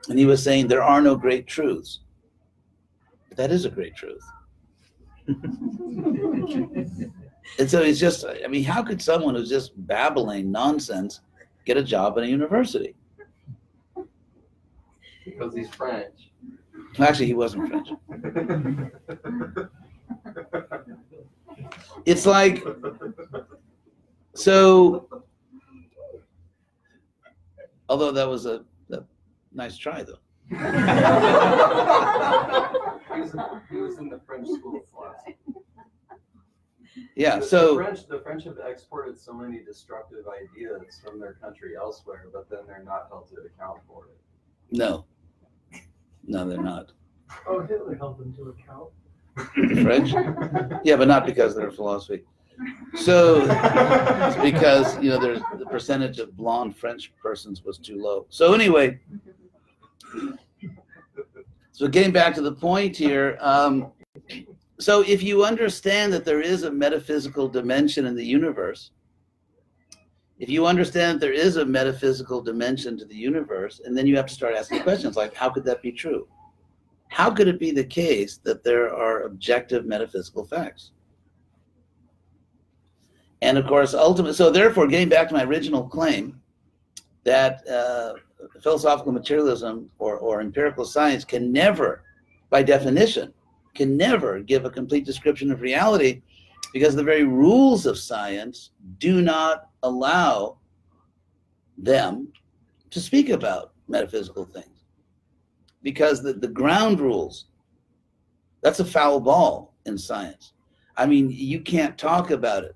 And 0.08 0.18
he 0.18 0.24
was 0.24 0.42
saying 0.42 0.68
there 0.68 0.82
are 0.82 1.00
no 1.00 1.16
great 1.16 1.46
truths. 1.46 2.00
But 3.28 3.36
that 3.36 3.50
is 3.50 3.64
a 3.64 3.70
great 3.70 3.94
truth. 3.94 4.22
and 5.28 7.12
so 7.66 7.82
it's 7.82 8.00
just, 8.00 8.24
I 8.26 8.46
mean, 8.48 8.64
how 8.64 8.82
could 8.82 9.02
someone 9.02 9.34
who's 9.34 9.50
just 9.50 9.72
babbling 9.86 10.50
nonsense 10.50 11.20
get 11.66 11.76
a 11.76 11.82
job 11.82 12.16
at 12.16 12.24
a 12.24 12.28
university? 12.28 12.94
Because 15.24 15.54
he's 15.54 15.68
French. 15.68 16.30
Actually, 16.98 17.26
he 17.26 17.34
wasn't 17.34 17.68
French. 17.68 17.88
It's 22.04 22.26
like 22.26 22.64
So, 24.38 25.08
although 27.88 28.12
that 28.12 28.28
was 28.28 28.46
a, 28.46 28.64
a 28.90 29.00
nice 29.52 29.76
try, 29.76 30.04
though. 30.04 30.18
he, 30.48 30.54
was 33.20 33.34
in, 33.34 33.40
he 33.68 33.76
was 33.76 33.98
in 33.98 34.08
the 34.08 34.20
French 34.26 34.46
school 34.48 34.76
of 34.76 34.88
philosophy. 34.88 35.36
Yeah. 37.16 37.40
So 37.40 37.70
the 37.76 37.82
French, 37.82 38.06
the 38.06 38.20
French 38.20 38.44
have 38.44 38.58
exported 38.64 39.18
so 39.18 39.32
many 39.32 39.58
destructive 39.64 40.24
ideas 40.28 41.00
from 41.04 41.18
their 41.18 41.34
country 41.34 41.76
elsewhere, 41.76 42.26
but 42.32 42.48
then 42.48 42.60
they're 42.66 42.84
not 42.84 43.08
held 43.10 43.28
to 43.30 43.36
account 43.36 43.80
for 43.88 44.04
it. 44.06 44.20
no, 44.70 45.04
no, 46.24 46.48
they're 46.48 46.62
not 46.62 46.92
Oh, 47.46 47.60
Hitler 47.66 47.96
held 47.96 48.18
them 48.18 48.32
to 48.34 48.50
account. 48.50 48.90
The 49.56 49.82
French. 49.82 50.12
Yeah, 50.84 50.96
but 50.96 51.08
not 51.08 51.26
because 51.26 51.52
of 51.52 51.58
their 51.58 51.70
philosophy. 51.70 52.24
So 52.96 53.46
it's 53.48 54.36
because 54.42 55.00
you 55.02 55.10
know 55.10 55.18
there's 55.18 55.40
the 55.58 55.66
percentage 55.66 56.18
of 56.18 56.36
blonde 56.36 56.76
French 56.76 57.12
persons 57.22 57.64
was 57.64 57.78
too 57.78 58.00
low. 58.00 58.26
So 58.28 58.54
anyway, 58.54 58.98
so 61.72 61.86
getting 61.86 62.12
back 62.12 62.34
to 62.34 62.40
the 62.42 62.52
point 62.52 62.96
here. 62.96 63.38
Um, 63.40 63.92
so 64.80 65.02
if 65.02 65.22
you 65.22 65.44
understand 65.44 66.12
that 66.12 66.24
there 66.24 66.40
is 66.40 66.62
a 66.62 66.70
metaphysical 66.70 67.48
dimension 67.48 68.06
in 68.06 68.14
the 68.14 68.24
universe, 68.24 68.92
if 70.38 70.48
you 70.48 70.66
understand 70.66 71.14
that 71.14 71.26
there 71.26 71.32
is 71.32 71.56
a 71.56 71.64
metaphysical 71.64 72.40
dimension 72.40 72.96
to 72.98 73.04
the 73.04 73.14
universe, 73.14 73.80
and 73.84 73.96
then 73.96 74.06
you 74.06 74.16
have 74.16 74.26
to 74.26 74.34
start 74.34 74.54
asking 74.54 74.82
questions 74.82 75.16
like, 75.16 75.34
how 75.34 75.50
could 75.50 75.64
that 75.64 75.82
be 75.82 75.90
true? 75.90 76.28
How 77.08 77.30
could 77.30 77.48
it 77.48 77.58
be 77.58 77.72
the 77.72 77.84
case 77.84 78.38
that 78.44 78.62
there 78.62 78.94
are 78.94 79.22
objective 79.22 79.84
metaphysical 79.84 80.44
facts? 80.44 80.92
And 83.42 83.56
of 83.56 83.66
course, 83.66 83.94
ultimately, 83.94 84.34
so 84.34 84.50
therefore, 84.50 84.86
getting 84.88 85.08
back 85.08 85.28
to 85.28 85.34
my 85.34 85.44
original 85.44 85.88
claim 85.88 86.40
that 87.24 87.66
uh, 87.68 88.14
philosophical 88.62 89.12
materialism 89.12 89.90
or, 89.98 90.16
or 90.16 90.40
empirical 90.40 90.84
science 90.84 91.24
can 91.24 91.52
never, 91.52 92.02
by 92.50 92.62
definition, 92.62 93.32
can 93.74 93.96
never 93.96 94.40
give 94.40 94.64
a 94.64 94.70
complete 94.70 95.04
description 95.04 95.52
of 95.52 95.60
reality 95.60 96.22
because 96.72 96.94
the 96.94 97.02
very 97.02 97.24
rules 97.24 97.86
of 97.86 97.98
science 97.98 98.70
do 98.98 99.22
not 99.22 99.70
allow 99.82 100.58
them 101.76 102.28
to 102.90 103.00
speak 103.00 103.28
about 103.30 103.72
metaphysical 103.86 104.44
things. 104.44 104.84
Because 105.82 106.22
the, 106.22 106.32
the 106.32 106.48
ground 106.48 107.00
rules, 107.00 107.46
that's 108.62 108.80
a 108.80 108.84
foul 108.84 109.20
ball 109.20 109.74
in 109.86 109.96
science. 109.96 110.52
I 110.96 111.06
mean, 111.06 111.30
you 111.30 111.60
can't 111.60 111.96
talk 111.96 112.32
about 112.32 112.64
it. 112.64 112.74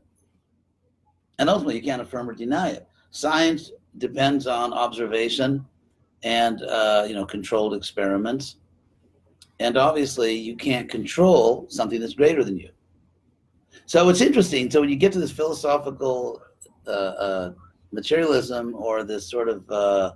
And 1.42 1.50
ultimately, 1.50 1.74
you 1.74 1.82
can't 1.82 2.00
affirm 2.00 2.30
or 2.30 2.34
deny 2.34 2.68
it. 2.68 2.86
Science 3.10 3.72
depends 3.98 4.46
on 4.46 4.72
observation 4.72 5.66
and 6.22 6.62
uh, 6.62 7.04
you 7.08 7.14
know 7.16 7.26
controlled 7.26 7.74
experiments. 7.74 8.58
And 9.58 9.76
obviously 9.76 10.34
you 10.34 10.54
can't 10.54 10.88
control 10.88 11.66
something 11.68 11.98
that's 11.98 12.14
greater 12.14 12.44
than 12.44 12.56
you. 12.60 12.70
So 13.86 14.08
it's 14.08 14.20
interesting. 14.20 14.70
So 14.70 14.82
when 14.82 14.88
you 14.88 14.94
get 14.94 15.12
to 15.14 15.18
this 15.18 15.32
philosophical 15.32 16.40
uh, 16.86 16.90
uh, 16.90 17.52
materialism 17.90 18.76
or 18.76 19.02
this 19.02 19.28
sort 19.28 19.48
of 19.48 19.68
uh, 19.68 20.12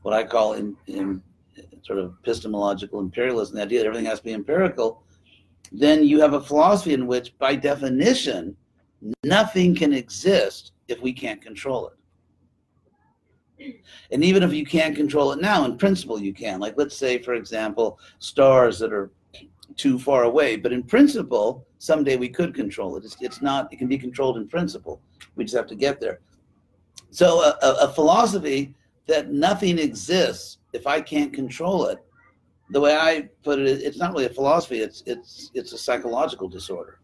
what 0.00 0.14
i 0.14 0.24
call 0.24 0.54
in, 0.54 0.74
in 0.86 1.22
sort 1.82 1.98
of 1.98 2.14
epistemological 2.22 2.98
imperialism 2.98 3.56
the 3.56 3.62
idea 3.62 3.80
that 3.80 3.86
everything 3.86 4.06
has 4.06 4.20
to 4.20 4.24
be 4.24 4.32
empirical 4.32 5.04
then 5.70 6.02
you 6.02 6.18
have 6.18 6.32
a 6.32 6.40
philosophy 6.40 6.94
in 6.94 7.06
which 7.06 7.38
by 7.38 7.54
definition 7.54 8.56
nothing 9.24 9.74
can 9.74 9.92
exist 9.92 10.72
if 10.88 11.00
we 11.00 11.12
can't 11.12 11.40
control 11.40 11.88
it 11.88 11.94
and 14.10 14.24
even 14.24 14.42
if 14.42 14.52
you 14.52 14.64
can't 14.64 14.96
control 14.96 15.32
it 15.32 15.40
now, 15.40 15.64
in 15.64 15.76
principle 15.76 16.20
you 16.20 16.32
can. 16.32 16.60
Like 16.60 16.74
let's 16.76 16.96
say, 16.96 17.18
for 17.18 17.34
example, 17.34 17.98
stars 18.18 18.78
that 18.78 18.92
are 18.92 19.10
too 19.76 19.98
far 19.98 20.24
away, 20.24 20.56
but 20.56 20.72
in 20.72 20.82
principle, 20.82 21.66
someday 21.78 22.16
we 22.16 22.28
could 22.28 22.54
control 22.54 22.96
it. 22.96 23.04
It's, 23.04 23.16
it's 23.20 23.42
not, 23.42 23.72
it 23.72 23.76
can 23.76 23.88
be 23.88 23.98
controlled 23.98 24.36
in 24.36 24.48
principle. 24.48 25.00
We 25.34 25.44
just 25.44 25.56
have 25.56 25.66
to 25.68 25.74
get 25.74 26.00
there. 26.00 26.20
So 27.10 27.42
a, 27.42 27.56
a, 27.62 27.74
a 27.88 27.92
philosophy 27.92 28.74
that 29.06 29.30
nothing 29.30 29.78
exists 29.78 30.58
if 30.72 30.86
I 30.86 31.00
can't 31.00 31.32
control 31.32 31.86
it, 31.86 31.98
the 32.70 32.80
way 32.80 32.96
I 32.96 33.28
put 33.42 33.58
it, 33.58 33.82
it's 33.82 33.98
not 33.98 34.12
really 34.12 34.26
a 34.26 34.30
philosophy, 34.30 34.80
it's, 34.80 35.02
it's, 35.06 35.50
it's 35.54 35.72
a 35.72 35.78
psychological 35.78 36.48
disorder. 36.48 37.00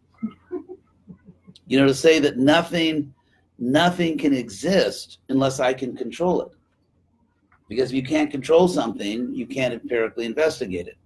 You 1.69 1.79
know, 1.79 1.87
to 1.87 1.95
say 1.95 2.19
that 2.19 2.39
nothing 2.39 3.15
nothing 3.59 4.17
can 4.19 4.33
exist 4.33 5.19
unless 5.29 5.61
I 5.61 5.73
can 5.73 5.97
control 5.97 6.43
it. 6.43 6.53
Because 7.69 7.91
if 7.91 7.97
you 7.97 8.03
can't 8.03 8.31
control 8.31 8.69
something, 8.69 9.35
you 9.35 9.47
can't 9.47 9.75
empirically 9.75 10.25
investigate 10.25 10.87
it. 10.87 10.97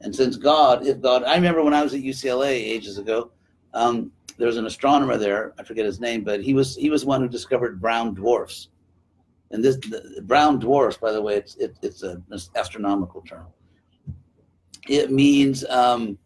And 0.00 0.14
since 0.14 0.36
God, 0.36 0.86
if 0.86 1.00
God, 1.00 1.22
I 1.22 1.36
remember 1.36 1.62
when 1.62 1.74
I 1.74 1.82
was 1.82 1.94
at 1.94 2.00
UCLA 2.00 2.50
ages 2.50 2.98
ago, 2.98 3.30
um, 3.72 4.10
there 4.36 4.48
was 4.48 4.56
an 4.56 4.66
astronomer 4.66 5.16
there. 5.16 5.52
I 5.58 5.62
forget 5.62 5.84
his 5.84 6.00
name, 6.00 6.24
but 6.24 6.42
he 6.42 6.54
was 6.54 6.74
he 6.74 6.90
was 6.90 7.04
one 7.04 7.20
who 7.20 7.28
discovered 7.28 7.80
brown 7.80 8.14
dwarfs. 8.14 8.68
And 9.52 9.62
this 9.62 9.76
the, 9.76 10.22
brown 10.22 10.58
dwarfs, 10.58 10.96
by 10.96 11.12
the 11.12 11.22
way, 11.22 11.36
it's 11.36 11.54
it, 11.56 11.76
it's 11.82 12.02
an 12.02 12.24
astronomical 12.56 13.20
term. 13.22 13.46
It 14.88 15.12
means 15.12 15.64
um, 15.66 16.18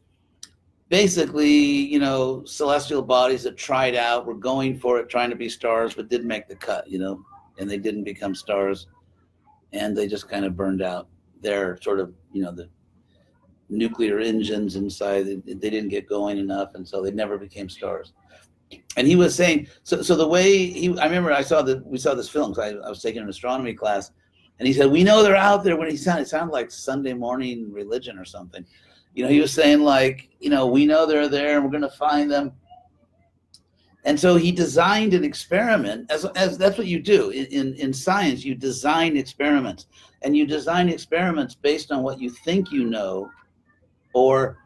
basically, 0.89 1.51
you 1.51 1.99
know, 1.99 2.45
celestial 2.45 3.03
bodies 3.03 3.43
that 3.43 3.57
tried 3.57 3.95
out, 3.95 4.26
were 4.26 4.34
going 4.34 4.78
for 4.78 4.99
it, 4.99 5.09
trying 5.09 5.30
to 5.30 5.37
be 5.37 5.49
stars, 5.49 5.95
but 5.95 6.09
didn't 6.09 6.28
make 6.28 6.49
the 6.49 6.57
cut, 6.57 6.89
you 6.89 6.99
know, 6.99 7.24
and 7.59 7.68
they 7.68 7.78
didn't 7.78 8.05
become 8.05 8.34
stars, 8.34 8.87
and 9.72 9.97
they 9.97 10.07
just 10.07 10.28
kind 10.28 10.45
of 10.45 10.57
burned 10.57 10.82
out. 10.82 11.09
Their 11.43 11.78
sort 11.82 12.01
of, 12.01 12.14
you 12.32 12.43
know, 12.43 12.53
the 12.53 12.68
nuclear 13.68 14.20
engines 14.20 14.76
inside, 14.76 15.26
they, 15.26 15.37
they 15.55 15.70
didn't 15.70 15.89
get 15.89 16.09
going 16.09 16.39
enough, 16.39 16.74
and 16.74 16.87
so 16.87 17.03
they 17.03 17.11
never 17.11 17.37
became 17.37 17.68
stars. 17.68 18.12
And 18.97 19.07
he 19.07 19.16
was 19.16 19.34
saying, 19.34 19.68
so, 19.82 20.03
so 20.03 20.16
the 20.16 20.26
way 20.26 20.66
he, 20.66 20.99
I 20.99 21.05
remember 21.05 21.32
I 21.32 21.43
saw 21.43 21.62
that 21.62 21.87
we 21.87 21.99
saw 21.99 22.14
this 22.14 22.28
film. 22.28 22.55
I, 22.59 22.70
I 22.70 22.89
was 22.89 23.03
taking 23.03 23.22
an 23.22 23.28
astronomy 23.28 23.74
class, 23.74 24.11
and 24.59 24.66
he 24.66 24.72
said, 24.72 24.91
"We 24.91 25.05
know 25.05 25.22
they're 25.22 25.37
out 25.37 25.62
there." 25.62 25.76
When 25.76 25.89
he 25.89 25.97
sounded, 25.97 26.22
it 26.22 26.28
sounded 26.28 26.53
like 26.53 26.70
Sunday 26.70 27.12
morning 27.12 27.70
religion 27.70 28.18
or 28.18 28.24
something 28.24 28.64
you 29.17 29.25
know, 29.25 29.31
he 29.31 29.41
was 29.41 29.51
saying 29.51 29.81
like, 29.81 30.29
you 30.41 30.51
know, 30.51 30.67
we 30.67 30.85
know 30.85 31.07
they're 31.07 31.27
there 31.27 31.57
and 31.57 31.64
we're 31.64 31.71
going 31.71 31.91
to 31.91 31.97
find 31.97 32.31
them. 32.31 32.53
And 34.05 34.21
so 34.21 34.37
he 34.37 34.53
designed 34.53 35.14
an 35.14 35.25
experiment, 35.25 36.12
as, 36.12 36.27
as 36.37 36.59
that's 36.59 36.77
what 36.77 36.87
you 36.87 37.01
do 37.01 37.31
in, 37.31 37.47
in, 37.47 37.75
in 37.77 37.93
science. 37.95 38.45
You 38.45 38.55
design 38.55 39.17
experiments, 39.17 39.87
and 40.23 40.37
you 40.37 40.47
design 40.47 40.91
experiments 40.91 41.55
based 41.55 41.91
on 41.91 42.03
what 42.03 42.21
you 42.21 42.29
think 42.29 42.71
you 42.71 42.85
know, 42.85 43.31
or 44.12 44.59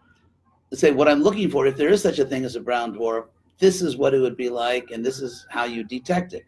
say 0.75 0.91
what 0.91 1.09
I'm 1.09 1.23
looking 1.23 1.49
for. 1.49 1.67
If 1.67 1.77
there 1.77 1.89
is 1.89 2.03
such 2.03 2.19
a 2.19 2.25
thing 2.25 2.45
as 2.45 2.57
a 2.57 2.61
brown 2.61 2.93
dwarf, 2.93 3.29
this 3.59 3.81
is 3.81 3.97
what 3.97 4.15
it 4.15 4.19
would 4.19 4.37
be 4.37 4.51
like, 4.51 4.91
and 4.91 5.07
this 5.07 5.21
is 5.21 5.47
how 5.49 5.65
you 5.65 5.85
detect 5.85 6.35
it. 6.35 6.45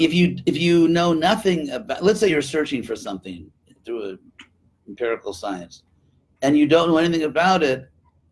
If 0.00 0.12
you 0.12 0.36
if 0.46 0.58
you 0.58 0.88
know 0.88 1.14
nothing 1.14 1.70
about, 1.70 2.02
let's 2.02 2.18
say 2.18 2.28
you're 2.28 2.42
searching 2.42 2.82
for 2.82 2.96
something 2.96 3.50
through 3.84 4.10
a 4.10 4.18
empirical 4.90 5.32
science, 5.32 5.82
and 6.42 6.58
you 6.58 6.66
don't 6.66 6.88
know 6.88 6.98
anything 6.98 7.24
about 7.24 7.62
it, 7.62 7.88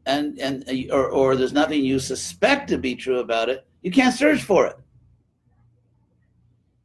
and 0.07 0.39
and 0.39 0.65
or, 0.91 1.09
or 1.09 1.37
there's 1.37 1.53
nothing 1.53 1.85
you 1.85 1.99
suspect 1.99 2.69
to 2.69 2.79
be 2.79 2.95
true 2.95 3.21
about 3.21 3.49
it, 3.49 3.67
you 3.83 3.91
can't 3.91 4.15
search 4.15 4.43
for 4.43 4.67
it. 4.67 4.77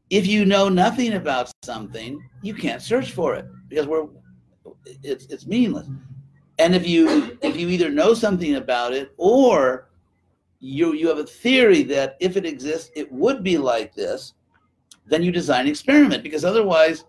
If 0.09 0.27
you 0.27 0.45
know 0.45 0.69
nothing 0.69 1.13
about 1.13 1.51
something, 1.63 2.23
you 2.41 2.53
can't 2.53 2.81
search 2.81 3.11
for 3.11 3.35
it 3.35 3.45
because 3.67 3.87
we're 3.87 4.07
it's 5.03 5.25
it's 5.27 5.47
meaningless. 5.47 5.87
And 6.59 6.75
if 6.75 6.87
you 6.87 7.37
if 7.41 7.57
you 7.57 7.69
either 7.69 7.89
know 7.89 8.13
something 8.13 8.55
about 8.55 8.93
it 8.93 9.13
or 9.17 9.89
you 10.59 10.93
you 10.93 11.07
have 11.07 11.17
a 11.17 11.25
theory 11.25 11.83
that 11.83 12.15
if 12.19 12.37
it 12.37 12.45
exists, 12.45 12.91
it 12.95 13.11
would 13.11 13.43
be 13.43 13.57
like 13.57 13.95
this, 13.95 14.33
then 15.05 15.23
you 15.23 15.31
design 15.31 15.61
an 15.61 15.71
experiment 15.71 16.23
because 16.23 16.45
otherwise, 16.45 17.05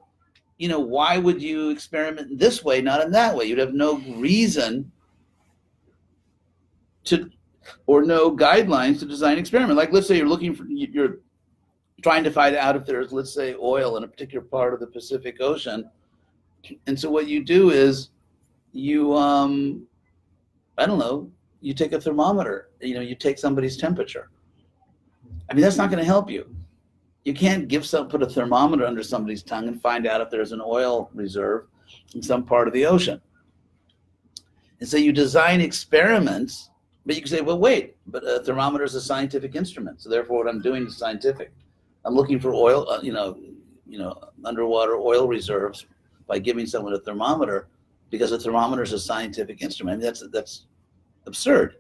you 0.59 0.69
know, 0.69 0.79
why 0.81 1.19
would 1.19 1.43
you 1.43 1.71
experiment 1.71 2.39
this 2.39 2.63
way, 2.63 2.81
not 2.81 3.03
in 3.03 3.11
that 3.13 3.35
way? 3.35 3.47
You'd 3.47 3.59
have 3.59 3.75
no 3.75 3.99
reason 4.17 4.91
to 7.05 7.31
or 7.87 8.05
no 8.05 8.35
guidelines 8.37 8.99
to 9.01 9.07
design 9.07 9.35
an 9.35 9.39
experiment. 9.39 9.77
Like 9.77 9.93
let's 9.93 10.07
say 10.07 10.17
you're 10.17 10.29
looking 10.29 10.55
for 10.55 10.65
you're 10.67 11.19
trying 12.03 12.25
to 12.25 12.31
find 12.31 12.55
out 12.57 12.77
if 12.77 12.87
there's 12.87 13.13
let's 13.13 13.35
say 13.35 13.55
oil 13.55 13.97
in 13.97 14.05
a 14.05 14.09
particular 14.09 14.45
part 14.45 14.75
of 14.75 14.81
the 14.81 14.87
Pacific 14.87 15.41
Ocean. 15.41 15.91
And 16.87 16.99
so 16.99 17.11
what 17.11 17.27
you 17.27 17.45
do 17.45 17.71
is 17.71 18.11
you 18.75 19.15
um 19.15 19.87
i 20.77 20.85
don't 20.85 20.99
know 20.99 21.31
you 21.61 21.73
take 21.73 21.93
a 21.93 22.01
thermometer 22.01 22.71
you 22.81 22.95
know 22.95 23.01
you 23.01 23.15
take 23.15 23.39
somebody's 23.39 23.77
temperature 23.77 24.31
i 25.49 25.55
mean 25.55 25.63
that's 25.63 25.77
not 25.77 25.91
going 25.91 25.99
to 25.99 26.05
help 26.05 26.29
you 26.29 26.55
you 27.25 27.35
can't 27.35 27.69
give 27.69 27.87
some 27.87 28.09
put 28.09 28.23
a 28.23 28.27
thermometer 28.27 28.87
under 28.87 29.03
somebody's 29.03 29.43
tongue 29.43 29.69
and 29.69 29.81
find 29.81 30.07
out 30.07 30.21
if 30.21 30.31
there's 30.31 30.53
an 30.53 30.63
oil 30.65 31.11
reserve 31.15 31.67
in 32.15 32.23
some 32.23 32.45
part 32.45 32.69
of 32.69 32.75
the 32.75 32.85
ocean 32.85 33.21
and 34.81 34.89
so 34.89 34.97
you 34.97 35.13
design 35.13 35.61
experiments 35.61 36.71
but 37.07 37.15
you 37.15 37.23
can 37.23 37.31
say 37.31 37.41
well 37.41 37.59
wait 37.59 37.97
but 38.07 38.23
a 38.25 38.43
thermometer 38.45 38.85
is 38.85 38.95
a 38.95 39.01
scientific 39.01 39.55
instrument 39.55 40.01
so 40.01 40.09
therefore 40.09 40.39
what 40.39 40.49
i'm 40.49 40.61
doing 40.61 40.87
is 40.87 40.97
scientific 40.97 41.53
i'm 42.05 42.15
looking 42.15 42.39
for 42.39 42.55
oil 42.55 42.89
uh, 42.91 43.01
you 43.03 43.13
know 43.13 43.39
you 43.87 43.99
know 43.99 44.19
underwater 44.45 44.97
oil 44.97 45.27
reserves 45.29 45.87
by 46.27 46.39
giving 46.39 46.67
someone 46.67 46.95
a 46.95 46.99
thermometer 47.01 47.69
because 48.11 48.33
a 48.33 48.39
thermometer 48.39 48.83
is 48.83 48.93
a 48.93 48.99
scientific 48.99 49.63
instrument. 49.63 49.95
I 49.95 49.97
mean, 49.99 50.05
that's 50.05 50.25
that's 50.31 50.67
absurd. 51.27 51.77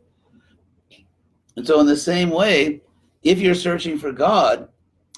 And 1.56 1.66
so, 1.66 1.80
in 1.80 1.86
the 1.86 1.96
same 1.96 2.30
way, 2.30 2.82
if 3.22 3.38
you're 3.38 3.54
searching 3.54 3.98
for 3.98 4.12
God, 4.12 4.68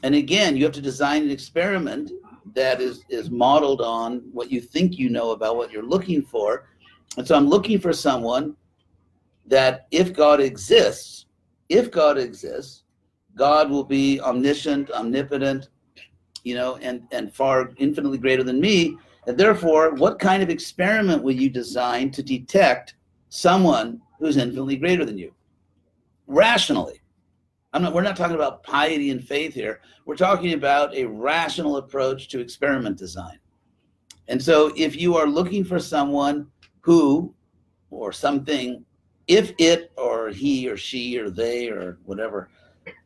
and 0.03 0.15
again, 0.15 0.57
you 0.57 0.65
have 0.65 0.73
to 0.75 0.81
design 0.83 1.23
an 1.23 1.31
experiment 1.31 2.13
that 2.55 2.81
is 2.81 3.05
is 3.09 3.31
modeled 3.31 3.81
on 3.81 4.23
what 4.33 4.51
you 4.51 4.61
think 4.61 4.99
you 4.99 5.09
know 5.09 5.31
about 5.31 5.57
what 5.57 5.71
you're 5.71 5.83
looking 5.83 6.23
for. 6.23 6.69
And 7.17 7.27
so, 7.27 7.35
I'm 7.35 7.49
looking 7.49 7.79
for 7.79 7.93
someone 7.93 8.57
that, 9.47 9.87
if 9.91 10.13
God 10.13 10.41
exists, 10.41 11.27
if 11.69 11.91
God 11.91 12.19
exists, 12.19 12.83
God 13.37 13.71
will 13.71 13.85
be 13.85 14.21
omniscient, 14.21 14.91
omnipotent, 14.91 15.69
you 16.45 16.55
know, 16.55 16.77
and 16.77 17.03
and 17.13 17.33
far 17.33 17.73
infinitely 17.79 18.19
greater 18.19 18.43
than 18.43 18.61
me. 18.61 18.97
And 19.27 19.37
therefore, 19.37 19.95
what 19.95 20.19
kind 20.19 20.43
of 20.43 20.51
experiment 20.51 21.23
will 21.23 21.35
you 21.35 21.51
design 21.51 22.11
to 22.13 22.23
detect 22.23 22.95
someone 23.29 24.01
who's 24.19 24.37
infinitely 24.37 24.77
greater 24.77 25.05
than 25.05 25.19
you? 25.19 25.35
Rationally. 26.27 27.01
I'm 27.77 27.83
not, 27.83 27.93
we're 27.93 28.03
not 28.03 28.17
talking 28.17 28.35
about 28.35 28.63
piety 28.63 29.11
and 29.11 29.23
faith 29.23 29.53
here. 29.53 29.81
We're 30.07 30.17
talking 30.17 30.55
about 30.55 30.95
a 30.95 31.05
rational 31.05 31.77
approach 31.77 32.29
to 32.29 32.41
experiment 32.41 32.97
design. 32.97 33.39
And 34.29 34.43
so, 34.43 34.73
if 34.77 34.97
you 34.97 35.17
are 35.17 35.27
looking 35.27 35.63
for 35.63 35.79
someone 35.79 36.47
who 36.81 37.35
or 37.91 38.13
something, 38.13 38.85
if 39.29 39.53
it 39.59 39.93
or 39.97 40.31
he 40.31 40.69
or 40.69 40.77
she 40.77 41.19
or 41.19 41.31
they 41.31 41.69
or 41.69 41.99
whatever, 42.05 42.49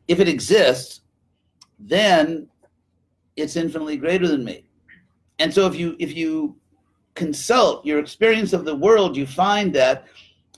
if 0.07 0.19
it 0.19 0.27
exists, 0.27 1.01
then 1.77 2.47
it's 3.35 3.55
infinitely 3.55 3.97
greater 3.97 4.27
than 4.27 4.43
me 4.43 4.65
and 5.41 5.51
so 5.53 5.65
if 5.65 5.75
you 5.75 5.95
if 5.99 6.15
you 6.15 6.55
consult 7.15 7.85
your 7.85 7.99
experience 7.99 8.53
of 8.53 8.63
the 8.63 8.75
world 8.75 9.17
you 9.17 9.25
find 9.25 9.73
that 9.73 10.05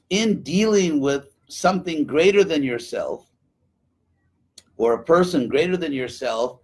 in 0.09 0.43
dealing 0.43 0.99
with 0.99 1.29
something 1.47 2.05
greater 2.05 2.43
than 2.43 2.61
yourself 2.61 3.29
or 4.77 4.93
a 4.93 5.03
person 5.03 5.47
greater 5.47 5.77
than 5.77 5.93
yourself 5.93 6.59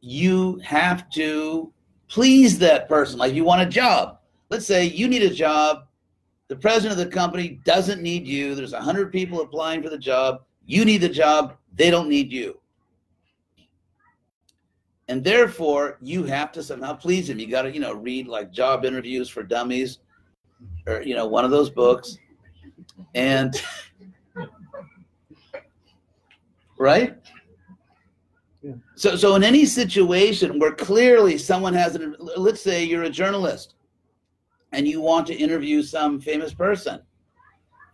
you 0.00 0.58
have 0.64 1.08
to 1.10 1.72
please 2.08 2.58
that 2.58 2.88
person. 2.88 3.18
Like 3.18 3.34
you 3.34 3.44
want 3.44 3.62
a 3.62 3.66
job. 3.66 4.18
Let's 4.48 4.66
say 4.66 4.86
you 4.86 5.08
need 5.08 5.22
a 5.22 5.30
job. 5.30 5.86
The 6.48 6.56
president 6.56 6.98
of 6.98 7.06
the 7.06 7.14
company 7.14 7.60
doesn't 7.64 8.02
need 8.02 8.26
you. 8.26 8.54
There's 8.54 8.72
100 8.72 9.12
people 9.12 9.40
applying 9.40 9.82
for 9.82 9.88
the 9.88 9.98
job. 9.98 10.42
You 10.66 10.84
need 10.84 10.98
the 10.98 11.08
job. 11.08 11.56
They 11.76 11.90
don't 11.90 12.08
need 12.08 12.32
you. 12.32 12.58
And 15.08 15.22
therefore 15.22 15.98
you 16.00 16.24
have 16.24 16.52
to 16.52 16.62
somehow 16.62 16.94
please 16.94 17.28
him. 17.28 17.38
You 17.38 17.48
got 17.48 17.62
to, 17.62 17.72
you 17.72 17.80
know, 17.80 17.94
read 17.94 18.26
like 18.26 18.52
job 18.52 18.84
interviews 18.84 19.28
for 19.28 19.42
dummies, 19.42 19.98
or 20.86 21.02
you 21.02 21.14
know, 21.14 21.26
one 21.26 21.44
of 21.44 21.50
those 21.50 21.68
books, 21.68 22.16
and 23.14 23.60
right. 26.78 27.16
So, 28.94 29.16
so 29.16 29.34
in 29.36 29.42
any 29.42 29.64
situation 29.64 30.58
where 30.58 30.72
clearly 30.72 31.38
someone 31.38 31.72
has 31.74 31.94
an, 31.94 32.14
let's 32.36 32.60
say 32.60 32.84
you're 32.84 33.04
a 33.04 33.10
journalist, 33.10 33.74
and 34.72 34.86
you 34.86 35.00
want 35.00 35.26
to 35.28 35.34
interview 35.34 35.82
some 35.82 36.20
famous 36.20 36.52
person, 36.52 37.00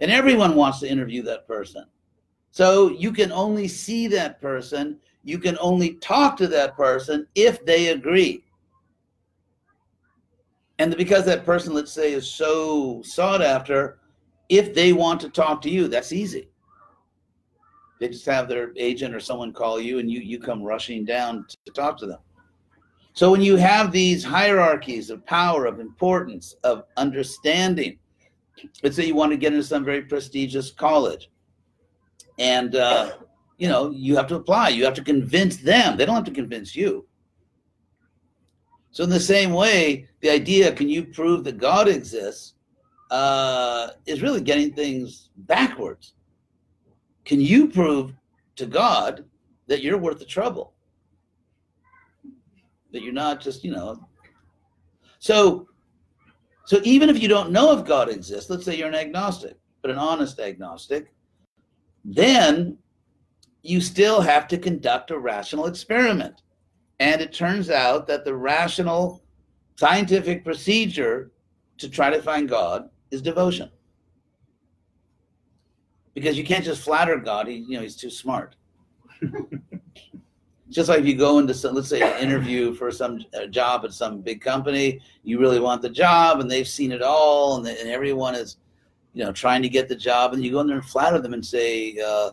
and 0.00 0.10
everyone 0.10 0.56
wants 0.56 0.80
to 0.80 0.88
interview 0.88 1.22
that 1.22 1.46
person, 1.46 1.84
so 2.50 2.90
you 2.90 3.12
can 3.12 3.30
only 3.32 3.68
see 3.68 4.06
that 4.08 4.40
person 4.40 4.98
you 5.26 5.40
can 5.40 5.58
only 5.60 5.94
talk 5.94 6.36
to 6.36 6.46
that 6.46 6.76
person 6.76 7.26
if 7.34 7.62
they 7.66 7.88
agree. 7.88 8.44
And 10.78 10.96
because 10.96 11.24
that 11.24 11.44
person, 11.44 11.74
let's 11.74 11.92
say, 11.92 12.12
is 12.12 12.30
so 12.30 13.02
sought 13.02 13.42
after, 13.42 13.98
if 14.48 14.72
they 14.72 14.92
want 14.92 15.20
to 15.22 15.28
talk 15.28 15.60
to 15.62 15.70
you, 15.70 15.88
that's 15.88 16.12
easy. 16.12 16.48
They 17.98 18.08
just 18.08 18.26
have 18.26 18.48
their 18.48 18.72
agent 18.76 19.14
or 19.14 19.20
someone 19.20 19.52
call 19.52 19.80
you 19.80 19.98
and 19.98 20.10
you, 20.10 20.20
you 20.20 20.38
come 20.38 20.62
rushing 20.62 21.04
down 21.04 21.46
to 21.64 21.72
talk 21.72 21.96
to 21.98 22.06
them. 22.06 22.18
So 23.14 23.30
when 23.30 23.40
you 23.40 23.56
have 23.56 23.92
these 23.92 24.22
hierarchies 24.22 25.08
of 25.08 25.24
power, 25.24 25.64
of 25.64 25.80
importance, 25.80 26.54
of 26.64 26.84
understanding, 26.98 27.98
let's 28.82 28.96
say 28.96 29.06
you 29.06 29.14
want 29.14 29.32
to 29.32 29.38
get 29.38 29.54
into 29.54 29.66
some 29.66 29.84
very 29.84 30.02
prestigious 30.02 30.70
college, 30.70 31.30
and 32.38 32.76
uh, 32.76 33.12
you 33.56 33.68
know, 33.68 33.90
you 33.90 34.16
have 34.16 34.26
to 34.26 34.36
apply. 34.36 34.68
You 34.68 34.84
have 34.84 34.94
to 34.94 35.02
convince 35.02 35.56
them. 35.56 35.96
They 35.96 36.04
don't 36.04 36.14
have 36.14 36.24
to 36.24 36.30
convince 36.30 36.76
you. 36.76 37.06
So, 38.90 39.04
in 39.04 39.10
the 39.10 39.20
same 39.20 39.52
way, 39.52 40.08
the 40.20 40.30
idea, 40.30 40.72
can 40.72 40.88
you 40.88 41.04
prove 41.04 41.44
that 41.44 41.58
God 41.58 41.88
exists, 41.88 42.54
uh, 43.10 43.88
is 44.06 44.22
really 44.22 44.40
getting 44.40 44.72
things 44.72 45.30
backwards. 45.36 46.14
Can 47.26 47.40
you 47.40 47.68
prove 47.68 48.14
to 48.54 48.66
God 48.66 49.24
that 49.66 49.82
you're 49.82 49.98
worth 49.98 50.20
the 50.20 50.24
trouble? 50.24 50.74
That 52.92 53.02
you're 53.02 53.12
not 53.12 53.40
just, 53.40 53.64
you 53.64 53.72
know. 53.72 54.08
So, 55.18 55.68
so 56.64 56.80
even 56.84 57.10
if 57.10 57.20
you 57.20 57.28
don't 57.28 57.50
know 57.50 57.76
if 57.76 57.84
God 57.84 58.08
exists, 58.08 58.48
let's 58.48 58.64
say 58.64 58.76
you're 58.76 58.88
an 58.88 58.94
agnostic, 58.94 59.58
but 59.82 59.90
an 59.90 59.98
honest 59.98 60.38
agnostic, 60.38 61.12
then 62.04 62.78
you 63.62 63.80
still 63.80 64.20
have 64.20 64.46
to 64.46 64.56
conduct 64.56 65.10
a 65.10 65.18
rational 65.18 65.66
experiment. 65.66 66.42
And 67.00 67.20
it 67.20 67.32
turns 67.32 67.70
out 67.70 68.06
that 68.06 68.24
the 68.24 68.34
rational 68.34 69.24
scientific 69.74 70.44
procedure 70.44 71.32
to 71.78 71.88
try 71.88 72.08
to 72.08 72.22
find 72.22 72.48
God 72.48 72.88
is 73.10 73.20
devotion. 73.20 73.68
Because 76.16 76.38
you 76.38 76.44
can't 76.44 76.64
just 76.64 76.80
flatter 76.82 77.18
God, 77.18 77.46
he, 77.46 77.56
you 77.56 77.76
know, 77.76 77.82
he's 77.82 77.94
too 77.94 78.08
smart. 78.08 78.56
just 80.70 80.88
like 80.88 81.04
you 81.04 81.14
go 81.14 81.38
into 81.38 81.52
some, 81.52 81.74
let's 81.74 81.90
say 81.90 82.00
an 82.00 82.22
interview 82.22 82.72
for 82.72 82.90
some 82.90 83.22
job 83.50 83.84
at 83.84 83.92
some 83.92 84.22
big 84.22 84.40
company, 84.40 84.98
you 85.24 85.38
really 85.38 85.60
want 85.60 85.82
the 85.82 85.90
job 85.90 86.40
and 86.40 86.50
they've 86.50 86.66
seen 86.66 86.90
it 86.90 87.02
all 87.02 87.58
and, 87.58 87.68
and 87.68 87.90
everyone 87.90 88.34
is, 88.34 88.56
you 89.12 89.22
know, 89.24 89.30
trying 89.30 89.60
to 89.60 89.68
get 89.68 89.90
the 89.90 89.94
job 89.94 90.32
and 90.32 90.42
you 90.42 90.50
go 90.50 90.60
in 90.60 90.66
there 90.66 90.78
and 90.78 90.86
flatter 90.86 91.20
them 91.20 91.34
and 91.34 91.44
say, 91.44 91.98
uh, 91.98 92.30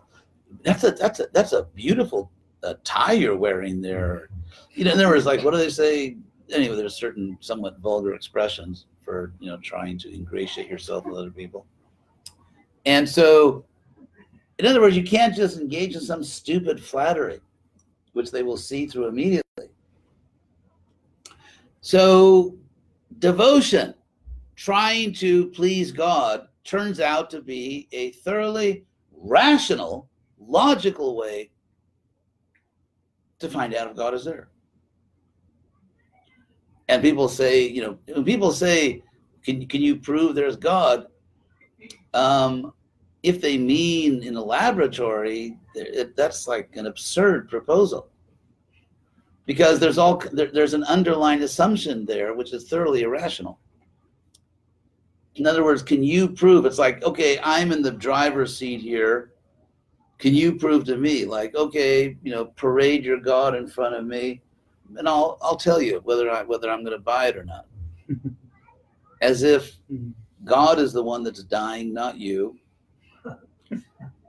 that's 0.61 0.85
a 0.85 0.91
that's 0.91 1.19
a 1.19 1.27
that's 1.33 1.51
a 1.51 1.63
beautiful 1.75 2.31
uh, 2.63 2.75
tie 2.83 3.13
you're 3.13 3.35
wearing 3.35 3.81
there. 3.81 4.29
You 4.73 4.85
know, 4.85 4.91
other 4.91 5.09
words, 5.09 5.25
like 5.25 5.43
what 5.43 5.51
do 5.51 5.57
they 5.57 5.69
say? 5.69 6.17
Anyway, 6.51 6.75
there's 6.75 6.95
certain 6.95 7.37
somewhat 7.41 7.79
vulgar 7.79 8.13
expressions 8.13 8.85
for 9.03 9.33
you 9.39 9.49
know 9.49 9.57
trying 9.57 9.97
to 9.99 10.13
ingratiate 10.13 10.69
yourself 10.69 11.05
with 11.05 11.17
other 11.17 11.31
people. 11.31 11.65
And 12.85 13.07
so, 13.07 13.65
in 14.59 14.65
other 14.65 14.81
words, 14.81 14.95
you 14.95 15.03
can't 15.03 15.35
just 15.35 15.57
engage 15.57 15.95
in 15.95 16.01
some 16.01 16.23
stupid 16.23 16.83
flattery, 16.83 17.39
which 18.13 18.31
they 18.31 18.43
will 18.43 18.57
see 18.57 18.85
through 18.85 19.07
immediately. 19.07 19.43
So, 21.81 22.55
devotion, 23.19 23.93
trying 24.55 25.13
to 25.15 25.47
please 25.47 25.91
God, 25.91 26.47
turns 26.63 26.99
out 26.99 27.29
to 27.31 27.41
be 27.41 27.87
a 27.91 28.11
thoroughly 28.11 28.85
rational, 29.11 30.07
logical 30.39 31.17
way 31.17 31.49
to 33.39 33.49
find 33.49 33.73
out 33.73 33.89
if 33.89 33.97
God 33.97 34.13
is 34.13 34.23
there. 34.23 34.49
And 36.87 37.01
people 37.01 37.27
say, 37.27 37.67
you 37.67 37.81
know, 37.81 37.97
when 38.13 38.23
people 38.23 38.51
say, 38.51 39.03
can, 39.43 39.65
can 39.67 39.81
you 39.81 39.95
prove 39.97 40.35
there's 40.35 40.55
God? 40.55 41.07
Um, 42.13 42.73
if 43.23 43.39
they 43.39 43.57
mean 43.57 44.21
in 44.21 44.35
a 44.35 44.43
laboratory, 44.43 45.57
that's 46.15 46.45
like 46.45 46.75
an 46.75 46.87
absurd 46.87 47.49
proposal. 47.49 48.09
Because 49.45 49.79
there's 49.79 49.97
all 49.97 50.21
there, 50.31 50.51
there's 50.51 50.73
an 50.73 50.83
underlying 50.83 51.41
assumption 51.41 52.05
there 52.05 52.33
which 52.33 52.53
is 52.53 52.67
thoroughly 52.67 53.01
irrational. 53.01 53.59
In 55.35 55.47
other 55.47 55.63
words, 55.63 55.81
can 55.81 56.03
you 56.03 56.29
prove 56.29 56.65
it's 56.65 56.77
like, 56.77 57.03
okay, 57.03 57.39
I'm 57.43 57.71
in 57.71 57.81
the 57.81 57.91
driver's 57.91 58.55
seat 58.55 58.81
here. 58.81 59.31
Can 60.19 60.33
you 60.33 60.55
prove 60.55 60.85
to 60.85 60.95
me, 60.95 61.25
like, 61.25 61.55
okay, 61.55 62.15
you 62.23 62.31
know, 62.31 62.45
parade 62.45 63.03
your 63.03 63.19
God 63.19 63.55
in 63.55 63.67
front 63.67 63.95
of 63.95 64.05
me, 64.05 64.41
and 64.97 65.07
I'll 65.07 65.37
I'll 65.41 65.57
tell 65.57 65.81
you 65.81 66.01
whether 66.03 66.29
I 66.29 66.43
whether 66.43 66.69
I'm 66.69 66.83
going 66.83 66.97
to 66.97 67.03
buy 67.03 67.27
it 67.27 67.37
or 67.37 67.43
not. 67.43 67.65
As 69.21 69.43
if 69.43 69.77
mm-hmm. 69.91 70.11
God 70.45 70.79
is 70.79 70.93
the 70.93 71.03
one 71.03 71.23
that's 71.23 71.43
dying, 71.43 71.93
not 71.93 72.17
you. 72.17 72.57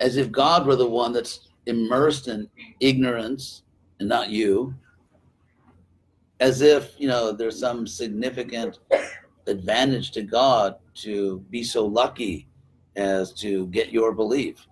As 0.00 0.16
if 0.16 0.30
God 0.30 0.66
were 0.66 0.76
the 0.76 0.88
one 0.88 1.12
that's 1.12 1.48
immersed 1.66 2.28
in 2.28 2.48
ignorance 2.80 3.62
and 4.00 4.08
not 4.08 4.30
you. 4.30 4.74
As 6.40 6.60
if, 6.60 6.94
you 6.98 7.08
know, 7.08 7.32
there's 7.32 7.58
some 7.58 7.86
significant 7.86 8.78
advantage 9.46 10.10
to 10.12 10.22
God 10.22 10.76
to 10.94 11.40
be 11.50 11.62
so 11.62 11.86
lucky 11.86 12.48
as 12.96 13.32
to 13.34 13.66
get 13.68 13.92
your 13.92 14.12
belief. 14.12 14.66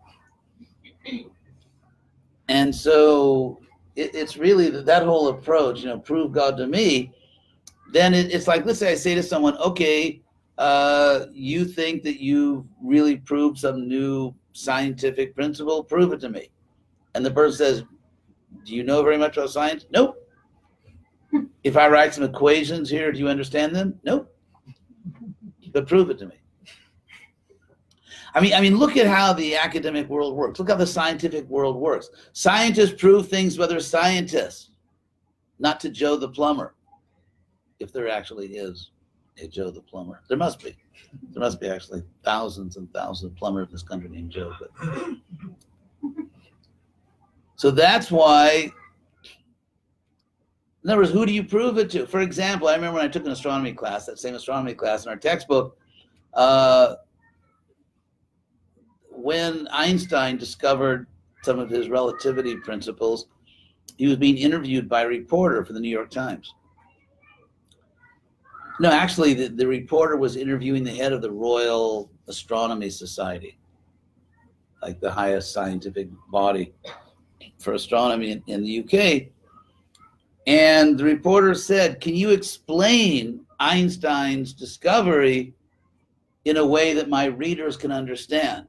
And 2.48 2.74
so 2.74 3.60
it, 3.96 4.14
it's 4.14 4.36
really 4.36 4.70
that, 4.70 5.02
whole 5.04 5.28
approach, 5.28 5.80
you 5.80 5.86
know, 5.86 5.98
prove 5.98 6.32
God 6.32 6.56
to 6.58 6.66
me. 6.66 7.12
Then 7.92 8.14
it, 8.14 8.32
it's 8.32 8.48
like, 8.48 8.64
let's 8.64 8.78
say 8.78 8.92
I 8.92 8.94
say 8.94 9.14
to 9.14 9.22
someone, 9.22 9.56
okay, 9.58 10.22
uh, 10.58 11.26
you 11.32 11.64
think 11.64 12.02
that 12.02 12.20
you've 12.20 12.64
really 12.82 13.16
proved 13.16 13.58
some 13.58 13.88
new 13.88 14.34
scientific 14.52 15.34
principle? 15.34 15.84
Prove 15.84 16.12
it 16.12 16.20
to 16.20 16.28
me. 16.28 16.50
And 17.14 17.24
the 17.24 17.30
person 17.30 17.58
says, 17.58 17.84
do 18.64 18.74
you 18.74 18.84
know 18.84 19.02
very 19.02 19.18
much 19.18 19.36
about 19.36 19.50
science? 19.50 19.86
Nope. 19.90 20.18
If 21.64 21.76
I 21.76 21.88
write 21.88 22.12
some 22.12 22.24
equations 22.24 22.90
here, 22.90 23.12
do 23.12 23.18
you 23.18 23.28
understand 23.28 23.74
them? 23.74 23.98
Nope. 24.04 24.34
But 25.72 25.86
prove 25.86 26.10
it 26.10 26.18
to 26.18 26.26
me. 26.26 26.34
I 28.34 28.40
mean, 28.40 28.52
I 28.54 28.60
mean, 28.60 28.76
look 28.76 28.96
at 28.96 29.06
how 29.06 29.32
the 29.32 29.56
academic 29.56 30.08
world 30.08 30.34
works. 30.34 30.58
Look 30.58 30.70
how 30.70 30.76
the 30.76 30.86
scientific 30.86 31.48
world 31.48 31.76
works. 31.76 32.10
Scientists 32.32 32.94
prove 32.98 33.28
things 33.28 33.56
by 33.56 33.66
their 33.66 33.80
scientists, 33.80 34.70
not 35.58 35.80
to 35.80 35.90
Joe 35.90 36.16
the 36.16 36.28
plumber, 36.28 36.74
if 37.78 37.92
there 37.92 38.08
actually 38.08 38.56
is 38.56 38.90
a 39.42 39.46
Joe 39.46 39.70
the 39.70 39.82
plumber. 39.82 40.22
There 40.28 40.38
must 40.38 40.62
be. 40.62 40.76
There 41.30 41.40
must 41.40 41.60
be 41.60 41.68
actually 41.68 42.02
thousands 42.24 42.76
and 42.76 42.92
thousands 42.92 43.32
of 43.32 43.36
plumbers 43.36 43.68
in 43.68 43.72
this 43.72 43.82
country 43.82 44.08
named 44.08 44.30
Joe. 44.30 44.54
But 44.58 44.70
so 47.56 47.70
that's 47.70 48.10
why. 48.10 48.70
In 50.84 50.90
other 50.90 51.00
words, 51.00 51.12
who 51.12 51.24
do 51.24 51.32
you 51.32 51.44
prove 51.44 51.78
it 51.78 51.90
to? 51.90 52.06
For 52.06 52.20
example, 52.20 52.66
I 52.66 52.74
remember 52.74 52.96
when 52.96 53.04
I 53.04 53.08
took 53.08 53.24
an 53.24 53.30
astronomy 53.30 53.72
class, 53.72 54.04
that 54.06 54.18
same 54.18 54.34
astronomy 54.34 54.74
class 54.74 55.04
in 55.04 55.10
our 55.10 55.16
textbook. 55.16 55.78
Uh, 56.34 56.96
when 59.10 59.68
Einstein 59.70 60.38
discovered 60.38 61.06
some 61.42 61.60
of 61.60 61.70
his 61.70 61.88
relativity 61.88 62.56
principles, 62.56 63.26
he 63.96 64.08
was 64.08 64.16
being 64.16 64.38
interviewed 64.38 64.88
by 64.88 65.02
a 65.02 65.06
reporter 65.06 65.64
for 65.64 65.72
the 65.72 65.80
New 65.80 65.88
York 65.88 66.10
Times. 66.10 66.54
No, 68.80 68.90
actually, 68.90 69.34
the, 69.34 69.48
the 69.48 69.66
reporter 69.66 70.16
was 70.16 70.36
interviewing 70.36 70.82
the 70.82 70.94
head 70.94 71.12
of 71.12 71.22
the 71.22 71.30
Royal 71.30 72.10
Astronomy 72.28 72.90
Society, 72.90 73.58
like 74.82 75.00
the 75.00 75.10
highest 75.10 75.52
scientific 75.52 76.08
body 76.30 76.72
for 77.58 77.74
astronomy 77.74 78.32
in, 78.32 78.42
in 78.46 78.62
the 78.62 78.80
UK. 78.80 79.28
And 80.46 80.98
the 80.98 81.04
reporter 81.04 81.54
said, 81.54 82.00
Can 82.00 82.14
you 82.14 82.30
explain 82.30 83.44
Einstein's 83.60 84.52
discovery 84.52 85.54
in 86.44 86.56
a 86.56 86.66
way 86.66 86.94
that 86.94 87.08
my 87.08 87.26
readers 87.26 87.76
can 87.76 87.92
understand? 87.92 88.66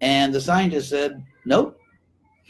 And 0.00 0.34
the 0.34 0.40
scientist 0.40 0.90
said, 0.90 1.24
Nope, 1.44 1.78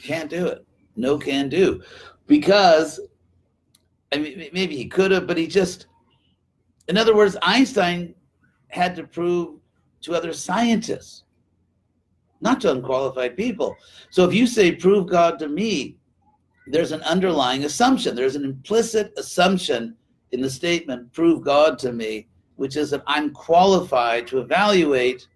can't 0.02 0.28
do 0.28 0.46
it. 0.46 0.66
No 0.96 1.18
can 1.18 1.48
do. 1.48 1.82
Because, 2.26 3.00
I 4.12 4.18
mean, 4.18 4.48
maybe 4.52 4.76
he 4.76 4.86
could 4.86 5.10
have, 5.10 5.26
but 5.26 5.38
he 5.38 5.46
just, 5.46 5.86
in 6.88 6.98
other 6.98 7.14
words, 7.14 7.36
Einstein 7.42 8.14
had 8.68 8.94
to 8.96 9.04
prove 9.04 9.58
to 10.02 10.14
other 10.14 10.32
scientists, 10.32 11.24
not 12.40 12.60
to 12.60 12.72
unqualified 12.72 13.36
people. 13.36 13.76
So 14.10 14.24
if 14.24 14.34
you 14.34 14.46
say, 14.46 14.72
prove 14.72 15.08
God 15.08 15.38
to 15.38 15.48
me, 15.48 15.96
there's 16.66 16.92
an 16.92 17.02
underlying 17.02 17.64
assumption. 17.64 18.14
There's 18.14 18.36
an 18.36 18.44
implicit 18.44 19.12
assumption 19.16 19.96
in 20.32 20.40
the 20.40 20.50
statement, 20.50 21.12
prove 21.12 21.42
God 21.42 21.78
to 21.80 21.92
me, 21.92 22.28
which 22.56 22.76
is 22.76 22.90
that 22.90 23.02
I'm 23.06 23.30
qualified 23.30 24.26
to 24.28 24.38
evaluate 24.38 25.26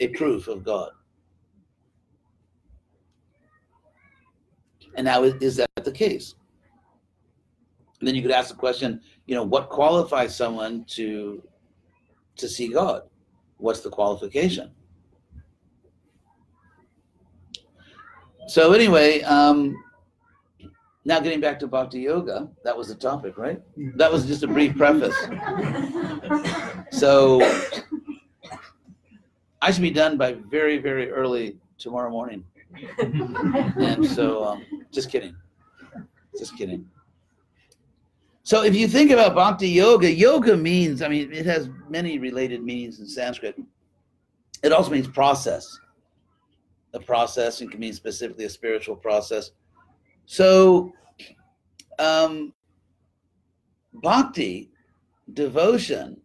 a 0.00 0.08
proof 0.08 0.48
of 0.48 0.64
God. 0.64 0.90
And 4.96 5.04
now, 5.06 5.24
is 5.24 5.56
that 5.56 5.68
the 5.82 5.92
case? 5.92 6.34
And 7.98 8.08
then 8.08 8.14
you 8.14 8.22
could 8.22 8.30
ask 8.30 8.48
the 8.48 8.56
question, 8.56 9.00
you 9.26 9.34
know, 9.34 9.44
what 9.44 9.68
qualifies 9.68 10.34
someone 10.34 10.84
to 10.88 11.42
to 12.36 12.48
see 12.48 12.68
God? 12.68 13.02
What's 13.58 13.80
the 13.80 13.90
qualification? 13.90 14.70
So 18.46 18.72
anyway, 18.72 19.22
um, 19.22 19.74
now 21.04 21.20
getting 21.20 21.40
back 21.40 21.58
to 21.60 21.66
Bhakti 21.66 22.00
Yoga, 22.00 22.48
that 22.62 22.76
was 22.76 22.88
the 22.88 22.94
topic, 22.94 23.38
right? 23.38 23.60
That 23.96 24.10
was 24.12 24.26
just 24.26 24.42
a 24.42 24.48
brief 24.48 24.76
preface. 24.76 25.16
So 26.90 27.40
I 29.60 29.72
should 29.72 29.82
be 29.82 29.90
done 29.90 30.16
by 30.16 30.34
very, 30.48 30.78
very 30.78 31.10
early 31.10 31.58
tomorrow 31.76 32.10
morning. 32.10 32.44
And 32.98 34.06
so, 34.06 34.44
um, 34.44 34.64
just 34.92 35.10
kidding. 35.10 35.34
Just 36.38 36.56
kidding. 36.56 36.88
So 38.44 38.62
if 38.62 38.76
you 38.76 38.86
think 38.86 39.10
about 39.10 39.34
bhakti 39.34 39.68
yoga, 39.68 40.12
yoga 40.12 40.54
means, 40.54 41.00
I 41.00 41.08
mean, 41.08 41.32
it 41.32 41.46
has 41.46 41.70
many 41.88 42.18
related 42.18 42.62
meanings 42.62 43.00
in 43.00 43.06
Sanskrit. 43.06 43.58
It 44.62 44.70
also 44.70 44.90
means 44.90 45.08
process. 45.08 45.78
A 46.92 47.00
process 47.00 47.62
and 47.62 47.70
can 47.70 47.80
mean 47.80 47.94
specifically 47.94 48.44
a 48.44 48.50
spiritual 48.50 48.96
process. 48.96 49.52
So 50.26 50.92
um, 51.98 52.52
bhakti, 53.94 54.70
devotion, 55.32 56.20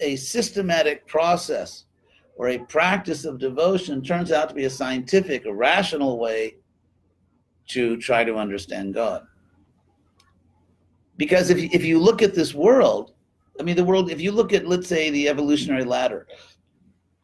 a 0.00 0.14
systematic 0.16 1.06
process 1.06 1.84
or 2.36 2.50
a 2.50 2.58
practice 2.58 3.24
of 3.24 3.38
devotion 3.38 4.02
turns 4.02 4.30
out 4.30 4.50
to 4.50 4.54
be 4.54 4.64
a 4.64 4.70
scientific, 4.70 5.46
a 5.46 5.52
rational 5.52 6.18
way 6.18 6.56
to 7.68 7.96
try 7.96 8.24
to 8.24 8.36
understand 8.36 8.92
God. 8.92 9.26
Because 11.18 11.50
if, 11.50 11.58
if 11.74 11.84
you 11.84 11.98
look 11.98 12.22
at 12.22 12.34
this 12.34 12.54
world, 12.54 13.12
I 13.60 13.64
mean, 13.64 13.76
the 13.76 13.84
world, 13.84 14.10
if 14.10 14.20
you 14.20 14.32
look 14.32 14.52
at, 14.54 14.66
let's 14.66 14.88
say, 14.88 15.10
the 15.10 15.28
evolutionary 15.28 15.84
ladder, 15.84 16.26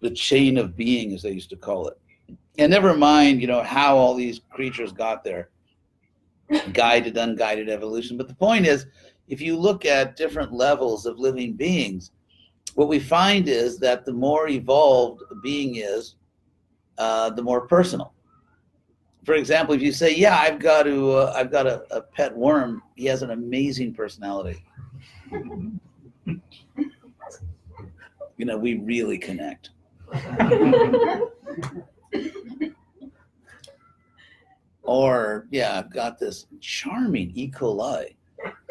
the 0.01 0.11
chain 0.11 0.59
of 0.59 0.77
being, 0.77 1.15
as 1.15 1.23
they 1.23 1.31
used 1.31 1.51
to 1.51 1.57
call 1.57 1.89
it, 1.89 1.99
and 2.59 2.71
never 2.71 2.95
mind, 2.95 3.41
you 3.41 3.47
know, 3.47 3.63
how 3.63 3.97
all 3.97 4.15
these 4.15 4.41
creatures 4.51 4.93
got 4.93 5.25
there, 5.25 5.51
guided, 6.73 7.17
unguided 7.17 7.69
evolution. 7.69 8.17
But 8.17 8.29
the 8.29 8.35
point 8.35 8.67
is, 8.67 8.87
if 9.29 9.41
you 9.41 9.57
look 9.57 9.85
at 9.85 10.17
different 10.17 10.53
levels 10.53 11.07
of 11.07 11.19
living 11.19 11.55
beings, 11.55 12.11
what 12.75 12.89
we 12.89 12.99
find 12.99 13.49
is 13.49 13.79
that 13.79 14.05
the 14.05 14.13
more 14.13 14.49
evolved 14.49 15.23
a 15.31 15.37
being 15.37 15.77
is, 15.77 16.17
uh, 16.99 17.31
the 17.31 17.43
more 17.43 17.67
personal. 17.67 18.14
For 19.25 19.35
example, 19.35 19.75
if 19.75 19.83
you 19.83 19.93
say, 19.93 20.15
"Yeah, 20.15 20.39
I've 20.39 20.59
got 20.59 20.85
to, 20.85 21.13
uh, 21.13 21.33
I've 21.37 21.51
got 21.51 21.67
a, 21.67 21.85
a 21.91 22.01
pet 22.03 22.35
worm," 22.37 22.83
he 22.95 23.07
has 23.07 23.23
an 23.23 23.31
amazing 23.31 23.95
personality. 23.95 24.65
you 25.33 26.41
know, 28.39 28.59
we 28.59 28.75
really 28.79 29.19
connect. 29.19 29.71
or 34.83 35.47
yeah, 35.51 35.79
I've 35.79 35.91
got 35.91 36.19
this 36.19 36.47
charming 36.61 37.33
E. 37.35 37.51
coli 37.51 38.15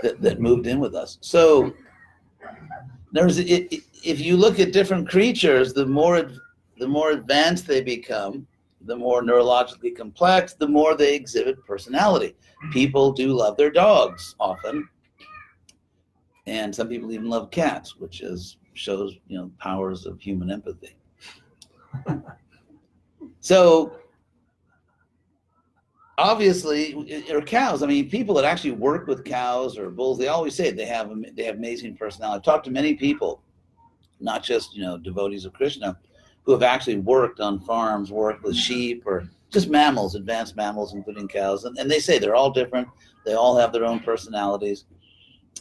that, 0.01 0.21
that 0.21 0.39
moved 0.39 0.67
in 0.67 0.79
with 0.79 0.95
us. 0.95 1.17
So 1.21 1.73
there's 3.11 3.39
it, 3.39 3.71
it, 3.71 3.83
if 4.03 4.19
you 4.19 4.37
look 4.37 4.59
at 4.59 4.71
different 4.71 5.09
creatures, 5.09 5.73
the 5.73 5.85
more 5.85 6.29
the 6.77 6.87
more 6.87 7.11
advanced 7.11 7.67
they 7.67 7.81
become, 7.81 8.47
the 8.85 8.95
more 8.95 9.21
neurologically 9.21 9.95
complex, 9.95 10.53
the 10.53 10.67
more 10.67 10.95
they 10.95 11.15
exhibit 11.15 11.65
personality. 11.65 12.35
People 12.71 13.11
do 13.11 13.33
love 13.33 13.57
their 13.57 13.71
dogs 13.71 14.35
often, 14.39 14.87
and 16.47 16.73
some 16.73 16.87
people 16.87 17.11
even 17.11 17.29
love 17.29 17.51
cats, 17.51 17.97
which 17.97 18.21
is 18.21 18.57
shows 18.73 19.15
you 19.27 19.37
know 19.37 19.51
powers 19.59 20.05
of 20.05 20.19
human 20.19 20.49
empathy. 20.51 20.95
so 23.39 23.97
obviously 26.17 27.25
or 27.31 27.41
cows 27.41 27.81
i 27.81 27.87
mean 27.87 28.07
people 28.07 28.35
that 28.35 28.45
actually 28.45 28.71
work 28.71 29.07
with 29.07 29.25
cows 29.25 29.77
or 29.77 29.89
bulls 29.89 30.17
they 30.17 30.27
always 30.27 30.55
say 30.55 30.69
they 30.69 30.85
have 30.85 31.11
they 31.35 31.43
have 31.43 31.55
amazing 31.55 31.95
personality 31.95 32.37
i've 32.37 32.43
talked 32.43 32.65
to 32.65 32.71
many 32.71 32.93
people 32.93 33.41
not 34.19 34.43
just 34.43 34.75
you 34.75 34.81
know 34.83 34.95
devotees 34.97 35.43
of 35.43 35.53
krishna 35.53 35.97
who 36.43 36.51
have 36.51 36.63
actually 36.63 36.97
worked 36.97 37.39
on 37.39 37.59
farms 37.59 38.11
worked 38.11 38.43
with 38.43 38.55
sheep 38.55 39.03
or 39.05 39.27
just 39.49 39.69
mammals 39.69 40.15
advanced 40.15 40.55
mammals 40.55 40.93
including 40.93 41.27
cows. 41.27 41.63
And, 41.65 41.77
and 41.77 41.89
they 41.89 41.99
say 41.99 42.17
they're 42.17 42.35
all 42.35 42.51
different. 42.51 42.87
They 43.25 43.33
all 43.33 43.55
have 43.57 43.71
their 43.71 43.85
own 43.85 43.99
personalities. 43.99 44.85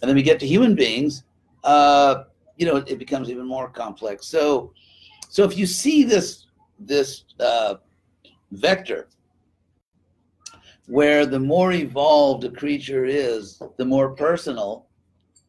And 0.00 0.08
then 0.08 0.16
we 0.16 0.22
get 0.22 0.40
to 0.40 0.46
human 0.46 0.74
beings 0.74 1.24
uh, 1.64 2.24
you 2.56 2.66
know 2.66 2.76
it, 2.76 2.90
it 2.90 2.98
becomes 2.98 3.30
even 3.30 3.46
more 3.46 3.68
complex. 3.68 4.26
So 4.26 4.72
so 5.28 5.44
if 5.44 5.56
you 5.56 5.66
see 5.66 6.04
this 6.04 6.46
this 6.78 7.24
uh, 7.40 7.76
vector 8.50 9.08
where 10.86 11.24
the 11.26 11.38
more 11.38 11.72
evolved 11.72 12.44
a 12.44 12.50
creature 12.50 13.04
is, 13.04 13.62
the 13.76 13.84
more 13.84 14.10
personal. 14.10 14.86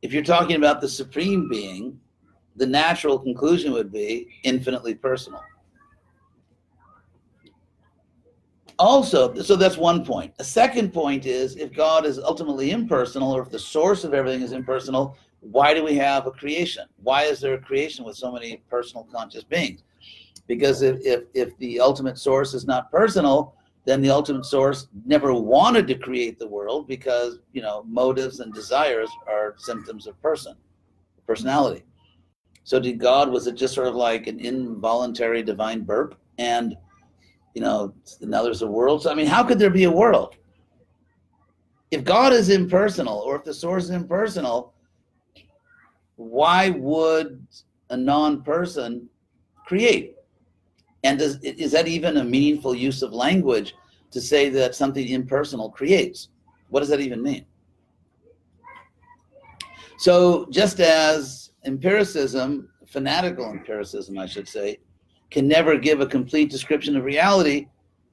If 0.02 0.14
you're 0.14 0.24
talking 0.24 0.58
about 0.58 0.80
the 0.80 0.88
supreme 0.88 1.50
being, 1.50 2.00
the 2.56 2.66
natural 2.66 3.20
conclusion 3.20 3.72
would 3.74 3.92
be 3.92 4.28
infinitely 4.44 4.96
personal. 4.96 5.42
Also, 8.80 9.34
so 9.42 9.56
that's 9.56 9.78
one 9.78 10.04
point. 10.04 10.34
A 10.40 10.44
second 10.44 10.94
point 10.94 11.26
is 11.26 11.56
if 11.56 11.72
God 11.72 12.06
is 12.06 12.20
ultimately 12.20 12.72
impersonal, 12.72 13.32
or 13.32 13.44
if 13.44 13.50
the 13.50 13.60
source 13.60 14.04
of 14.04 14.14
everything 14.14 14.42
is 14.42 14.52
impersonal, 14.52 15.18
why 15.40 15.74
do 15.74 15.84
we 15.84 15.96
have 15.96 16.26
a 16.26 16.32
creation? 16.32 16.86
Why 17.02 17.24
is 17.24 17.40
there 17.40 17.54
a 17.54 17.62
creation 17.62 18.04
with 18.04 18.16
so 18.16 18.32
many 18.32 18.64
personal 18.70 19.08
conscious 19.12 19.44
beings? 19.44 19.84
Because 20.48 20.82
if, 20.82 20.98
if, 21.06 21.24
if 21.34 21.58
the 21.58 21.80
ultimate 21.80 22.18
source 22.18 22.54
is 22.54 22.66
not 22.66 22.92
personal, 22.92 23.56
then 23.86 24.02
the 24.02 24.10
ultimate 24.10 24.46
source 24.46 24.88
never 25.06 25.34
wanted 25.34 25.88
to 25.88 25.96
create 25.96 26.40
the 26.40 26.48
world 26.48 26.88
because 26.88 27.40
you 27.52 27.62
know 27.62 27.84
motives 27.88 28.40
and 28.40 28.54
desires 28.54 29.10
are 29.28 29.56
symptoms 29.58 30.08
of 30.08 30.20
person 30.22 30.56
personality 31.28 31.84
so 32.64 32.80
did 32.80 33.00
god 33.00 33.30
was 33.30 33.48
it 33.48 33.56
just 33.56 33.74
sort 33.74 33.88
of 33.88 33.96
like 33.96 34.28
an 34.28 34.40
involuntary 34.40 35.44
divine 35.44 35.82
burp 35.82 36.16
and 36.38 36.76
you 37.54 37.62
know 37.62 37.94
now 38.22 38.42
there's 38.42 38.62
a 38.62 38.68
world 38.68 39.02
so 39.02 39.12
i 39.12 39.16
mean 39.16 39.28
how 39.28 39.44
could 39.44 39.60
there 39.60 39.70
be 39.70 39.84
a 39.84 39.92
world 39.92 40.36
if 41.92 42.04
god 42.04 42.34
is 42.34 42.50
impersonal 42.50 43.20
or 43.20 43.36
if 43.36 43.44
the 43.44 43.54
source 43.54 43.86
is 43.86 43.90
impersonal 43.92 44.74
why 46.16 46.70
would 46.70 47.46
a 47.90 47.98
non-person 47.98 49.08
create 49.66 50.16
and 51.04 51.20
does, 51.20 51.38
is 51.44 51.72
that 51.74 51.88
even 51.88 52.18
a 52.18 52.24
meaningful 52.24 52.74
use 52.74 53.02
of 53.02 53.14
language 53.14 53.76
to 54.12 54.22
say 54.22 54.50
that 54.50 54.74
something 54.74 55.08
impersonal 55.10 55.70
creates? 55.70 56.30
What 56.70 56.80
does 56.80 56.90
that 56.90 57.02
even 57.02 57.22
mean? 57.22 57.46
So, 59.98 60.48
just 60.50 60.80
as 60.80 61.43
empiricism, 61.66 62.70
fanatical 62.88 63.50
empiricism, 63.50 64.18
I 64.18 64.26
should 64.26 64.48
say, 64.48 64.80
can 65.30 65.48
never 65.48 65.78
give 65.78 66.02
a 66.02 66.06
complete 66.06 66.50
description 66.50 66.96
of 66.96 67.04
reality, 67.04 67.68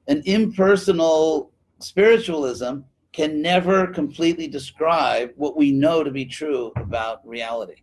an 0.08 0.22
impersonal 0.26 1.52
spiritualism 1.80 2.80
can 3.12 3.42
never 3.42 3.86
completely 3.88 4.46
describe 4.46 5.32
what 5.36 5.56
we 5.56 5.72
know 5.72 6.02
to 6.04 6.10
be 6.10 6.24
true 6.24 6.72
about 6.76 7.26
reality 7.26 7.82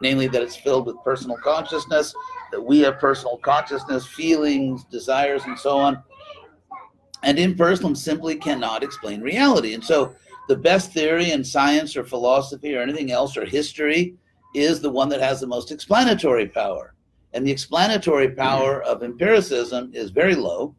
namely 0.00 0.28
that 0.28 0.42
it's 0.42 0.56
filled 0.56 0.86
with 0.86 0.96
personal 1.02 1.36
consciousness, 1.36 2.14
that 2.52 2.60
we 2.60 2.80
have 2.80 2.98
personal 2.98 3.38
consciousness, 3.38 4.06
feelings, 4.06 4.84
desires, 4.84 5.42
and 5.44 5.58
so 5.58 5.78
on. 5.78 6.02
And 7.22 7.38
impersonal 7.38 7.94
simply 7.94 8.36
cannot 8.36 8.82
explain 8.82 9.20
reality. 9.20 9.74
And 9.74 9.82
so 9.82 10.14
the 10.48 10.56
best 10.56 10.92
theory 10.92 11.32
in 11.32 11.44
science 11.44 11.96
or 11.96 12.04
philosophy 12.04 12.74
or 12.74 12.80
anything 12.80 13.10
else 13.10 13.36
or 13.36 13.44
history 13.44 14.14
is 14.54 14.80
the 14.80 14.90
one 14.90 15.08
that 15.08 15.20
has 15.20 15.40
the 15.40 15.46
most 15.46 15.70
explanatory 15.70 16.48
power. 16.48 16.94
And 17.32 17.46
the 17.46 17.50
explanatory 17.50 18.30
power 18.30 18.82
of 18.82 19.02
empiricism 19.02 19.90
is 19.92 20.10
very 20.10 20.34
low. 20.34 20.74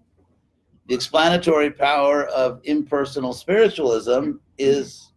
The 0.87 0.95
explanatory 0.95 1.69
power 1.69 2.25
of 2.25 2.61
impersonal 2.63 3.33
spiritualism 3.33 4.31
is 4.57 5.13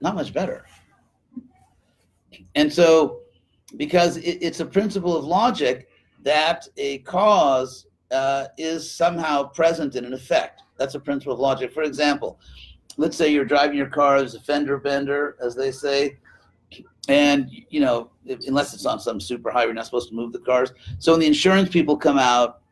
not 0.00 0.16
much 0.16 0.32
better. 0.32 0.66
And 2.56 2.72
so, 2.72 3.20
because 3.76 4.16
it, 4.16 4.38
it's 4.42 4.60
a 4.60 4.66
principle 4.66 5.16
of 5.16 5.24
logic 5.24 5.88
that 6.22 6.66
a 6.76 6.98
cause 6.98 7.86
uh, 8.10 8.46
is 8.58 8.90
somehow 8.90 9.44
present 9.44 9.94
in 9.94 10.04
an 10.04 10.12
effect. 10.12 10.62
That's 10.76 10.94
a 10.96 11.00
principle 11.00 11.32
of 11.32 11.40
logic. 11.40 11.72
For 11.72 11.84
example, 11.84 12.40
let's 12.96 13.16
say 13.16 13.32
you're 13.32 13.44
driving 13.44 13.78
your 13.78 13.88
car, 13.88 14.18
there's 14.18 14.34
a 14.34 14.40
fender 14.40 14.78
bender, 14.78 15.36
as 15.40 15.54
they 15.54 15.70
say, 15.70 16.18
and 17.08 17.50
you 17.70 17.80
know, 17.80 18.10
unless 18.46 18.74
it's 18.74 18.86
on 18.86 19.00
some 19.00 19.20
super 19.20 19.50
highway, 19.50 19.66
you're 19.66 19.74
not 19.74 19.86
supposed 19.86 20.08
to 20.08 20.14
move 20.14 20.32
the 20.32 20.38
cars. 20.40 20.72
So 20.98 21.12
when 21.12 21.20
the 21.20 21.26
insurance 21.26 21.68
people 21.68 21.96
come 21.96 22.18
out, 22.18 22.62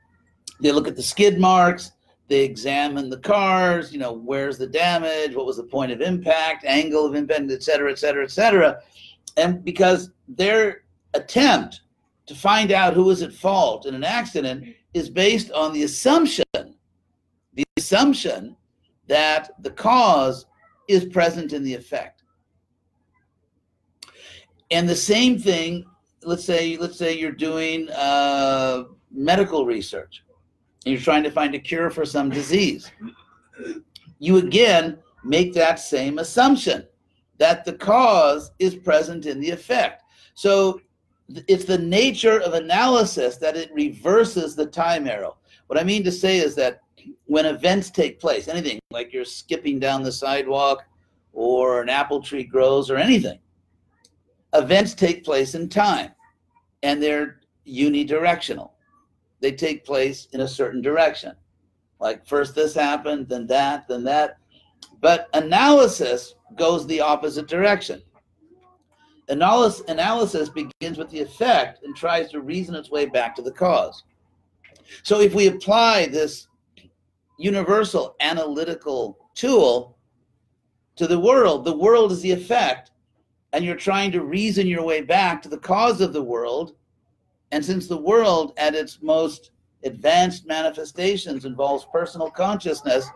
they 0.60 0.72
look 0.72 0.88
at 0.88 0.96
the 0.96 1.02
skid 1.02 1.38
marks, 1.38 1.92
they 2.28 2.44
examine 2.44 3.10
the 3.10 3.18
cars, 3.18 3.92
you 3.92 3.98
know, 3.98 4.12
where's 4.12 4.58
the 4.58 4.66
damage, 4.66 5.34
what 5.34 5.46
was 5.46 5.56
the 5.56 5.64
point 5.64 5.90
of 5.90 6.00
impact, 6.00 6.64
angle 6.64 7.06
of 7.06 7.14
impact, 7.14 7.50
et 7.50 7.62
cetera, 7.62 7.90
et 7.90 7.98
cetera, 7.98 8.22
et 8.22 8.30
cetera 8.30 8.80
and 9.36 9.64
because 9.64 10.10
their 10.28 10.82
attempt 11.14 11.82
to 12.26 12.34
find 12.34 12.70
out 12.70 12.94
who 12.94 13.10
is 13.10 13.22
at 13.22 13.32
fault 13.32 13.86
in 13.86 13.94
an 13.94 14.04
accident 14.04 14.74
is 14.94 15.10
based 15.10 15.50
on 15.52 15.72
the 15.72 15.84
assumption 15.84 16.44
the 17.54 17.64
assumption 17.76 18.56
that 19.08 19.50
the 19.62 19.70
cause 19.70 20.46
is 20.88 21.04
present 21.04 21.52
in 21.52 21.64
the 21.64 21.74
effect 21.74 22.19
and 24.70 24.88
the 24.88 24.96
same 24.96 25.38
thing 25.38 25.84
let's 26.22 26.44
say 26.44 26.76
let's 26.76 26.96
say 26.96 27.16
you're 27.16 27.32
doing 27.32 27.88
uh, 27.90 28.84
medical 29.10 29.64
research 29.64 30.22
and 30.84 30.92
you're 30.92 31.02
trying 31.02 31.22
to 31.22 31.30
find 31.30 31.54
a 31.54 31.58
cure 31.58 31.90
for 31.90 32.04
some 32.04 32.30
disease 32.30 32.90
you 34.18 34.36
again 34.36 34.98
make 35.24 35.52
that 35.54 35.78
same 35.78 36.18
assumption 36.18 36.86
that 37.40 37.64
the 37.64 37.72
cause 37.72 38.52
is 38.58 38.74
present 38.74 39.26
in 39.26 39.40
the 39.40 39.50
effect. 39.50 40.02
So 40.34 40.80
it's 41.48 41.64
the 41.64 41.78
nature 41.78 42.40
of 42.40 42.52
analysis 42.52 43.38
that 43.38 43.56
it 43.56 43.72
reverses 43.72 44.54
the 44.54 44.66
time 44.66 45.08
arrow. 45.08 45.38
What 45.66 45.78
I 45.78 45.84
mean 45.84 46.04
to 46.04 46.12
say 46.12 46.38
is 46.38 46.54
that 46.56 46.82
when 47.24 47.46
events 47.46 47.90
take 47.90 48.20
place, 48.20 48.46
anything 48.46 48.78
like 48.90 49.12
you're 49.12 49.24
skipping 49.24 49.78
down 49.78 50.02
the 50.02 50.12
sidewalk 50.12 50.84
or 51.32 51.80
an 51.80 51.88
apple 51.88 52.20
tree 52.20 52.44
grows 52.44 52.90
or 52.90 52.96
anything, 52.96 53.38
events 54.54 54.94
take 54.94 55.24
place 55.24 55.54
in 55.54 55.68
time 55.68 56.12
and 56.82 57.02
they're 57.02 57.40
unidirectional. 57.66 58.70
They 59.40 59.52
take 59.52 59.84
place 59.84 60.28
in 60.32 60.40
a 60.40 60.48
certain 60.48 60.82
direction. 60.82 61.34
Like 61.98 62.26
first 62.26 62.54
this 62.54 62.74
happened, 62.74 63.28
then 63.28 63.46
that, 63.48 63.86
then 63.88 64.04
that. 64.04 64.38
But 65.00 65.28
analysis 65.34 66.34
goes 66.56 66.86
the 66.86 67.00
opposite 67.00 67.46
direction. 67.46 68.02
Analysis, 69.28 69.82
analysis 69.86 70.48
begins 70.48 70.98
with 70.98 71.10
the 71.10 71.20
effect 71.20 71.84
and 71.84 71.94
tries 71.94 72.30
to 72.30 72.40
reason 72.40 72.74
its 72.74 72.90
way 72.90 73.06
back 73.06 73.36
to 73.36 73.42
the 73.42 73.52
cause. 73.52 74.02
So 75.02 75.20
if 75.20 75.34
we 75.34 75.46
apply 75.46 76.06
this 76.06 76.48
universal 77.38 78.16
analytical 78.20 79.28
tool 79.34 79.96
to 80.96 81.06
the 81.06 81.18
world, 81.18 81.64
the 81.64 81.76
world 81.76 82.12
is 82.12 82.20
the 82.22 82.32
effect, 82.32 82.89
and 83.52 83.64
you're 83.64 83.76
trying 83.76 84.12
to 84.12 84.22
reason 84.22 84.66
your 84.66 84.84
way 84.84 85.00
back 85.00 85.42
to 85.42 85.48
the 85.48 85.58
cause 85.58 86.00
of 86.00 86.12
the 86.12 86.22
world. 86.22 86.74
And 87.52 87.64
since 87.64 87.88
the 87.88 87.96
world, 87.96 88.52
at 88.56 88.74
its 88.74 88.98
most 89.02 89.50
advanced 89.82 90.46
manifestations 90.46 91.44
involves 91.44 91.86
personal 91.92 92.30
consciousness, 92.30 93.06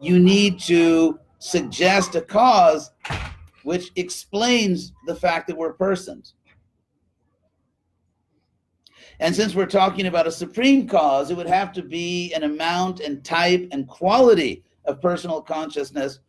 you 0.00 0.18
need 0.18 0.60
to 0.60 1.18
suggest 1.38 2.14
a 2.14 2.20
cause 2.20 2.92
which 3.62 3.90
explains 3.96 4.92
the 5.06 5.14
fact 5.14 5.46
that 5.46 5.56
we're 5.56 5.72
persons. 5.72 6.34
And 9.18 9.36
since 9.36 9.54
we're 9.54 9.66
talking 9.66 10.06
about 10.06 10.26
a 10.26 10.32
supreme 10.32 10.88
cause, 10.88 11.30
it 11.30 11.36
would 11.36 11.46
have 11.46 11.72
to 11.74 11.82
be 11.82 12.32
an 12.32 12.44
amount 12.44 13.00
and 13.00 13.22
type 13.22 13.68
and 13.70 13.86
quality 13.86 14.64
of 14.86 15.02
personal 15.02 15.42
consciousness 15.42 16.20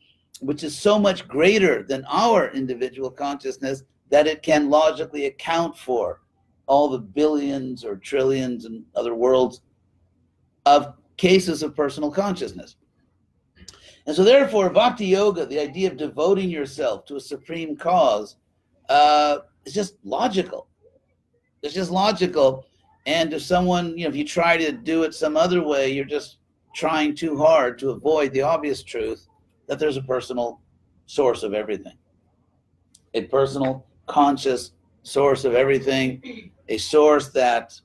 which 0.41 0.63
is 0.63 0.77
so 0.77 0.97
much 0.97 1.27
greater 1.27 1.83
than 1.83 2.03
our 2.09 2.51
individual 2.51 3.11
consciousness 3.11 3.83
that 4.09 4.27
it 4.27 4.41
can 4.41 4.69
logically 4.69 5.27
account 5.27 5.77
for 5.77 6.21
all 6.65 6.89
the 6.89 6.97
billions 6.97 7.85
or 7.85 7.95
trillions 7.95 8.65
and 8.65 8.83
other 8.95 9.13
worlds 9.13 9.61
of 10.65 10.95
cases 11.17 11.61
of 11.61 11.75
personal 11.75 12.11
consciousness. 12.11 12.75
And 14.07 14.15
so, 14.15 14.23
therefore, 14.23 14.71
bhakti 14.71 15.05
yoga, 15.05 15.45
the 15.45 15.59
idea 15.59 15.91
of 15.91 15.97
devoting 15.97 16.49
yourself 16.49 17.05
to 17.05 17.17
a 17.17 17.21
supreme 17.21 17.77
cause, 17.77 18.37
uh, 18.89 19.39
is 19.65 19.75
just 19.75 19.95
logical. 20.03 20.67
It's 21.61 21.75
just 21.75 21.91
logical. 21.91 22.65
And 23.05 23.31
if 23.31 23.43
someone, 23.43 23.95
you 23.95 24.05
know, 24.05 24.09
if 24.09 24.15
you 24.15 24.25
try 24.25 24.57
to 24.57 24.71
do 24.71 25.03
it 25.03 25.13
some 25.13 25.37
other 25.37 25.63
way, 25.63 25.91
you're 25.91 26.03
just 26.03 26.37
trying 26.73 27.13
too 27.15 27.37
hard 27.37 27.77
to 27.79 27.91
avoid 27.91 28.33
the 28.33 28.41
obvious 28.41 28.81
truth 28.81 29.27
that 29.71 29.79
there's 29.79 29.95
a 29.95 30.01
personal 30.01 30.59
source 31.05 31.43
of 31.43 31.53
everything, 31.53 31.97
a 33.13 33.21
personal, 33.21 33.85
conscious 34.05 34.71
source 35.01 35.45
of 35.45 35.55
everything, 35.55 36.51
a 36.67 36.77
source 36.77 37.29
that 37.29 37.79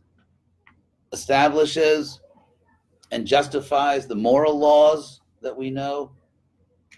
establishes 1.12 2.20
and 3.12 3.24
justifies 3.24 4.08
the 4.08 4.16
moral 4.16 4.58
laws 4.58 5.20
that 5.42 5.56
we 5.56 5.70
know, 5.70 6.10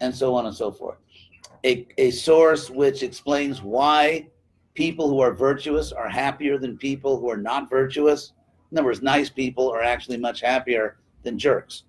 and 0.01 0.15
so 0.15 0.35
on 0.35 0.47
and 0.47 0.57
so 0.57 0.73
forth. 0.73 0.97
A, 1.65 1.87
a 1.99 2.11
source 2.11 2.71
which 2.71 3.03
explains 3.03 3.61
why 3.61 4.27
people 4.73 5.07
who 5.11 5.21
are 5.21 5.35
virtuous 5.35 5.93
are 5.93 6.09
happier 6.09 6.57
than 6.57 6.79
people 6.79 7.21
who 7.21 7.29
are 7.29 7.37
not 7.37 7.69
virtuous. 7.69 8.33
In 8.73 8.79
other 8.79 8.87
words, 8.87 9.03
nice 9.03 9.29
people 9.29 9.71
are 9.71 9.83
actually 9.83 10.17
much 10.17 10.41
happier 10.41 10.97
than 11.25 11.39
jerks. 11.39 11.83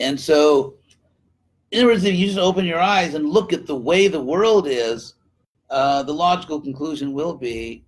And 0.00 0.18
so, 0.18 0.74
in 1.70 1.80
other 1.80 1.92
words, 1.92 2.04
if 2.04 2.14
you 2.14 2.26
just 2.26 2.38
open 2.38 2.64
your 2.64 2.80
eyes 2.80 3.14
and 3.14 3.28
look 3.28 3.52
at 3.52 3.66
the 3.66 3.76
way 3.76 4.08
the 4.08 4.20
world 4.20 4.66
is, 4.68 5.14
uh, 5.70 6.02
the 6.02 6.12
logical 6.12 6.60
conclusion 6.60 7.12
will 7.12 7.34
be 7.34 7.84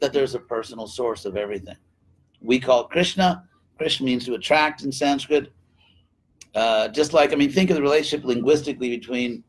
that 0.00 0.12
there's 0.12 0.34
a 0.34 0.40
personal 0.40 0.86
source 0.86 1.24
of 1.24 1.36
everything. 1.36 1.76
We 2.40 2.60
call 2.60 2.84
Krishna. 2.84 3.44
Krishna 3.76 4.06
means 4.06 4.24
to 4.26 4.34
attract 4.34 4.82
in 4.82 4.92
Sanskrit. 4.92 5.52
Uh, 6.54 6.88
just 6.88 7.12
like, 7.12 7.32
I 7.32 7.36
mean, 7.36 7.50
think 7.50 7.70
of 7.70 7.76
the 7.76 7.82
relationship 7.82 8.26
linguistically 8.26 8.90
between 8.90 9.44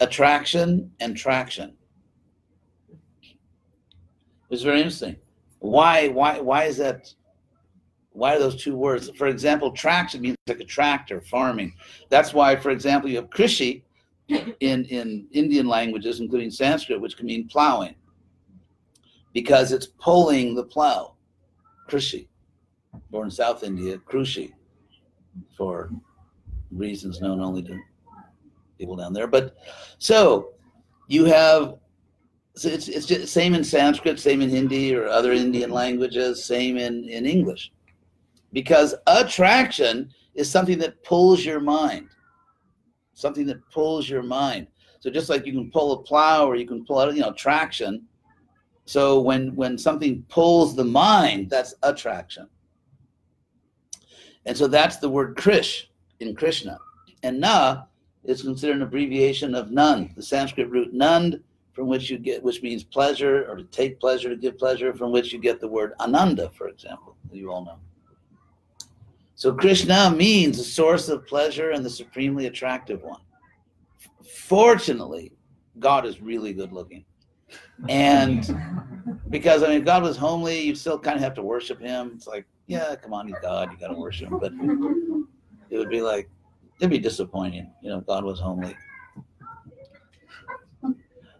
attraction 0.00 0.90
and 1.00 1.16
traction. 1.16 1.74
It's 4.50 4.62
very 4.62 4.78
interesting. 4.78 5.16
Why, 5.58 6.08
why, 6.08 6.40
why 6.40 6.64
is 6.64 6.76
that? 6.78 7.12
Why 8.18 8.34
are 8.34 8.38
those 8.38 8.62
two 8.62 8.76
words? 8.76 9.10
For 9.16 9.28
example, 9.28 9.70
traction 9.70 10.20
means 10.20 10.36
like 10.46 10.60
a 10.60 10.64
tractor, 10.64 11.20
farming. 11.20 11.74
That's 12.08 12.34
why, 12.34 12.56
for 12.56 12.70
example, 12.70 13.08
you 13.08 13.16
have 13.16 13.30
krishi 13.30 13.82
in, 14.28 14.84
in 14.86 15.26
Indian 15.32 15.66
languages, 15.66 16.20
including 16.20 16.50
Sanskrit, 16.50 17.00
which 17.00 17.16
can 17.16 17.26
mean 17.26 17.48
plowing, 17.48 17.94
because 19.32 19.72
it's 19.72 19.86
pulling 19.86 20.54
the 20.54 20.64
plow. 20.64 21.14
Krishi, 21.88 22.28
born 23.10 23.28
in 23.28 23.30
South 23.30 23.62
India, 23.64 23.98
Krushi, 23.98 24.52
for 25.56 25.90
reasons 26.70 27.20
known 27.20 27.40
only 27.40 27.62
to 27.62 27.78
people 28.78 28.96
down 28.96 29.12
there. 29.12 29.26
But 29.26 29.56
so 29.98 30.50
you 31.06 31.24
have 31.24 31.76
so 32.56 32.68
it's 32.68 32.88
it's 32.88 33.06
just 33.06 33.32
same 33.32 33.54
in 33.54 33.64
Sanskrit, 33.64 34.18
same 34.18 34.42
in 34.42 34.50
Hindi 34.50 34.94
or 34.94 35.06
other 35.06 35.32
Indian 35.32 35.70
languages, 35.70 36.44
same 36.44 36.76
in 36.76 37.08
in 37.08 37.24
English, 37.24 37.72
because 38.52 38.94
attraction 39.06 40.10
is 40.34 40.50
something 40.50 40.78
that 40.78 41.02
pulls 41.04 41.44
your 41.44 41.60
mind, 41.60 42.08
something 43.14 43.46
that 43.46 43.68
pulls 43.70 44.08
your 44.08 44.22
mind. 44.22 44.68
So 45.00 45.10
just 45.10 45.28
like 45.28 45.46
you 45.46 45.52
can 45.52 45.70
pull 45.70 45.92
a 45.92 46.02
plow 46.02 46.46
or 46.46 46.56
you 46.56 46.66
can 46.66 46.84
pull 46.84 46.98
out, 46.98 47.14
you 47.14 47.20
know, 47.20 47.32
traction. 47.32 48.06
So 48.84 49.20
when 49.20 49.54
when 49.54 49.76
something 49.78 50.24
pulls 50.28 50.74
the 50.74 50.84
mind, 50.84 51.50
that's 51.50 51.74
attraction. 51.82 52.48
And 54.46 54.56
so 54.56 54.66
that's 54.66 54.96
the 54.96 55.08
word 55.08 55.36
Krish 55.36 55.84
in 56.20 56.34
Krishna. 56.34 56.78
And 57.22 57.40
Na 57.40 57.82
is 58.24 58.42
considered 58.42 58.76
an 58.76 58.82
abbreviation 58.82 59.54
of 59.54 59.68
Nand, 59.68 60.14
the 60.14 60.22
Sanskrit 60.22 60.70
root 60.70 60.94
Nand, 60.94 61.40
from 61.72 61.86
which 61.86 62.10
you 62.10 62.18
get, 62.18 62.42
which 62.42 62.62
means 62.62 62.82
pleasure 62.82 63.48
or 63.48 63.56
to 63.56 63.64
take 63.64 64.00
pleasure, 64.00 64.28
to 64.30 64.36
give 64.36 64.58
pleasure, 64.58 64.92
from 64.94 65.12
which 65.12 65.32
you 65.32 65.38
get 65.38 65.60
the 65.60 65.68
word 65.68 65.92
Ananda, 66.00 66.50
for 66.50 66.68
example, 66.68 67.16
you 67.30 67.52
all 67.52 67.64
know. 67.64 67.78
So 69.38 69.54
Krishna 69.54 70.10
means 70.10 70.58
the 70.58 70.64
source 70.64 71.08
of 71.08 71.24
pleasure 71.24 71.70
and 71.70 71.84
the 71.84 71.90
supremely 71.90 72.46
attractive 72.46 73.04
one. 73.04 73.20
Fortunately, 74.28 75.30
God 75.78 76.04
is 76.04 76.20
really 76.20 76.52
good 76.52 76.72
looking. 76.72 77.04
And 77.88 78.42
because 79.30 79.62
I 79.62 79.68
mean, 79.68 79.78
if 79.78 79.84
God 79.84 80.02
was 80.02 80.16
homely, 80.16 80.62
you 80.62 80.74
still 80.74 80.98
kind 80.98 81.14
of 81.14 81.22
have 81.22 81.34
to 81.34 81.42
worship 81.42 81.80
him. 81.80 82.14
It's 82.16 82.26
like, 82.26 82.46
yeah, 82.66 82.96
come 82.96 83.14
on, 83.14 83.28
he's 83.28 83.36
God, 83.40 83.70
you 83.70 83.78
got 83.78 83.94
to 83.94 83.94
worship 83.94 84.28
him. 84.28 84.40
But 84.40 84.50
it 85.70 85.78
would 85.78 85.88
be 85.88 86.02
like, 86.02 86.28
it'd 86.80 86.90
be 86.90 86.98
disappointing, 86.98 87.70
you 87.80 87.90
know, 87.90 88.00
God 88.00 88.24
was 88.24 88.40
homely. 88.40 88.76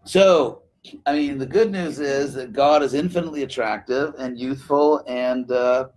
So, 0.05 0.63
I 1.05 1.15
mean, 1.15 1.37
the 1.37 1.47
good 1.47 1.73
news 1.73 1.99
is 1.99 2.33
that 2.35 2.53
God 2.53 2.85
is 2.85 2.95
infinitely 2.95 3.43
attractive 3.43 4.15
and 4.21 4.39
youthful 4.39 5.03
and 5.09 5.51
uh, 5.51 5.89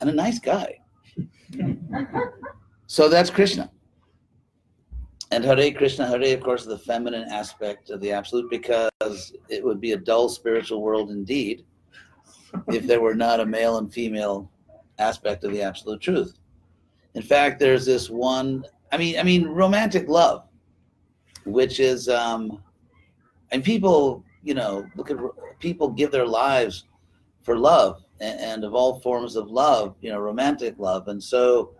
and 0.00 0.08
a 0.08 0.14
nice 0.14 0.38
guy. 0.38 0.78
So 2.86 3.08
that's 3.08 3.30
Krishna. 3.30 3.70
And 5.30 5.44
Hare 5.44 5.72
Krishna, 5.72 6.06
Hare, 6.06 6.34
of 6.36 6.42
course, 6.42 6.64
the 6.64 6.78
feminine 6.78 7.28
aspect 7.28 7.90
of 7.90 8.00
the 8.00 8.12
absolute 8.12 8.48
because 8.50 9.32
it 9.48 9.64
would 9.64 9.80
be 9.80 9.92
a 9.92 9.96
dull 9.96 10.28
spiritual 10.28 10.80
world 10.80 11.10
indeed 11.10 11.64
if 12.68 12.86
there 12.86 13.00
were 13.00 13.14
not 13.14 13.40
a 13.40 13.46
male 13.46 13.78
and 13.78 13.92
female 13.92 14.48
aspect 14.98 15.42
of 15.42 15.52
the 15.52 15.60
absolute 15.60 16.00
truth. 16.00 16.38
In 17.14 17.22
fact, 17.22 17.58
there's 17.58 17.84
this 17.84 18.08
one, 18.08 18.64
I 18.92 18.96
mean, 18.96 19.18
I 19.18 19.22
mean, 19.22 19.48
romantic 19.48 20.08
love, 20.08 20.44
which 21.46 21.80
is, 21.80 22.08
um, 22.08 22.62
and 23.50 23.64
people, 23.64 24.22
you 24.42 24.54
know, 24.54 24.86
look 24.94 25.10
at 25.10 25.16
people 25.58 25.88
give 25.88 26.12
their 26.12 26.26
lives 26.26 26.84
for 27.42 27.56
love 27.56 28.03
and, 28.20 28.64
of 28.64 28.74
all 28.74 29.00
forms 29.00 29.36
of 29.36 29.50
love, 29.50 29.96
you 30.00 30.10
know, 30.10 30.18
romantic 30.18 30.76
love. 30.78 31.08
And 31.08 31.22
so, 31.22 31.74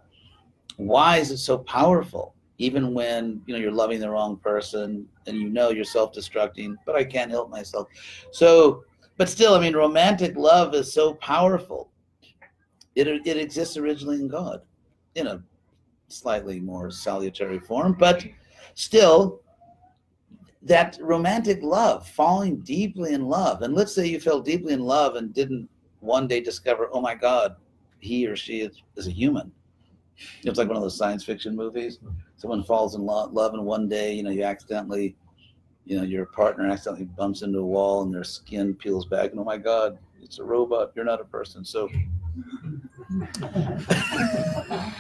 why 0.76 1.18
is 1.18 1.30
it 1.30 1.39
so 1.39 1.59
powerful? 1.59 2.35
Even 2.59 2.95
when 2.95 3.41
you 3.47 3.55
know 3.55 3.61
you're 3.61 3.72
loving 3.72 4.01
the 4.01 4.11
wrong 4.11 4.37
person 4.37 5.07
and 5.26 5.37
you 5.37 5.49
know 5.49 5.70
you're 5.70 5.85
self-destructing, 5.85 6.74
but 6.87 6.97
I 6.97 7.05
can't 7.05 7.30
help 7.30 7.51
myself. 7.51 7.89
So, 8.32 8.85
but 9.16 9.28
still, 9.28 9.55
I 9.55 9.61
mean, 9.61 9.74
romantic 9.74 10.37
love 10.37 10.74
is 10.74 10.93
so 10.93 11.14
powerful. 11.14 11.91
It 12.95 13.09
it 13.09 13.37
exists 13.37 13.76
originally 13.76 14.16
in 14.16 14.28
God, 14.28 14.62
in 15.14 15.26
a 15.26 15.43
slightly 16.09 16.61
more 16.61 16.91
salutary 16.91 17.59
form, 17.59 17.97
but 17.99 18.24
still, 18.74 19.41
that 20.62 20.97
romantic 21.01 21.62
love, 21.62 22.09
falling 22.09 22.61
deeply 22.61 23.14
in 23.14 23.26
love. 23.26 23.62
And 23.62 23.74
let's 23.74 23.95
say 23.95 24.07
you 24.07 24.20
fell 24.20 24.41
deeply 24.41 24.72
in 24.72 24.80
love 24.80 25.16
and 25.16 25.35
didn't 25.35 25.68
one 26.05 26.28
day 26.28 26.40
discover, 26.40 26.88
oh 26.92 27.00
my 27.00 27.14
God, 27.14 27.57
he 27.98 28.26
or 28.26 28.36
she 28.36 28.61
is, 28.61 28.82
is 28.96 29.07
a 29.07 29.11
human. 29.11 29.50
It's 30.44 30.59
like 30.59 30.68
one 30.68 30.76
of 30.76 30.82
those 30.82 30.96
science 30.96 31.24
fiction 31.24 31.57
movies. 31.57 31.98
Someone 32.36 32.62
falls 32.62 32.94
in 32.94 33.05
lo- 33.05 33.28
love, 33.32 33.55
and 33.55 33.64
one 33.64 33.88
day, 33.88 34.14
you 34.14 34.22
know, 34.22 34.30
you 34.30 34.44
accidentally, 34.44 35.16
you 35.86 35.96
know, 35.96 36.05
your 36.05 36.26
partner 36.26 36.68
accidentally 36.68 37.07
bumps 37.07 37.42
into 37.42 37.59
a 37.59 37.64
wall 37.64 38.02
and 38.02 38.14
their 38.14 38.24
skin 38.24 38.74
peels 38.74 39.07
back, 39.07 39.30
and 39.30 39.40
oh 39.40 39.44
my 39.44 39.57
God, 39.57 39.98
it's 40.22 40.38
a 40.38 40.44
robot. 40.44 40.92
You're 40.94 41.05
not 41.05 41.20
a 41.20 41.24
person. 41.24 41.64
So, 41.64 41.88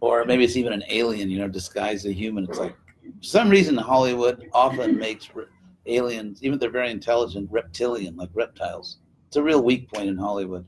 or 0.00 0.24
maybe 0.24 0.44
it's 0.44 0.56
even 0.56 0.72
an 0.72 0.84
alien, 0.88 1.30
you 1.30 1.38
know, 1.38 1.48
disguised 1.48 2.06
as 2.06 2.12
a 2.12 2.14
human. 2.14 2.44
It's 2.44 2.58
like, 2.58 2.76
for 3.02 3.22
some 3.22 3.50
reason, 3.50 3.76
Hollywood 3.76 4.48
often 4.52 4.96
makes 4.96 5.28
aliens, 5.86 6.42
even 6.42 6.54
if 6.54 6.60
they're 6.60 6.70
very 6.70 6.90
intelligent, 6.90 7.48
reptilian, 7.50 8.16
like 8.16 8.30
reptiles. 8.34 8.98
It's 9.28 9.36
a 9.36 9.42
real 9.42 9.62
weak 9.62 9.90
point 9.92 10.08
in 10.08 10.16
Hollywood. 10.16 10.66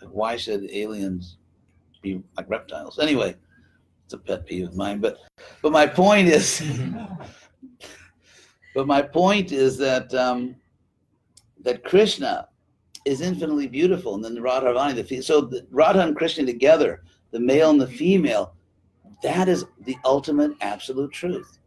Like, 0.00 0.10
why 0.10 0.36
should 0.36 0.70
aliens 0.70 1.38
be 2.02 2.22
like 2.36 2.50
reptiles? 2.50 2.98
Anyway, 2.98 3.36
it's 4.04 4.14
a 4.14 4.18
pet 4.18 4.46
peeve 4.46 4.68
of 4.68 4.76
mine. 4.76 5.00
But, 5.00 5.18
but 5.62 5.72
my 5.72 5.86
point 5.86 6.28
is, 6.28 6.62
but 8.74 8.86
my 8.86 9.00
point 9.00 9.52
is 9.52 9.78
that 9.78 10.12
um, 10.14 10.56
that 11.60 11.84
Krishna 11.84 12.48
is 13.04 13.20
infinitely 13.20 13.66
beautiful. 13.66 14.14
And 14.14 14.24
then 14.24 14.34
the 14.34 14.40
Radharani, 14.40 14.94
the 14.94 15.04
fe- 15.04 15.20
so 15.20 15.40
the 15.40 15.66
Radha 15.70 16.00
and 16.00 16.16
Krishna 16.16 16.44
together, 16.46 17.02
the 17.30 17.40
male 17.40 17.70
and 17.70 17.80
the 17.80 17.86
female, 17.86 18.54
that 19.22 19.48
is 19.48 19.64
the 19.80 19.96
ultimate 20.04 20.52
absolute 20.60 21.12
truth. 21.12 21.58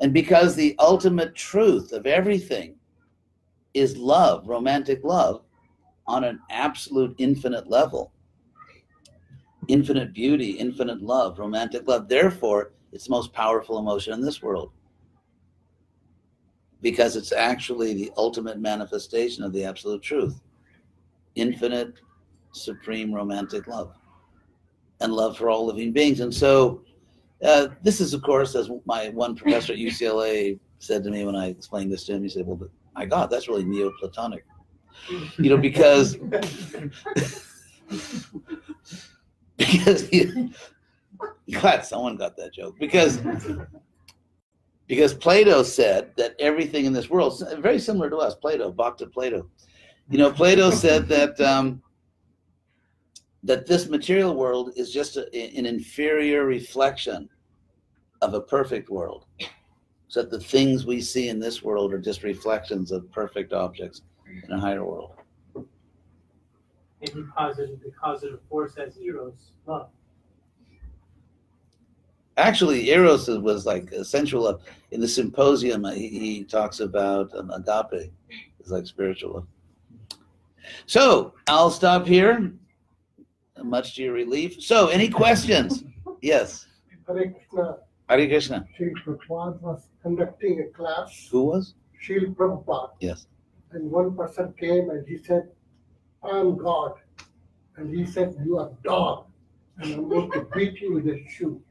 And 0.00 0.12
because 0.12 0.54
the 0.54 0.76
ultimate 0.78 1.34
truth 1.34 1.92
of 1.92 2.06
everything 2.06 2.76
is 3.74 3.96
love, 3.96 4.46
romantic 4.48 5.02
love, 5.04 5.42
on 6.06 6.24
an 6.24 6.40
absolute 6.50 7.14
infinite 7.18 7.68
level, 7.68 8.12
infinite 9.68 10.14
beauty, 10.14 10.52
infinite 10.52 11.02
love, 11.02 11.38
romantic 11.38 11.86
love. 11.86 12.08
Therefore, 12.08 12.72
it's 12.92 13.04
the 13.04 13.10
most 13.10 13.32
powerful 13.32 13.78
emotion 13.78 14.14
in 14.14 14.22
this 14.22 14.42
world 14.42 14.72
because 16.80 17.16
it's 17.16 17.32
actually 17.32 17.92
the 17.92 18.12
ultimate 18.16 18.58
manifestation 18.58 19.44
of 19.44 19.52
the 19.52 19.64
absolute 19.64 20.02
truth 20.02 20.40
infinite, 21.34 22.00
supreme 22.52 23.14
romantic 23.14 23.66
love 23.68 23.94
and 25.00 25.12
love 25.12 25.36
for 25.36 25.50
all 25.50 25.66
living 25.66 25.92
beings. 25.92 26.18
And 26.20 26.34
so, 26.34 26.82
uh, 27.42 27.68
this 27.82 28.00
is, 28.00 28.14
of 28.14 28.22
course, 28.22 28.54
as 28.54 28.70
my 28.84 29.10
one 29.10 29.36
professor 29.36 29.72
at 29.72 29.78
UCLA 29.78 30.58
said 30.78 31.04
to 31.04 31.10
me 31.10 31.24
when 31.24 31.36
I 31.36 31.48
explained 31.48 31.92
this 31.92 32.04
to 32.06 32.14
him, 32.14 32.22
he 32.22 32.28
said, 32.28 32.46
Well, 32.46 32.68
my 32.94 33.04
God, 33.06 33.30
that's 33.30 33.48
really 33.48 33.64
Neoplatonic. 33.64 34.44
You 35.38 35.50
know, 35.50 35.56
because 35.56 36.16
because 39.56 40.08
he, 40.08 40.52
God, 41.52 41.84
someone 41.84 42.16
got 42.16 42.36
that 42.36 42.52
joke. 42.52 42.76
Because 42.78 43.20
because 44.88 45.14
Plato 45.14 45.62
said 45.62 46.12
that 46.16 46.34
everything 46.40 46.86
in 46.86 46.92
this 46.92 47.08
world, 47.10 47.42
very 47.58 47.78
similar 47.78 48.10
to 48.10 48.16
us, 48.16 48.34
Plato, 48.34 48.72
Bhakta 48.72 49.06
Plato. 49.06 49.48
You 50.10 50.18
know, 50.18 50.32
Plato 50.32 50.70
said 50.70 51.06
that 51.08 51.38
um, 51.40 51.82
that 53.44 53.66
this 53.66 53.88
material 53.88 54.34
world 54.34 54.72
is 54.76 54.92
just 54.92 55.16
a, 55.16 55.56
an 55.56 55.66
inferior 55.66 56.44
reflection 56.44 57.28
of 58.20 58.34
a 58.34 58.40
perfect 58.40 58.90
world. 58.90 59.26
So 60.08 60.22
that 60.22 60.30
the 60.30 60.40
things 60.40 60.86
we 60.86 61.02
see 61.02 61.28
in 61.28 61.38
this 61.38 61.62
world 61.62 61.92
are 61.92 61.98
just 61.98 62.22
reflections 62.22 62.92
of 62.92 63.10
perfect 63.12 63.52
objects 63.52 64.02
in 64.44 64.52
a 64.52 64.58
higher 64.58 64.84
world. 64.84 65.12
And 65.54 67.10
he 67.10 67.22
posited 67.36 67.80
the 67.84 67.92
causative 67.92 68.40
force 68.48 68.76
as 68.76 68.98
eros, 68.98 69.52
love. 69.66 69.90
Actually, 72.38 72.88
eros 72.90 73.28
was 73.28 73.66
like 73.66 73.92
essential 73.92 74.42
love. 74.42 74.62
In 74.92 75.00
the 75.00 75.08
symposium, 75.08 75.84
he, 75.84 76.08
he 76.08 76.44
talks 76.44 76.80
about 76.80 77.34
um, 77.36 77.50
agape. 77.50 78.10
It's 78.58 78.70
like 78.70 78.86
spiritual 78.86 79.34
love. 79.34 79.46
So 80.86 81.34
I'll 81.48 81.70
stop 81.70 82.06
here. 82.06 82.52
Much 83.64 83.94
to 83.96 84.02
your 84.02 84.12
relief. 84.14 84.62
So, 84.62 84.88
any 84.88 85.08
questions? 85.08 85.84
Yes. 86.22 86.66
Hare 87.06 87.30
Krishna, 87.32 87.76
Hare 88.08 88.26
Krishna. 88.28 88.66
Srila 88.78 88.92
Prabhupada 89.04 89.60
was 89.60 89.88
conducting 90.02 90.60
a 90.60 90.76
class, 90.76 91.28
Who 91.30 91.44
was? 91.44 91.74
Srila 92.04 92.34
Prabhupada, 92.34 92.90
Yes. 93.00 93.26
and 93.72 93.90
one 93.90 94.14
person 94.16 94.52
came 94.58 94.90
and 94.90 95.06
he 95.08 95.16
said, 95.18 95.48
I 96.22 96.38
am 96.38 96.56
God. 96.56 96.94
And 97.76 97.94
he 97.94 98.04
said, 98.04 98.36
You 98.44 98.58
are 98.58 98.70
dog, 98.84 99.26
and 99.78 99.94
I'm 99.94 100.08
going 100.08 100.30
to 100.32 100.46
beat 100.54 100.80
you 100.80 100.94
with 100.94 101.06
a 101.06 101.24
shoe. 101.28 101.62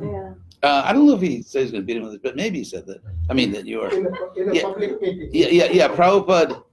Yeah. 0.00 0.34
Uh, 0.62 0.82
I 0.84 0.92
don't 0.92 1.06
know 1.06 1.14
if 1.14 1.20
he 1.20 1.42
said 1.42 1.62
he's 1.62 1.70
going 1.70 1.82
to 1.82 1.86
beat 1.86 1.96
him 1.98 2.02
with 2.04 2.14
it, 2.14 2.22
but 2.22 2.34
maybe 2.36 2.58
he 2.58 2.64
said 2.64 2.84
that. 2.86 3.00
I 3.30 3.34
mean, 3.34 3.52
that 3.52 3.64
you 3.66 3.80
are. 3.82 3.92
In 3.94 4.06
a, 4.06 4.40
in 4.40 4.48
a 4.50 4.54
Yeah. 4.54 4.62
public 4.62 5.00
meeting. 5.00 5.30
Yeah, 5.32 5.48
yeah, 5.48 5.70
yeah. 5.70 5.88
Prabhupada. 5.88 6.64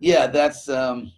Yeah, 0.00 0.26
that's. 0.26 0.68
um 0.68 1.12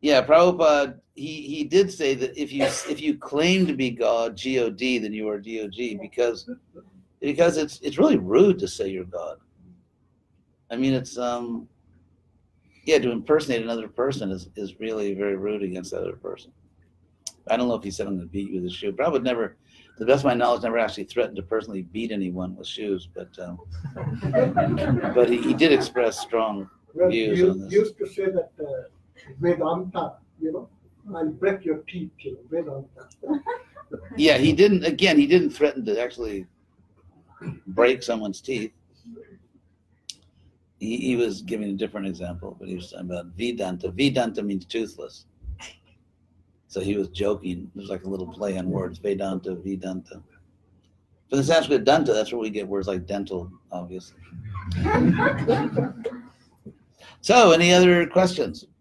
Yeah, 0.00 0.24
Prabhupada. 0.24 0.98
He 1.14 1.42
he 1.42 1.64
did 1.64 1.90
say 1.90 2.14
that 2.14 2.36
if 2.40 2.52
you 2.52 2.64
if 2.64 3.00
you 3.00 3.16
claim 3.16 3.66
to 3.66 3.74
be 3.74 3.90
God, 3.90 4.40
God, 4.42 4.78
then 4.78 5.12
you 5.14 5.28
are 5.28 5.38
Dog 5.38 5.72
because 6.00 6.50
because 7.20 7.56
it's 7.56 7.80
it's 7.80 7.98
really 7.98 8.18
rude 8.18 8.58
to 8.58 8.68
say 8.68 8.88
you're 8.88 9.04
God. 9.04 9.38
I 10.70 10.76
mean, 10.76 10.92
it's 10.94 11.16
um. 11.18 11.68
Yeah, 12.84 12.98
to 13.00 13.10
impersonate 13.10 13.62
another 13.62 13.88
person 13.88 14.30
is, 14.30 14.48
is 14.54 14.78
really 14.78 15.12
very 15.12 15.34
rude 15.34 15.64
against 15.64 15.90
that 15.90 16.02
other 16.02 16.14
person. 16.14 16.52
I 17.48 17.56
don't 17.56 17.66
know 17.66 17.74
if 17.74 17.82
he 17.82 17.90
said 17.90 18.06
I'm 18.06 18.14
going 18.14 18.28
to 18.28 18.32
beat 18.32 18.48
you 18.48 18.60
with 18.62 18.70
a 18.70 18.72
shoe. 18.72 18.92
Prabhupada 18.92 19.24
never, 19.24 19.48
to 19.48 19.56
the 19.98 20.06
best 20.06 20.20
of 20.20 20.26
my 20.26 20.34
knowledge, 20.34 20.62
never 20.62 20.78
actually 20.78 21.02
threatened 21.02 21.34
to 21.34 21.42
personally 21.42 21.82
beat 21.82 22.12
anyone 22.12 22.54
with 22.54 22.68
shoes, 22.68 23.08
but 23.12 23.28
um, 23.40 23.58
but 25.16 25.28
he, 25.28 25.38
he 25.42 25.52
did 25.52 25.72
express 25.72 26.20
strong 26.20 26.70
Well, 26.94 27.10
views 27.10 27.38
you 27.40 27.50
on 27.50 27.60
this. 27.62 27.72
used 27.72 27.98
to 27.98 28.06
say 28.06 28.26
that 28.26 28.50
uh, 28.60 28.88
Vedanta, 29.40 30.14
you 30.40 30.52
know, 30.52 30.68
I'll 31.14 31.30
break 31.30 31.64
your 31.64 31.78
teeth, 31.88 32.10
you 32.18 32.32
know, 32.32 32.40
Vedanta. 32.50 33.42
yeah 34.16 34.36
he 34.36 34.52
didn't 34.52 34.84
again 34.84 35.16
he 35.16 35.28
didn't 35.28 35.50
threaten 35.50 35.84
to 35.84 36.00
actually 36.00 36.46
break 37.68 38.02
someone's 38.02 38.40
teeth. 38.40 38.72
He, 40.78 40.96
he 40.98 41.16
was 41.16 41.42
giving 41.42 41.70
a 41.70 41.74
different 41.74 42.06
example 42.06 42.56
but 42.58 42.68
he 42.68 42.74
was 42.74 42.90
talking 42.90 43.10
about 43.10 43.26
vedanta. 43.36 43.90
Vedanta 43.90 44.42
means 44.42 44.64
toothless. 44.64 45.26
So 46.68 46.80
he 46.80 46.96
was 46.96 47.08
joking. 47.08 47.70
It 47.74 47.78
was 47.78 47.88
like 47.88 48.04
a 48.04 48.08
little 48.08 48.26
play 48.26 48.58
on 48.58 48.68
words. 48.68 48.98
Vedanta 48.98 49.54
vedanta. 49.54 50.20
From 51.28 51.38
the 51.38 51.44
sanskrit 51.44 51.84
danta 51.84 52.12
that's 52.12 52.32
where 52.32 52.40
we 52.40 52.50
get 52.50 52.66
words 52.66 52.88
like 52.88 53.06
dental 53.06 53.50
obviously. 53.70 54.18
So 57.26 57.50
any 57.50 57.72
other 57.72 58.06
questions? 58.06 58.62
It 58.62 58.66
just 58.66 58.66
feels 58.66 58.75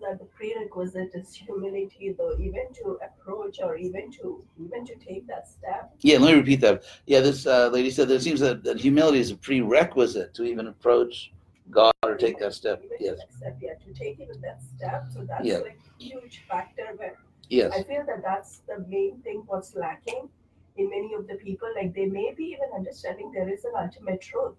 that 0.00 0.18
the 0.18 0.24
prerequisite 0.26 1.14
is 1.14 1.34
humility, 1.34 2.14
though, 2.16 2.34
even 2.38 2.72
to 2.82 2.98
approach 3.04 3.60
or 3.62 3.76
even 3.76 4.10
to 4.12 4.44
even 4.58 4.84
to 4.86 4.94
take 4.96 5.26
that 5.26 5.48
step. 5.48 5.92
Yeah, 6.00 6.18
let 6.18 6.32
me 6.32 6.38
repeat 6.38 6.60
that. 6.62 6.82
Yeah, 7.06 7.20
this 7.20 7.46
uh, 7.46 7.68
lady 7.68 7.90
said 7.90 8.08
that 8.08 8.14
it 8.16 8.22
seems 8.22 8.40
that, 8.40 8.64
that 8.64 8.80
humility 8.80 9.20
is 9.20 9.30
a 9.30 9.36
prerequisite 9.36 10.34
to 10.34 10.44
even 10.44 10.66
approach 10.68 11.32
God 11.70 11.92
or 12.04 12.16
take 12.16 12.38
that 12.40 12.54
step. 12.54 12.82
Yes, 12.98 13.18
yeah, 13.60 13.74
to 13.74 13.92
take 13.94 14.18
even 14.20 14.40
that 14.40 14.60
step. 14.62 15.06
So 15.12 15.24
that's 15.28 15.46
Yeah. 15.46 15.58
like 15.58 15.78
huge 15.98 16.42
factor 16.48 16.86
where 16.96 17.16
yes, 17.48 17.72
I 17.76 17.82
feel 17.82 18.04
that 18.06 18.22
that's 18.22 18.60
the 18.68 18.84
main 18.88 19.20
thing 19.22 19.42
what's 19.46 19.74
lacking 19.74 20.28
in 20.76 20.90
many 20.90 21.14
of 21.14 21.26
the 21.26 21.34
people. 21.34 21.68
Like 21.74 21.94
they 21.94 22.06
may 22.06 22.32
be 22.34 22.44
even 22.44 22.68
understanding 22.74 23.30
there 23.32 23.48
is 23.48 23.64
an 23.64 23.72
ultimate 23.78 24.20
truth, 24.20 24.56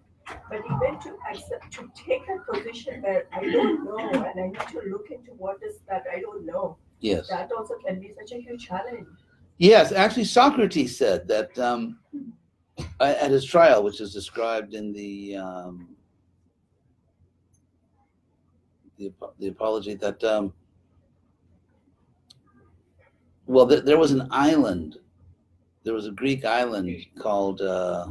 but 0.48 0.60
even 0.64 0.98
to 1.00 1.16
accept 1.30 1.72
to 1.72 1.90
take 1.94 2.22
a 2.28 2.52
position 2.52 3.02
where 3.02 3.24
I 3.32 3.40
don't 3.50 3.84
know 3.84 3.98
and 3.98 4.40
I 4.40 4.46
need 4.48 4.68
to 4.72 4.90
look 4.90 5.10
into 5.10 5.32
what 5.32 5.58
is 5.66 5.80
that 5.88 6.04
I 6.12 6.20
don't 6.20 6.46
know. 6.46 6.76
yes. 7.00 7.28
That 7.28 7.50
also 7.52 7.74
can 7.84 8.00
be 8.00 8.12
such 8.18 8.32
a 8.32 8.40
huge 8.40 8.66
challenge. 8.66 9.06
Yes, 9.58 9.92
actually, 9.92 10.24
Socrates 10.24 10.96
said 10.96 11.28
that 11.28 11.56
um, 11.58 11.98
at 13.00 13.30
his 13.30 13.44
trial, 13.44 13.82
which 13.84 14.00
is 14.00 14.12
described 14.12 14.74
in 14.74 14.92
the 14.92 15.36
um, 15.36 15.88
the, 18.98 19.12
the 19.38 19.48
apology, 19.48 19.94
that 19.94 20.22
um, 20.24 20.52
well, 23.46 23.68
th- 23.68 23.84
there 23.84 23.98
was 23.98 24.12
an 24.12 24.26
island. 24.30 24.98
There 25.84 25.94
was 25.94 26.06
a 26.06 26.12
Greek 26.12 26.44
island 26.44 26.96
called 27.18 27.60
uh, 27.60 28.06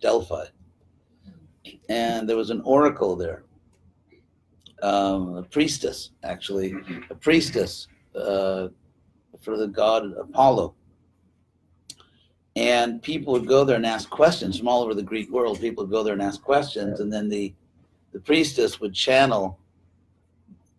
Delphi, 0.00 0.46
and 1.88 2.28
there 2.28 2.36
was 2.36 2.50
an 2.50 2.60
oracle 2.62 3.16
there, 3.16 3.44
um, 4.82 5.36
a 5.36 5.42
priestess, 5.42 6.10
actually, 6.22 6.74
a 7.10 7.14
priestess 7.14 7.88
uh, 8.14 8.68
for 9.40 9.56
the 9.56 9.68
god 9.68 10.12
Apollo. 10.18 10.74
And 12.56 13.02
people 13.02 13.34
would 13.34 13.46
go 13.46 13.64
there 13.64 13.76
and 13.76 13.84
ask 13.84 14.08
questions 14.08 14.58
from 14.58 14.66
all 14.66 14.82
over 14.82 14.94
the 14.94 15.02
Greek 15.02 15.30
world. 15.30 15.60
People 15.60 15.84
would 15.84 15.90
go 15.90 16.02
there 16.02 16.14
and 16.14 16.22
ask 16.22 16.42
questions, 16.42 17.00
and 17.00 17.12
then 17.12 17.28
the 17.28 17.54
the 18.12 18.20
priestess 18.20 18.80
would 18.80 18.94
channel 18.94 19.58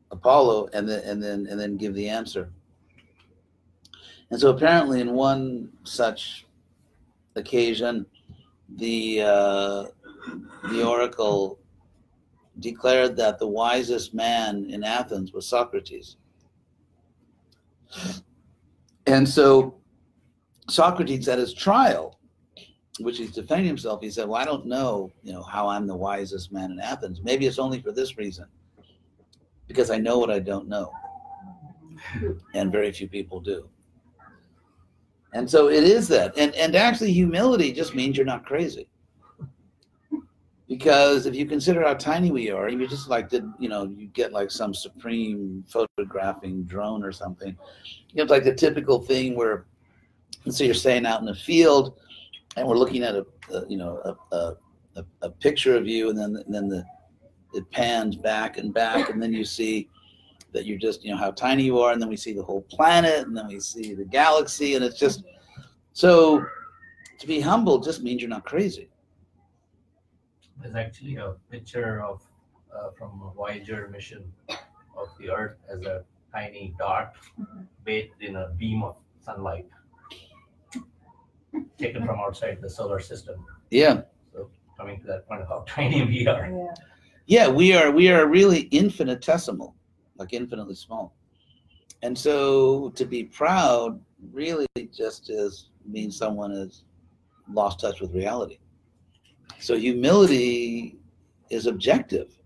Apollo, 0.10 0.70
and 0.74 0.90
then 0.90 1.04
and 1.04 1.22
then 1.22 1.48
and 1.48 1.60
then 1.60 1.78
give 1.78 1.94
the 1.94 2.10
answer. 2.10 2.50
And 4.32 4.40
so 4.40 4.50
apparently, 4.50 5.02
in 5.02 5.14
one 5.14 5.70
such 5.84 6.46
occasion, 7.36 8.06
the 8.76 9.22
uh, 9.22 9.84
the 10.70 10.84
oracle 10.84 11.60
declared 12.60 13.16
that 13.18 13.40
the 13.40 13.48
wisest 13.48 14.14
man 14.14 14.68
in 14.70 14.84
Athens 14.84 15.32
was 15.32 15.48
Socrates. 15.48 16.18
And 19.06 19.28
so 19.28 19.76
Socrates 20.70 21.28
at 21.28 21.40
his 21.40 21.54
trial, 21.54 22.20
which 23.00 23.18
he's 23.18 23.32
defending 23.32 23.68
himself, 23.68 24.02
he 24.02 24.10
said, 24.10 24.28
Well, 24.28 24.42
I 24.42 24.46
don't 24.46 24.66
know, 24.66 25.12
you 25.24 25.32
know, 25.34 25.44
how 25.44 25.68
I'm 25.68 25.88
the 25.88 25.96
wisest 25.96 26.52
man 26.52 26.72
in 26.72 26.80
Athens. 26.80 27.22
Maybe 27.24 27.46
it's 27.46 27.60
only 27.60 27.82
for 27.82 27.92
this 27.92 28.18
reason. 28.18 28.46
Because 29.68 29.92
I 29.92 29.98
know 29.98 30.18
what 30.18 30.32
I 30.32 30.40
don't 30.40 30.68
know. 30.68 30.92
And 32.54 32.72
very 32.72 32.92
few 32.92 33.08
people 33.08 33.40
do. 33.40 33.70
And 35.34 35.50
so 35.50 35.70
it 35.70 35.84
is 35.84 36.08
that. 36.08 36.38
And 36.38 36.56
and 36.56 36.76
actually 36.76 37.12
humility 37.12 37.72
just 37.72 37.94
means 37.94 38.18
you're 38.18 38.26
not 38.26 38.46
crazy. 38.46 38.90
Because 40.68 41.26
if 41.26 41.36
you 41.36 41.46
consider 41.46 41.82
how 41.86 41.94
tiny 41.94 42.30
we 42.30 42.52
are, 42.52 42.68
you 42.70 42.88
just 42.88 43.10
like 43.10 43.30
did 43.30 43.46
you 43.58 43.70
know 43.70 43.86
you 43.86 44.08
get 44.08 44.34
like 44.34 44.52
some 44.52 44.74
supreme 44.74 45.64
photographing 45.68 46.64
drone 46.64 47.04
or 47.04 47.12
something. 47.12 47.58
You 48.10 48.16
know, 48.18 48.24
it's 48.24 48.32
like 48.32 48.44
the 48.44 48.54
typical 48.54 49.02
thing 49.02 49.36
where, 49.36 49.66
let's 50.46 50.60
you're 50.60 50.74
staying 50.74 51.06
out 51.06 51.22
in 51.22 51.26
the 51.26 51.36
field, 51.36 52.00
and 52.58 52.68
we're 52.68 52.78
looking 52.78 53.04
at 53.04 53.16
a, 53.16 53.26
a 53.54 53.68
you 53.68 53.78
know 53.78 54.02
a, 54.04 54.36
a, 54.36 54.58
a, 54.98 55.06
a 55.22 55.30
picture 55.30 55.76
of 55.76 55.88
you, 55.88 56.10
and 56.10 56.18
then 56.18 56.36
and 56.46 56.54
then 56.54 56.68
the 56.68 56.84
it 57.54 57.70
pans 57.72 58.16
back 58.16 58.58
and 58.58 58.74
back, 58.74 59.10
and 59.10 59.24
then 59.24 59.32
you 59.32 59.46
see 59.46 59.88
that 60.52 60.66
you're 60.66 60.78
just 60.78 61.04
you 61.04 61.12
know 61.12 61.18
how 61.18 61.32
tiny 61.32 61.64
you 61.64 61.80
are, 61.80 61.94
and 61.94 62.02
then 62.02 62.10
we 62.10 62.18
see 62.18 62.34
the 62.34 62.44
whole 62.44 62.62
planet, 62.64 63.26
and 63.26 63.38
then 63.38 63.48
we 63.48 63.60
see 63.62 63.94
the 63.94 64.06
galaxy, 64.06 64.76
and 64.76 64.84
it's 64.84 65.00
just 65.00 65.24
so 65.94 66.46
to 67.20 67.26
be 67.26 67.40
humble 67.40 67.80
just 67.80 68.04
means 68.04 68.22
you're 68.22 68.30
not 68.30 68.46
crazy. 68.46 68.90
There's 70.62 70.76
actually 70.76 71.16
a 71.18 71.34
picture 71.50 72.02
of 72.02 72.22
uh, 72.76 72.90
from 72.98 73.22
a 73.24 73.34
Voyager 73.34 73.88
mission 73.90 74.32
of 74.50 75.08
the 75.20 75.30
Earth 75.30 75.58
as 75.70 75.82
a 75.82 76.04
tiny 76.32 76.74
dot 76.78 77.14
bathed 77.86 78.22
in 78.22 78.36
a 78.36 78.50
beam 78.50 78.84
of 78.84 78.98
sunlight 79.22 79.68
taken 81.78 82.06
from 82.06 82.20
outside 82.20 82.60
the 82.62 82.70
solar 82.70 83.00
system. 83.00 83.46
Yeah. 83.70 84.02
So 84.34 84.50
coming 84.78 85.00
to 85.02 85.08
that 85.08 85.28
point 85.28 85.42
of 85.42 85.48
how 85.48 85.64
tiny 85.68 86.04
we 86.06 86.28
are. 86.28 86.50
Yeah. 86.50 86.74
Yeah, 87.30 87.50
we 87.50 87.74
are 87.74 87.92
we 87.92 88.10
are 88.10 88.26
really 88.26 88.62
infinitesimal, 88.72 89.76
like 90.18 90.34
infinitely 90.34 90.76
small. 90.76 91.14
And 92.02 92.18
so 92.18 92.90
to 92.92 93.06
be 93.06 93.26
proud 93.26 94.00
really 94.32 94.66
just 94.96 95.30
is 95.30 95.70
means 95.86 96.18
someone 96.18 96.52
has 96.52 96.84
lost 97.52 97.82
touch 97.82 98.00
with 98.00 98.14
reality. 98.14 98.60
So 99.60 99.78
humility 99.78 100.98
is 101.50 101.66
objective. 101.66 102.38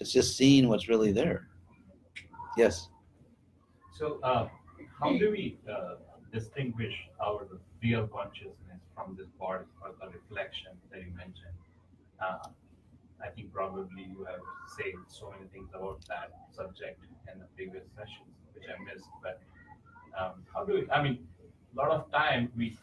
It's 0.00 0.12
just 0.12 0.36
seeing 0.36 0.68
what's 0.68 0.88
really 0.88 1.12
there. 1.12 1.48
Yes. 2.56 2.88
So, 3.96 4.18
uh, 4.22 4.48
how 5.00 5.18
do 5.18 5.30
we 5.30 5.58
uh, 5.70 5.96
distinguish 6.32 6.94
our 7.20 7.46
real 7.82 8.06
consciousness 8.06 8.80
from 8.94 9.16
this 9.18 9.26
body 9.38 9.64
or 9.82 9.90
the 10.00 10.06
reflection 10.06 10.72
that 10.90 11.00
you 11.00 11.10
mentioned? 11.16 11.58
Uh, 12.20 12.48
I 13.22 13.28
think 13.28 13.52
probably 13.52 14.02
you 14.02 14.24
have 14.24 14.40
said 14.76 14.94
so 15.08 15.30
many 15.30 15.48
things 15.52 15.70
about 15.74 16.00
that 16.06 16.30
subject 16.54 17.00
in 17.32 17.40
the 17.40 17.46
previous 17.56 17.84
sessions, 17.96 18.30
which 18.54 18.64
I 18.66 18.78
missed. 18.84 19.08
But 19.22 19.40
um, 20.18 20.44
how 20.54 20.64
do 20.64 20.74
we? 20.74 20.90
I 20.90 21.02
mean, 21.02 21.26
a 21.74 21.76
lot 21.76 21.90
of 21.90 22.10
time 22.12 22.50
we, 22.56 22.76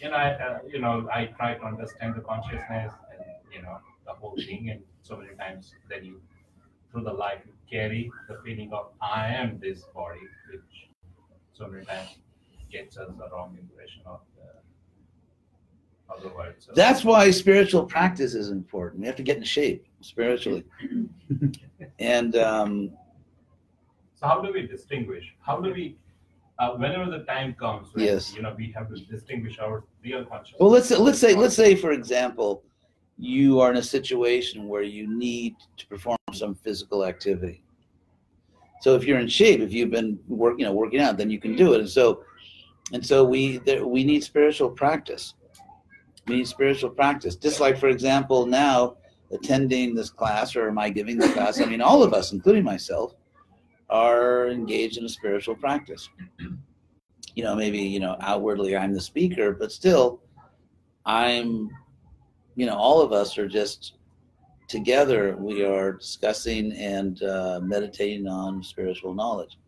you 0.00 0.10
know, 0.10 0.16
I, 0.16 0.30
uh, 0.32 0.58
you 0.66 0.80
know, 0.80 1.08
I 1.12 1.26
try 1.26 1.54
to 1.54 1.64
understand 1.64 2.14
the 2.16 2.20
consciousness 2.20 2.92
and 3.12 3.24
you 3.52 3.62
know 3.62 3.78
the 4.06 4.12
whole 4.12 4.36
thing, 4.36 4.70
and 4.70 4.80
so 5.02 5.16
many 5.16 5.34
times 5.36 5.74
then 5.88 6.04
you, 6.04 6.20
through 6.90 7.04
the 7.04 7.12
life, 7.12 7.40
you 7.46 7.52
carry 7.70 8.10
the 8.28 8.38
feeling 8.44 8.72
of 8.72 8.92
I 9.00 9.28
am 9.28 9.58
this 9.60 9.84
body, 9.94 10.20
which 10.50 10.88
so 11.52 11.68
many 11.68 11.84
times 11.84 12.18
gets 12.70 12.96
us 12.98 13.08
the 13.16 13.28
wrong 13.30 13.56
impression 13.60 14.02
of 14.04 14.20
the, 14.36 16.14
of 16.14 16.22
the 16.22 16.28
world. 16.36 16.54
So, 16.58 16.72
That's 16.74 17.04
why 17.04 17.30
spiritual 17.30 17.84
practice 17.86 18.34
is 18.34 18.50
important. 18.50 19.00
We 19.00 19.06
have 19.06 19.16
to 19.16 19.22
get 19.22 19.36
in 19.36 19.44
shape 19.44 19.86
spiritually. 20.00 20.64
and 21.98 22.36
um, 22.36 22.90
So 24.16 24.26
how 24.26 24.42
do 24.42 24.52
we 24.52 24.66
distinguish? 24.66 25.24
How 25.40 25.60
do 25.60 25.72
we, 25.72 25.96
uh, 26.58 26.70
whenever 26.72 27.10
the 27.10 27.24
time 27.24 27.54
comes, 27.54 27.92
when, 27.92 28.04
Yes. 28.04 28.34
you 28.34 28.42
know, 28.42 28.54
we 28.56 28.70
have 28.72 28.88
to 28.88 28.96
distinguish 29.06 29.58
our 29.58 29.84
real 30.02 30.24
consciousness. 30.24 30.60
Well, 30.60 30.70
let's 30.70 30.90
let's 30.90 31.18
say 31.18 31.34
let's 31.34 31.56
say 31.56 31.74
for 31.74 31.92
example, 31.92 32.62
you 33.18 33.60
are 33.60 33.70
in 33.70 33.76
a 33.76 33.82
situation 33.82 34.68
where 34.68 34.82
you 34.82 35.06
need 35.16 35.56
to 35.76 35.86
perform 35.86 36.18
some 36.32 36.54
physical 36.54 37.04
activity. 37.04 37.62
So 38.80 38.94
if 38.94 39.04
you're 39.04 39.18
in 39.18 39.28
shape, 39.28 39.60
if 39.60 39.72
you've 39.72 39.90
been 39.90 40.18
work, 40.28 40.56
you 40.58 40.64
know, 40.64 40.72
working 40.72 41.00
out, 41.00 41.16
then 41.16 41.30
you 41.30 41.40
can 41.40 41.56
do 41.56 41.72
it. 41.74 41.80
And 41.80 41.88
so, 41.88 42.22
and 42.92 43.04
so 43.04 43.24
we 43.24 43.58
there, 43.58 43.86
we 43.86 44.04
need 44.04 44.22
spiritual 44.22 44.70
practice. 44.70 45.34
We 46.26 46.36
need 46.36 46.48
spiritual 46.48 46.90
practice. 46.90 47.36
Just 47.36 47.60
like, 47.60 47.78
for 47.78 47.88
example, 47.88 48.46
now 48.46 48.96
attending 49.30 49.94
this 49.94 50.10
class, 50.10 50.54
or 50.54 50.68
am 50.68 50.78
I 50.78 50.90
giving 50.90 51.18
the 51.18 51.28
class? 51.28 51.60
I 51.60 51.64
mean, 51.66 51.80
all 51.80 52.02
of 52.02 52.14
us, 52.14 52.32
including 52.32 52.64
myself, 52.64 53.14
are 53.90 54.48
engaged 54.48 54.98
in 54.98 55.04
a 55.04 55.08
spiritual 55.08 55.54
practice. 55.54 56.08
You 57.34 57.42
know, 57.42 57.54
maybe 57.54 57.78
you 57.78 58.00
know 58.00 58.16
outwardly 58.20 58.76
I'm 58.76 58.94
the 58.94 59.00
speaker, 59.00 59.52
but 59.52 59.72
still 59.72 60.20
I'm, 61.06 61.70
you 62.54 62.66
know, 62.66 62.76
all 62.76 63.00
of 63.00 63.12
us 63.12 63.36
are 63.38 63.48
just 63.48 63.94
together. 64.68 65.36
We 65.36 65.64
are 65.64 65.92
discussing 65.92 66.72
and 66.72 67.22
uh, 67.22 67.60
meditating 67.62 68.26
on 68.26 68.62
spiritual 68.62 69.14
knowledge. 69.14 69.58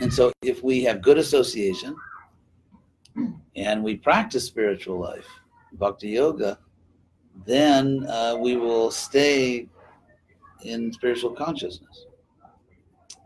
And 0.00 0.12
so, 0.12 0.32
if 0.42 0.62
we 0.62 0.82
have 0.84 1.02
good 1.02 1.18
association 1.18 1.96
and 3.56 3.82
we 3.82 3.96
practice 3.96 4.44
spiritual 4.44 4.98
life, 4.98 5.26
bhakti 5.72 6.10
yoga, 6.10 6.58
then 7.46 8.06
uh, 8.08 8.36
we 8.38 8.56
will 8.56 8.90
stay 8.90 9.68
in 10.62 10.92
spiritual 10.92 11.30
consciousness. 11.30 12.06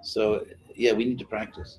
So, 0.09 0.47
yeah, 0.75 0.93
we 0.93 1.05
need 1.05 1.19
to 1.19 1.27
practice. 1.27 1.79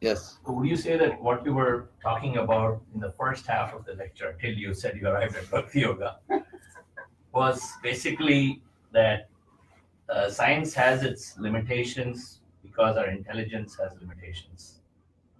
Yes. 0.00 0.38
Would 0.46 0.68
you 0.68 0.76
say 0.76 0.96
that 0.96 1.20
what 1.20 1.44
you 1.44 1.54
were 1.54 1.88
talking 2.02 2.36
about 2.36 2.82
in 2.94 3.00
the 3.00 3.12
first 3.12 3.46
half 3.46 3.74
of 3.74 3.84
the 3.84 3.94
lecture, 3.94 4.36
till 4.40 4.52
you 4.52 4.74
said 4.74 4.96
you 5.00 5.08
arrived 5.08 5.36
at 5.36 5.50
Bhakti 5.50 5.80
Yoga, 5.80 6.18
was 7.32 7.60
basically 7.82 8.62
that 8.92 9.28
uh, 10.08 10.30
science 10.30 10.72
has 10.74 11.02
its 11.02 11.36
limitations 11.38 12.40
because 12.62 12.96
our 12.96 13.08
intelligence 13.08 13.76
has 13.80 13.92
limitations. 14.00 14.80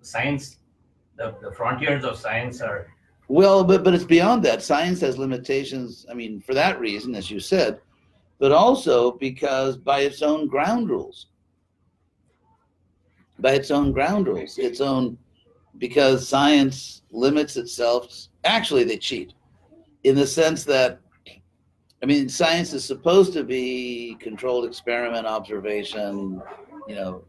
Science, 0.00 0.58
the, 1.16 1.34
the 1.42 1.52
frontiers 1.52 2.04
of 2.04 2.16
science 2.16 2.60
are 2.60 2.88
Well, 3.28 3.62
but 3.62 3.84
but 3.84 3.94
it's 3.94 4.04
beyond 4.04 4.42
that. 4.44 4.62
Science 4.62 5.00
has 5.02 5.18
limitations. 5.18 6.06
I 6.10 6.14
mean, 6.14 6.40
for 6.40 6.54
that 6.54 6.80
reason, 6.80 7.14
as 7.14 7.30
you 7.30 7.40
said, 7.40 7.80
but 8.38 8.52
also 8.52 9.12
because 9.12 9.76
by 9.76 10.00
its 10.00 10.22
own 10.22 10.46
ground 10.46 10.88
rules, 10.88 11.26
by 13.38 13.52
its 13.52 13.70
own 13.70 13.92
ground 13.92 14.26
rules, 14.26 14.58
its 14.58 14.80
own 14.80 15.16
because 15.78 16.28
science 16.28 17.02
limits 17.10 17.56
itself. 17.56 18.28
Actually, 18.44 18.84
they 18.84 18.96
cheat 18.96 19.32
in 20.04 20.14
the 20.14 20.26
sense 20.26 20.64
that, 20.64 21.00
I 22.02 22.06
mean, 22.06 22.28
science 22.28 22.72
is 22.72 22.84
supposed 22.84 23.32
to 23.34 23.44
be 23.44 24.16
controlled 24.20 24.64
experiment, 24.64 25.26
observation, 25.26 26.42
you 26.86 26.94
know, 26.94 27.24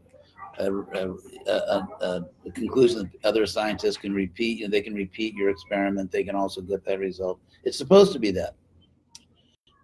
a, 0.58 0.72
a, 0.72 1.14
a, 1.46 1.88
a, 2.00 2.50
conclusion 2.52 3.10
that 3.22 3.28
other 3.28 3.46
scientists 3.46 3.96
can 3.96 4.12
repeat. 4.12 4.58
You 4.58 4.66
know, 4.66 4.70
they 4.70 4.82
can 4.82 4.94
repeat 4.94 5.34
your 5.34 5.48
experiment. 5.48 6.10
They 6.10 6.24
can 6.24 6.34
also 6.34 6.60
get 6.60 6.84
that 6.84 6.98
result. 6.98 7.40
It's 7.64 7.78
supposed 7.78 8.12
to 8.12 8.18
be 8.18 8.30
that. 8.32 8.54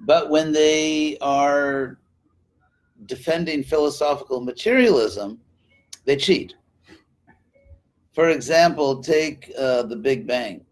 But 0.01 0.31
when 0.31 0.52
they 0.52 1.16
are 1.20 1.98
defending 3.06 3.62
philosophical 3.62 4.40
materialism, 4.40 5.40
they 6.05 6.16
cheat. 6.16 6.55
For 8.12 8.31
example, 8.31 9.02
take 9.02 9.52
uh, 9.59 9.82
the 9.82 9.97
Big 9.97 10.27
Bang. 10.27 10.64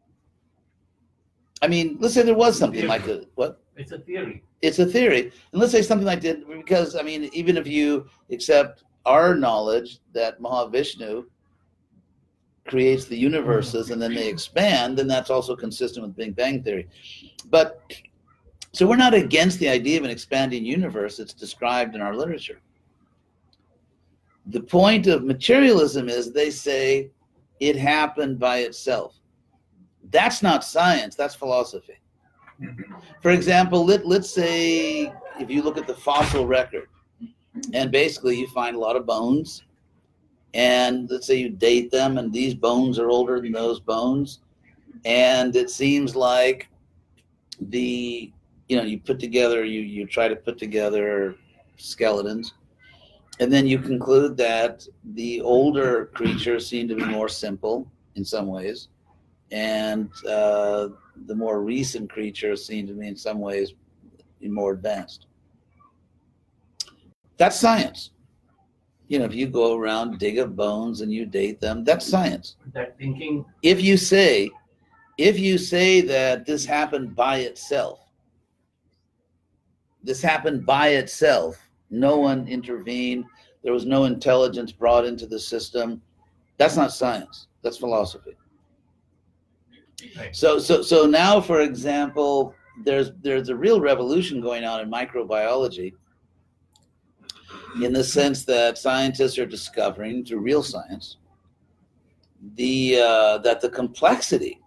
I 1.60 1.68
mean, 1.68 1.96
let's 2.00 2.14
say 2.14 2.22
there 2.22 2.34
was 2.34 2.58
something 2.58 2.86
like 2.86 3.06
a 3.06 3.24
what? 3.34 3.60
it's 3.76 3.92
a 3.92 3.98
theory. 3.98 4.42
it's 4.62 4.78
a 4.78 4.86
theory. 4.86 5.32
And 5.52 5.60
let's 5.60 5.72
say 5.72 5.82
something 5.82 6.06
like 6.06 6.20
that, 6.22 6.48
because 6.48 6.96
I 6.96 7.02
mean, 7.02 7.30
even 7.32 7.56
if 7.56 7.66
you 7.66 8.06
accept 8.30 8.84
our 9.04 9.34
knowledge 9.34 9.98
that 10.12 10.40
Mahavishnu 10.40 11.24
creates 12.66 13.04
the 13.04 13.16
universes 13.16 13.90
and 13.90 14.00
then 14.00 14.14
they 14.14 14.28
expand, 14.28 14.96
then 14.96 15.06
that's 15.06 15.30
also 15.30 15.54
consistent 15.54 16.06
with 16.06 16.16
Big 16.16 16.34
Bang 16.34 16.62
Theory. 16.62 16.88
But 17.50 17.82
so 18.74 18.88
we're 18.88 18.96
not 18.96 19.14
against 19.14 19.60
the 19.60 19.68
idea 19.68 19.98
of 19.98 20.04
an 20.04 20.10
expanding 20.10 20.64
universe, 20.64 21.20
it's 21.20 21.32
described 21.32 21.94
in 21.94 22.00
our 22.00 22.16
literature. 22.16 22.60
The 24.46 24.60
point 24.60 25.06
of 25.06 25.22
materialism 25.22 26.08
is 26.08 26.32
they 26.32 26.50
say 26.50 27.10
it 27.60 27.76
happened 27.76 28.40
by 28.40 28.58
itself. 28.58 29.14
That's 30.10 30.42
not 30.42 30.64
science, 30.64 31.14
that's 31.14 31.36
philosophy. 31.36 32.00
For 33.22 33.30
example, 33.30 33.84
let, 33.84 34.06
let's 34.06 34.30
say 34.30 35.12
if 35.38 35.48
you 35.50 35.62
look 35.62 35.78
at 35.78 35.86
the 35.86 35.94
fossil 35.94 36.44
record, 36.44 36.88
and 37.72 37.92
basically 37.92 38.36
you 38.36 38.48
find 38.48 38.74
a 38.74 38.80
lot 38.80 38.96
of 38.96 39.06
bones, 39.06 39.62
and 40.52 41.08
let's 41.10 41.28
say 41.28 41.36
you 41.36 41.48
date 41.48 41.92
them, 41.92 42.18
and 42.18 42.32
these 42.32 42.54
bones 42.54 42.98
are 42.98 43.08
older 43.08 43.40
than 43.40 43.52
those 43.52 43.78
bones, 43.78 44.40
and 45.04 45.54
it 45.54 45.70
seems 45.70 46.16
like 46.16 46.68
the 47.60 48.32
you 48.68 48.76
know 48.76 48.82
you 48.82 48.98
put 48.98 49.18
together 49.18 49.64
you 49.64 49.80
you 49.80 50.06
try 50.06 50.28
to 50.28 50.36
put 50.36 50.58
together 50.58 51.34
skeletons 51.76 52.54
and 53.40 53.52
then 53.52 53.66
you 53.66 53.78
conclude 53.78 54.36
that 54.36 54.86
the 55.14 55.40
older 55.40 56.06
creatures 56.14 56.66
seem 56.66 56.86
to 56.88 56.94
be 56.94 57.04
more 57.04 57.28
simple 57.28 57.86
in 58.14 58.24
some 58.24 58.46
ways 58.46 58.88
and 59.50 60.08
uh, 60.28 60.88
the 61.26 61.34
more 61.34 61.60
recent 61.60 62.10
creatures 62.10 62.64
seem 62.64 62.86
to 62.86 62.94
be 62.94 63.08
in 63.08 63.16
some 63.16 63.38
ways 63.38 63.74
more 64.50 64.72
advanced. 64.72 65.26
That's 67.36 67.58
science. 67.58 68.10
You 69.08 69.18
know, 69.18 69.24
if 69.26 69.34
you 69.34 69.46
go 69.46 69.76
around, 69.76 70.18
dig 70.18 70.38
up 70.38 70.56
bones 70.56 71.00
and 71.00 71.12
you 71.12 71.26
date 71.26 71.60
them, 71.60 71.84
that's 71.84 72.06
science. 72.06 72.56
That 72.72 72.96
thinking, 72.98 73.44
If 73.62 73.82
you 73.82 73.96
say, 73.96 74.50
if 75.18 75.38
you 75.38 75.58
say 75.58 76.00
that 76.02 76.46
this 76.46 76.64
happened 76.64 77.14
by 77.14 77.38
itself, 77.38 78.00
this 80.04 80.22
happened 80.22 80.64
by 80.64 80.88
itself, 80.90 81.58
no 81.90 82.18
one 82.18 82.46
intervened, 82.46 83.24
there 83.62 83.72
was 83.72 83.86
no 83.86 84.04
intelligence 84.04 84.70
brought 84.70 85.04
into 85.04 85.26
the 85.26 85.38
system, 85.38 86.00
that's 86.58 86.76
not 86.76 86.92
science, 86.92 87.48
that's 87.62 87.78
philosophy. 87.78 88.36
Right. 90.16 90.36
So, 90.36 90.58
so, 90.58 90.82
so 90.82 91.06
now, 91.06 91.40
for 91.40 91.62
example, 91.62 92.54
there's 92.84 93.12
there's 93.22 93.48
a 93.48 93.56
real 93.56 93.80
revolution 93.80 94.40
going 94.40 94.64
on 94.64 94.80
in 94.80 94.90
microbiology 94.90 95.92
in 97.82 97.92
the 97.92 98.02
sense 98.02 98.44
that 98.44 98.76
scientists 98.76 99.38
are 99.38 99.46
discovering 99.46 100.24
through 100.24 100.40
real 100.40 100.62
science 100.62 101.18
the 102.56 102.98
uh, 103.00 103.38
that 103.38 103.60
the 103.60 103.70
complexity 103.70 104.60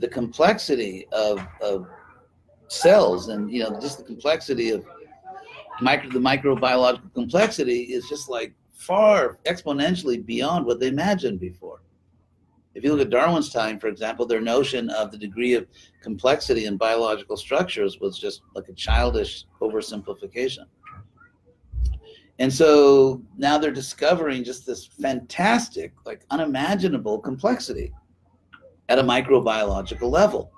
the 0.00 0.08
complexity 0.08 1.06
of, 1.12 1.46
of 1.60 1.86
cells 2.70 3.28
and 3.28 3.50
you 3.50 3.62
know 3.62 3.78
just 3.80 3.98
the 3.98 4.04
complexity 4.04 4.70
of 4.70 4.84
micro 5.80 6.10
the 6.10 6.18
microbiological 6.18 7.12
complexity 7.14 7.82
is 7.82 8.08
just 8.08 8.28
like 8.28 8.54
far 8.72 9.38
exponentially 9.44 10.24
beyond 10.24 10.64
what 10.64 10.78
they 10.78 10.86
imagined 10.86 11.40
before 11.40 11.80
if 12.74 12.84
you 12.84 12.92
look 12.92 13.00
at 13.00 13.10
Darwin's 13.10 13.50
time, 13.50 13.80
for 13.80 13.88
example, 13.88 14.24
their 14.24 14.40
notion 14.40 14.90
of 14.90 15.10
the 15.10 15.18
degree 15.18 15.54
of 15.54 15.66
complexity 16.02 16.66
in 16.66 16.76
biological 16.76 17.36
structures 17.36 17.98
was 18.00 18.16
just 18.18 18.42
like 18.54 18.68
a 18.68 18.72
childish 18.72 19.44
oversimplification. 19.60 20.66
And 22.38 22.52
so 22.52 23.22
now 23.36 23.58
they're 23.58 23.72
discovering 23.72 24.44
just 24.44 24.66
this 24.66 24.86
fantastic, 24.86 25.92
like 26.06 26.22
unimaginable 26.30 27.18
complexity 27.18 27.92
at 28.88 28.98
a 28.98 29.02
microbiological 29.02 30.10
level. 30.10 30.52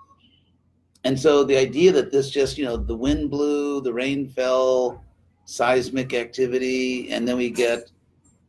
And 1.05 1.19
so 1.19 1.43
the 1.45 1.57
idea 1.57 1.91
that 1.93 2.13
this 2.13 2.31
just, 2.31 2.57
you 2.57 2.65
know, 2.65 2.77
the 2.77 2.97
wind 2.97 3.31
blew, 3.31 3.81
the 3.81 3.93
rain 3.93 4.29
fell, 4.29 5.03
seismic 5.45 6.15
activity, 6.15 7.11
and 7.11 7.27
then 7.27 7.37
we 7.37 7.51
get 7.51 7.91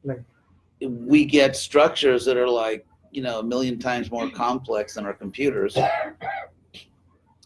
Right. 0.06 0.20
we 0.82 1.24
get 1.24 1.56
structures 1.56 2.26
that 2.26 2.36
are 2.36 2.50
like 2.50 2.86
you 3.12 3.22
know 3.22 3.40
a 3.40 3.44
million 3.44 3.80
times 3.80 4.12
more 4.12 4.30
complex 4.30 4.96
than 4.96 5.06
our 5.06 5.14
computers 5.14 5.78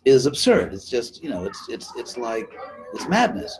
is 0.05 0.25
absurd. 0.25 0.73
It's 0.73 0.89
just 0.89 1.23
you 1.23 1.29
know 1.29 1.43
it's 1.45 1.69
it's 1.69 1.93
it's 1.95 2.17
like 2.17 2.49
it's 2.93 3.07
madness. 3.07 3.59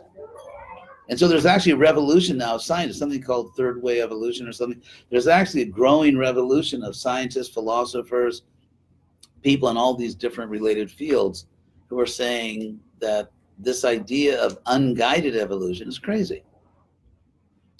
And 1.08 1.18
so 1.18 1.26
there's 1.26 1.46
actually 1.46 1.72
a 1.72 1.76
revolution 1.76 2.36
now 2.36 2.56
of 2.56 2.62
science 2.62 2.98
something 2.98 3.22
called 3.22 3.54
third 3.56 3.82
way 3.82 4.02
evolution 4.02 4.46
or 4.46 4.52
something. 4.52 4.82
There's 5.10 5.28
actually 5.28 5.62
a 5.62 5.66
growing 5.66 6.18
revolution 6.18 6.82
of 6.82 6.96
scientists 6.96 7.48
philosophers 7.48 8.42
people 9.48 9.68
in 9.70 9.76
all 9.76 9.94
these 9.94 10.14
different 10.14 10.50
related 10.50 10.88
fields 10.90 11.46
who 11.88 11.98
are 11.98 12.12
saying 12.24 12.78
that 13.00 13.30
this 13.58 13.80
idea 13.84 14.40
of 14.46 14.58
unguided 14.66 15.34
evolution 15.36 15.88
is 15.88 15.98
crazy 15.98 16.42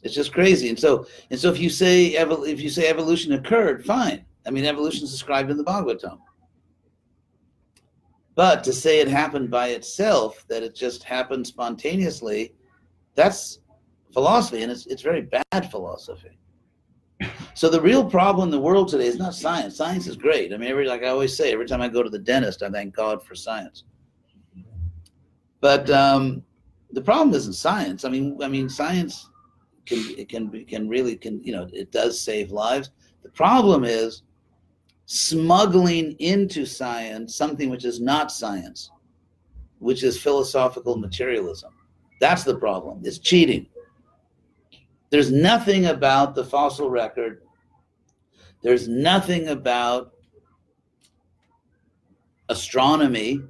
it's 0.03 0.15
just 0.15 0.33
crazy. 0.33 0.69
And 0.69 0.79
so, 0.79 1.07
and 1.31 1.39
so, 1.39 1.51
if 1.51 1.59
you 1.59 1.71
say 1.71 2.15
evol- 2.15 2.49
if 2.49 2.61
you 2.61 2.69
say 2.69 2.89
evolution 2.89 3.33
occurred, 3.33 3.85
fine. 3.85 4.25
I 4.47 4.51
mean, 4.51 4.65
evolution 4.65 5.05
is 5.05 5.11
described 5.11 5.51
in 5.51 5.57
the 5.57 5.65
Bhagavatam. 5.65 6.19
But 8.35 8.63
to 8.65 8.73
say 8.73 9.01
it 9.01 9.09
happened 9.09 9.51
by 9.51 9.69
itself, 9.69 10.45
that 10.49 10.63
it 10.63 10.75
just 10.75 11.03
happened 11.03 11.47
spontaneously, 11.47 12.55
that's 13.17 13.59
philosophy, 14.13 14.63
and 14.63 14.71
it's 14.71 14.87
it's 14.87 15.03
very 15.03 15.23
bad 15.23 15.71
philosophy. 15.71 16.39
So 17.55 17.69
the 17.69 17.81
real 17.81 18.09
problem 18.09 18.49
in 18.49 18.51
the 18.51 18.61
world 18.61 18.89
today 18.89 19.07
is 19.07 19.19
not 19.19 19.35
science. 19.35 19.77
Science 19.77 20.07
is 20.07 20.17
great. 20.17 20.53
I 20.53 20.57
mean, 20.57 20.71
every 20.71 20.87
like 20.87 21.03
I 21.03 21.09
always 21.09 21.37
say, 21.37 21.53
every 21.53 21.67
time 21.67 21.83
I 21.83 21.89
go 21.89 22.03
to 22.03 22.11
the 22.11 22.19
dentist, 22.19 22.63
I 22.63 22.71
thank 22.71 22.95
God 22.95 23.25
for 23.25 23.35
science. 23.35 23.85
But 25.61 25.91
um, 25.91 26.45
the 26.93 27.03
problem 27.03 27.35
isn't 27.35 27.55
science. 27.55 28.05
I 28.05 28.11
mean, 28.11 28.39
I 28.43 28.49
mean, 28.49 28.69
science 28.69 29.29
can 29.87 30.05
it 30.17 30.29
can 30.29 30.65
can 30.67 30.89
really 30.89 31.17
can 31.17 31.43
you 31.43 31.53
know 31.53 31.69
it 31.73 31.91
does 31.91 32.21
save 32.21 32.53
lives. 32.53 32.91
The 33.23 33.31
problem 33.31 33.85
is 33.85 34.23
smuggling 35.07 36.13
into 36.19 36.67
science 36.67 37.35
something 37.35 37.71
which 37.71 37.85
is 37.85 38.01
not 38.01 38.31
science, 38.31 38.91
which 39.79 40.05
is 40.05 40.21
philosophical 40.21 40.97
materialism. 40.97 41.73
That's 42.21 42.45
the 42.45 42.57
problem. 42.57 43.01
It's 43.05 43.19
cheating. 43.19 43.67
There's 45.11 45.33
nothing 45.33 45.87
about 45.87 46.35
the 46.35 46.45
fossil 46.45 46.91
record. 46.91 47.43
There's 48.63 48.89
nothing 48.89 49.49
about 49.49 50.13
astronomy 52.49 53.43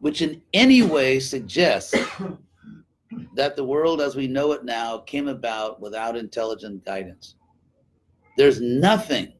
which 0.00 0.22
in 0.22 0.40
any 0.52 0.82
way 0.82 1.18
suggests 1.18 1.94
that 3.34 3.56
the 3.56 3.64
world 3.64 4.00
as 4.00 4.14
we 4.14 4.28
know 4.28 4.52
it 4.52 4.64
now 4.64 4.98
came 4.98 5.28
about 5.28 5.80
without 5.80 6.16
intelligent 6.16 6.84
guidance. 6.84 7.34
There's 8.36 8.60
nothing 8.60 9.32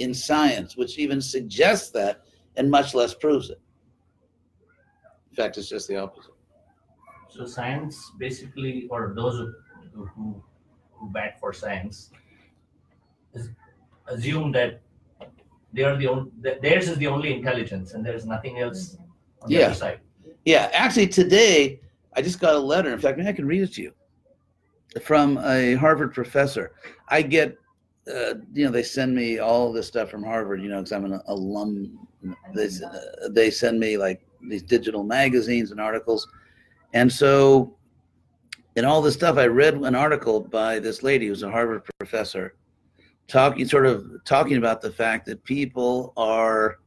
in 0.00 0.12
science 0.12 0.76
which 0.76 0.98
even 0.98 1.20
suggests 1.20 1.90
that, 1.90 2.22
and 2.56 2.70
much 2.70 2.94
less 2.94 3.14
proves 3.14 3.50
it. 3.50 3.60
In 5.30 5.36
fact, 5.36 5.56
it's 5.56 5.68
just 5.68 5.86
the 5.86 5.96
opposite. 5.96 6.32
so 7.28 7.46
science 7.46 8.10
basically, 8.18 8.88
or 8.90 9.12
those 9.14 9.40
who, 9.92 10.06
who, 10.06 10.42
who 10.92 11.08
bat 11.10 11.38
for 11.40 11.52
science, 11.52 12.10
is 13.34 13.50
assume 14.06 14.52
that 14.52 14.80
they 15.72 15.82
are 15.82 15.96
the 15.96 16.08
only, 16.08 16.30
theirs 16.62 16.88
is 16.88 16.98
the 16.98 17.06
only 17.06 17.32
intelligence 17.34 17.94
and 17.94 18.04
there's 18.04 18.26
nothing 18.26 18.58
else 18.58 18.96
on 19.42 19.48
the 19.48 19.56
Yeah. 19.56 19.66
other 19.66 19.74
side. 19.74 20.00
Yeah, 20.44 20.70
actually, 20.72 21.06
today 21.06 21.80
I 22.14 22.22
just 22.22 22.40
got 22.40 22.54
a 22.54 22.58
letter. 22.58 22.92
In 22.92 22.98
fact, 22.98 23.18
maybe 23.18 23.28
I 23.28 23.32
can 23.32 23.46
read 23.46 23.62
it 23.62 23.72
to 23.74 23.82
you 23.82 23.92
from 25.02 25.38
a 25.38 25.74
Harvard 25.74 26.12
professor. 26.12 26.72
I 27.08 27.22
get, 27.22 27.56
uh, 28.08 28.34
you 28.52 28.64
know, 28.64 28.70
they 28.70 28.82
send 28.82 29.14
me 29.14 29.38
all 29.38 29.72
this 29.72 29.86
stuff 29.86 30.10
from 30.10 30.24
Harvard, 30.24 30.60
you 30.60 30.68
know, 30.68 30.78
because 30.78 30.92
I'm 30.92 31.04
an 31.04 31.20
alum. 31.26 32.06
They, 32.54 32.66
uh, 32.66 33.28
they 33.30 33.50
send 33.50 33.78
me 33.78 33.96
like 33.96 34.26
these 34.42 34.62
digital 34.62 35.04
magazines 35.04 35.70
and 35.70 35.80
articles. 35.80 36.26
And 36.92 37.12
so, 37.12 37.76
in 38.76 38.84
all 38.84 39.02
this 39.02 39.14
stuff, 39.14 39.36
I 39.36 39.46
read 39.46 39.74
an 39.74 39.94
article 39.94 40.40
by 40.40 40.78
this 40.78 41.02
lady 41.02 41.26
who's 41.26 41.42
a 41.42 41.50
Harvard 41.50 41.82
professor 41.98 42.54
talking, 43.28 43.66
sort 43.66 43.86
of 43.86 44.06
talking 44.24 44.56
about 44.56 44.80
the 44.80 44.92
fact 44.92 45.26
that 45.26 45.42
people 45.44 46.12
are 46.16 46.78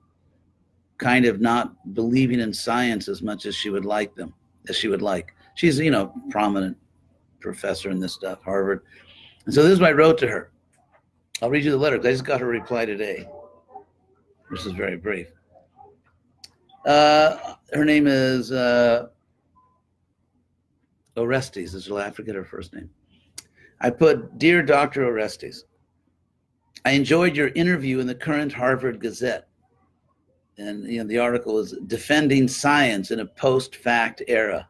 kind 0.97 1.25
of 1.25 1.41
not 1.41 1.93
believing 1.93 2.39
in 2.39 2.53
science 2.53 3.07
as 3.07 3.21
much 3.21 3.45
as 3.45 3.55
she 3.55 3.69
would 3.69 3.85
like 3.85 4.15
them 4.15 4.33
as 4.69 4.77
she 4.77 4.87
would 4.87 5.01
like. 5.01 5.33
She's 5.55 5.79
you 5.79 5.91
know 5.91 6.13
prominent 6.29 6.77
professor 7.39 7.89
in 7.89 7.99
this 7.99 8.13
stuff 8.13 8.41
harvard. 8.43 8.81
And 9.45 9.53
so 9.53 9.63
this 9.63 9.73
is 9.73 9.79
what 9.81 9.89
i 9.89 9.93
wrote 9.93 10.17
to 10.19 10.27
her. 10.27 10.51
I'll 11.41 11.49
read 11.49 11.65
you 11.65 11.71
the 11.71 11.77
letter 11.77 11.97
because 11.97 12.07
i 12.07 12.11
just 12.11 12.25
got 12.25 12.39
her 12.39 12.47
reply 12.47 12.85
today 12.85 13.27
which 14.53 14.67
is 14.67 14.73
very 14.73 14.97
brief. 14.97 15.27
Uh, 16.85 17.55
her 17.71 17.83
name 17.83 18.05
is 18.05 18.51
uh, 18.51 19.07
Oreskes 21.15 21.75
is 21.75 21.91
i 21.91 22.09
forget 22.09 22.35
her 22.35 22.45
first 22.45 22.73
name. 22.73 22.89
I 23.81 23.89
put 23.89 24.37
dear 24.39 24.63
dr 24.63 24.99
Oreskes 24.99 25.63
i 26.85 26.91
enjoyed 26.91 27.35
your 27.35 27.49
interview 27.49 27.99
in 27.99 28.07
the 28.07 28.15
current 28.15 28.51
harvard 28.51 28.99
gazette. 28.99 29.47
And 30.57 30.85
you 30.85 30.99
know 30.99 31.07
the 31.07 31.19
article 31.19 31.59
is 31.59 31.75
defending 31.87 32.47
science 32.47 33.11
in 33.11 33.19
a 33.19 33.25
post-fact 33.25 34.23
era. 34.27 34.67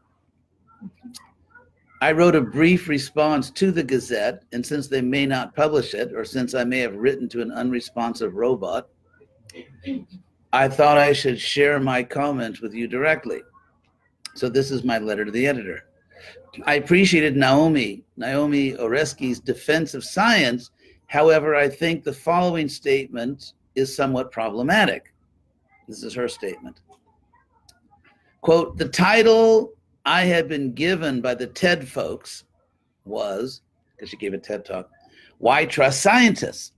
I 2.02 2.12
wrote 2.12 2.34
a 2.34 2.40
brief 2.40 2.88
response 2.88 3.50
to 3.52 3.72
the 3.72 3.82
gazette 3.82 4.42
and 4.52 4.64
since 4.64 4.88
they 4.88 5.00
may 5.00 5.24
not 5.24 5.56
publish 5.56 5.94
it 5.94 6.12
or 6.14 6.24
since 6.24 6.54
i 6.54 6.64
may 6.64 6.80
have 6.80 6.96
written 6.96 7.28
to 7.30 7.40
an 7.40 7.52
unresponsive 7.52 8.34
robot 8.34 8.88
i 10.52 10.68
thought 10.68 10.98
i 10.98 11.12
should 11.12 11.40
share 11.40 11.80
my 11.80 12.02
comments 12.02 12.60
with 12.60 12.74
you 12.74 12.86
directly. 12.86 13.40
So 14.34 14.50
this 14.50 14.70
is 14.70 14.84
my 14.84 14.98
letter 14.98 15.24
to 15.24 15.30
the 15.30 15.46
editor 15.46 15.84
i 16.66 16.74
appreciated 16.74 17.36
naomi 17.36 18.04
naomi 18.16 18.72
Oreskes's 18.74 19.40
defense 19.40 19.94
of 19.94 20.04
science 20.04 20.70
however 21.06 21.54
i 21.54 21.68
think 21.68 22.04
the 22.04 22.12
following 22.12 22.68
statement 22.68 23.54
is 23.74 23.94
somewhat 23.94 24.30
problematic 24.30 25.14
this 25.88 26.02
is 26.02 26.14
her 26.14 26.28
statement. 26.28 26.80
Quote, 28.40 28.76
the 28.76 28.88
title 28.88 29.72
I 30.04 30.22
had 30.22 30.48
been 30.48 30.72
given 30.72 31.20
by 31.20 31.34
the 31.34 31.46
TED 31.46 31.86
folks 31.86 32.44
was, 33.04 33.62
because 33.90 34.10
she 34.10 34.16
gave 34.16 34.34
a 34.34 34.38
TED 34.38 34.64
talk, 34.64 34.90
Why 35.38 35.64
Trust 35.64 36.02
Scientists? 36.02 36.72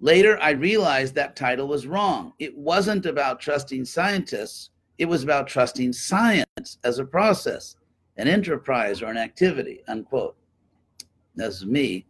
Later, 0.00 0.38
I 0.40 0.50
realized 0.50 1.14
that 1.14 1.36
title 1.36 1.68
was 1.68 1.86
wrong. 1.86 2.32
It 2.38 2.56
wasn't 2.56 3.06
about 3.06 3.40
trusting 3.40 3.84
scientists, 3.84 4.70
it 4.98 5.06
was 5.06 5.22
about 5.22 5.46
trusting 5.46 5.92
science 5.92 6.78
as 6.84 6.98
a 6.98 7.04
process, 7.04 7.76
an 8.16 8.28
enterprise, 8.28 9.02
or 9.02 9.06
an 9.06 9.16
activity. 9.16 9.80
Unquote. 9.88 10.36
That's 11.34 11.64
me. 11.64 12.06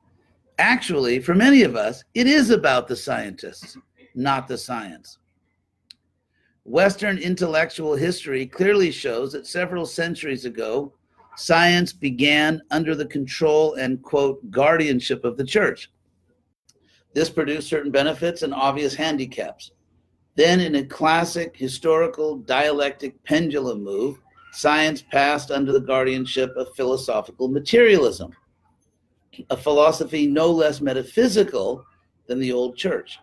Actually, 0.59 1.21
for 1.21 1.35
many 1.35 1.63
of 1.63 1.77
us, 1.77 2.05
it 2.15 2.27
is 2.27 2.51
about 2.51 2.89
the 2.89 2.97
scientists, 2.97 3.77
not 4.15 4.49
the 4.49 4.59
science. 4.59 5.19
Western 6.65 7.19
intellectual 7.19 7.97
history 7.97 8.47
clearly 8.47 8.93
shows 8.93 9.33
that 9.33 9.47
several 9.47 9.87
centuries 9.87 10.45
ago, 10.45 10.93
science 11.37 11.93
began 11.93 12.61
under 12.71 12.95
the 12.95 13.07
control 13.07 13.75
and, 13.75 14.03
quote, 14.03 14.49
guardianship 14.51 15.25
of 15.25 15.37
the 15.37 15.45
church. 15.45 15.91
This 17.15 17.31
produced 17.31 17.69
certain 17.69 17.91
benefits 17.91 18.43
and 18.43 18.55
obvious 18.55 18.95
handicaps. 18.95 19.73
Then, 20.35 20.61
in 20.61 20.77
a 20.77 20.85
classic 20.85 21.57
historical 21.57 22.37
dialectic 22.37 23.23
pendulum 23.25 23.83
move, 23.83 24.21
science 24.53 25.03
passed 25.03 25.51
under 25.51 25.73
the 25.73 25.81
guardianship 25.81 26.55
of 26.57 26.75
philosophical 26.77 27.49
materialism, 27.49 28.33
a 29.51 29.57
philosophy 29.57 30.27
no 30.27 30.51
less 30.51 30.81
metaphysical 30.81 31.85
than 32.27 32.39
the 32.39 32.53
old 32.53 32.77
church. 32.77 33.19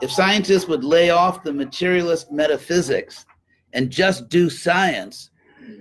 If 0.00 0.10
scientists 0.10 0.66
would 0.66 0.82
lay 0.82 1.10
off 1.10 1.44
the 1.44 1.52
materialist 1.52 2.32
metaphysics 2.32 3.26
and 3.74 3.90
just 3.90 4.28
do 4.30 4.48
science, 4.48 5.30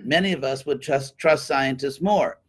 many 0.03 0.33
of 0.33 0.43
us 0.43 0.65
would 0.65 0.81
trust, 0.81 1.17
trust 1.17 1.47
scientists 1.47 2.01
more. 2.01 2.39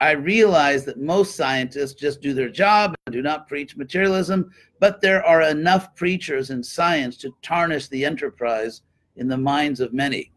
I 0.00 0.12
realize 0.12 0.84
that 0.84 1.00
most 1.00 1.34
scientists 1.34 1.94
just 1.94 2.20
do 2.20 2.34
their 2.34 2.50
job 2.50 2.94
and 3.06 3.12
do 3.12 3.22
not 3.22 3.48
preach 3.48 3.76
materialism, 3.76 4.50
but 4.78 5.00
there 5.00 5.24
are 5.24 5.42
enough 5.42 5.96
preachers 5.96 6.50
in 6.50 6.62
science 6.62 7.16
to 7.16 7.34
tarnish 7.42 7.88
the 7.88 8.04
enterprise 8.04 8.82
in 9.16 9.26
the 9.26 9.36
minds 9.36 9.80
of 9.80 9.92
many. 9.92 10.30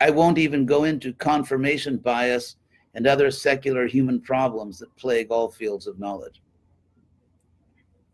I 0.00 0.10
won't 0.10 0.38
even 0.38 0.64
go 0.64 0.84
into 0.84 1.12
confirmation 1.12 1.98
bias 1.98 2.56
and 2.94 3.06
other 3.06 3.30
secular 3.30 3.86
human 3.86 4.20
problems 4.20 4.78
that 4.78 4.94
plague 4.96 5.30
all 5.30 5.50
fields 5.50 5.86
of 5.86 5.98
knowledge. 5.98 6.42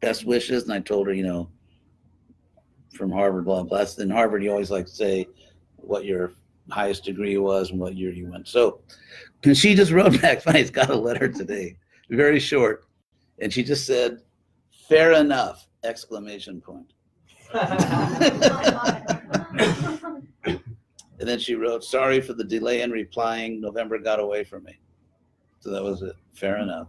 Best 0.00 0.24
wishes, 0.24 0.64
and 0.64 0.72
I 0.72 0.80
told 0.80 1.06
her, 1.06 1.14
you 1.14 1.24
know, 1.24 1.48
from 2.94 3.10
Harvard, 3.10 3.44
blah, 3.44 3.62
blah. 3.62 3.78
That's 3.78 3.98
in 3.98 4.10
Harvard, 4.10 4.42
you 4.42 4.50
always 4.50 4.70
like 4.70 4.86
to 4.86 4.92
say 4.92 5.28
what 5.76 6.04
your 6.04 6.32
highest 6.70 7.04
degree 7.04 7.38
was 7.38 7.70
and 7.70 7.78
what 7.78 7.94
year 7.94 8.12
you 8.12 8.30
went. 8.30 8.48
So 8.48 8.80
and 9.44 9.56
she 9.56 9.74
just 9.74 9.92
wrote 9.92 10.20
back, 10.22 10.42
funny, 10.42 10.60
it's 10.60 10.70
got 10.70 10.90
a 10.90 10.96
letter 10.96 11.28
today, 11.28 11.76
very 12.10 12.40
short. 12.40 12.84
And 13.40 13.52
she 13.52 13.62
just 13.62 13.86
said, 13.86 14.22
fair 14.88 15.12
enough, 15.12 15.68
exclamation 15.84 16.60
point. 16.60 16.92
and 21.18 21.28
then 21.28 21.38
she 21.38 21.54
wrote, 21.54 21.82
sorry 21.82 22.20
for 22.20 22.34
the 22.34 22.44
delay 22.44 22.82
in 22.82 22.90
replying. 22.90 23.60
November 23.60 23.98
got 23.98 24.20
away 24.20 24.44
from 24.44 24.64
me. 24.64 24.78
So 25.60 25.70
that 25.70 25.82
was 25.82 26.02
it. 26.02 26.14
Fair 26.34 26.58
enough. 26.58 26.88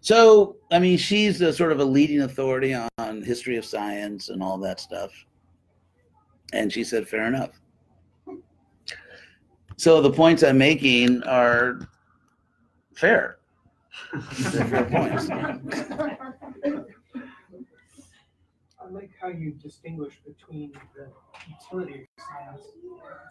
so, 0.00 0.56
I 0.72 0.78
mean, 0.78 0.96
she's 0.96 1.40
a 1.42 1.52
sort 1.52 1.72
of 1.72 1.80
a 1.80 1.84
leading 1.84 2.22
authority 2.22 2.74
on 2.74 3.22
history 3.22 3.56
of 3.56 3.64
science 3.64 4.30
and 4.30 4.42
all 4.42 4.56
that 4.58 4.80
stuff. 4.80 5.12
And 6.54 6.72
she 6.72 6.84
said, 6.84 7.06
fair 7.06 7.26
enough. 7.26 7.50
So 9.76 10.00
the 10.00 10.10
points 10.10 10.42
I'm 10.42 10.58
making 10.58 11.22
are 11.24 11.80
fair. 12.94 13.38
Fair 14.32 14.84
points. 14.86 15.28
I 18.88 18.90
like 18.90 19.10
how 19.20 19.28
you 19.28 19.50
distinguish 19.52 20.14
between 20.26 20.72
the 20.96 21.08
utility 21.48 22.02
of 22.02 22.24
science, 22.24 22.62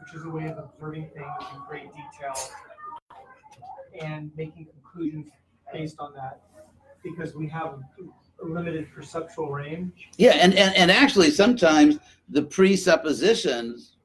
which 0.01 0.13
is 0.13 0.23
a 0.25 0.29
way 0.29 0.45
of 0.47 0.57
observing 0.59 1.09
things 1.15 1.25
in 1.53 1.61
great 1.67 1.89
detail 1.93 2.35
and 3.99 4.29
making 4.35 4.67
conclusions 4.67 5.27
based 5.73 5.95
on 5.99 6.13
that, 6.13 6.41
because 7.03 7.33
we 7.33 7.47
have 7.47 7.79
a 8.43 8.45
limited 8.45 8.87
perceptual 8.93 9.49
range. 9.49 10.09
Yeah, 10.17 10.33
and, 10.33 10.53
and, 10.53 10.75
and 10.75 10.91
actually 10.91 11.31
sometimes 11.31 11.97
the 12.29 12.43
presuppositions 12.43 13.95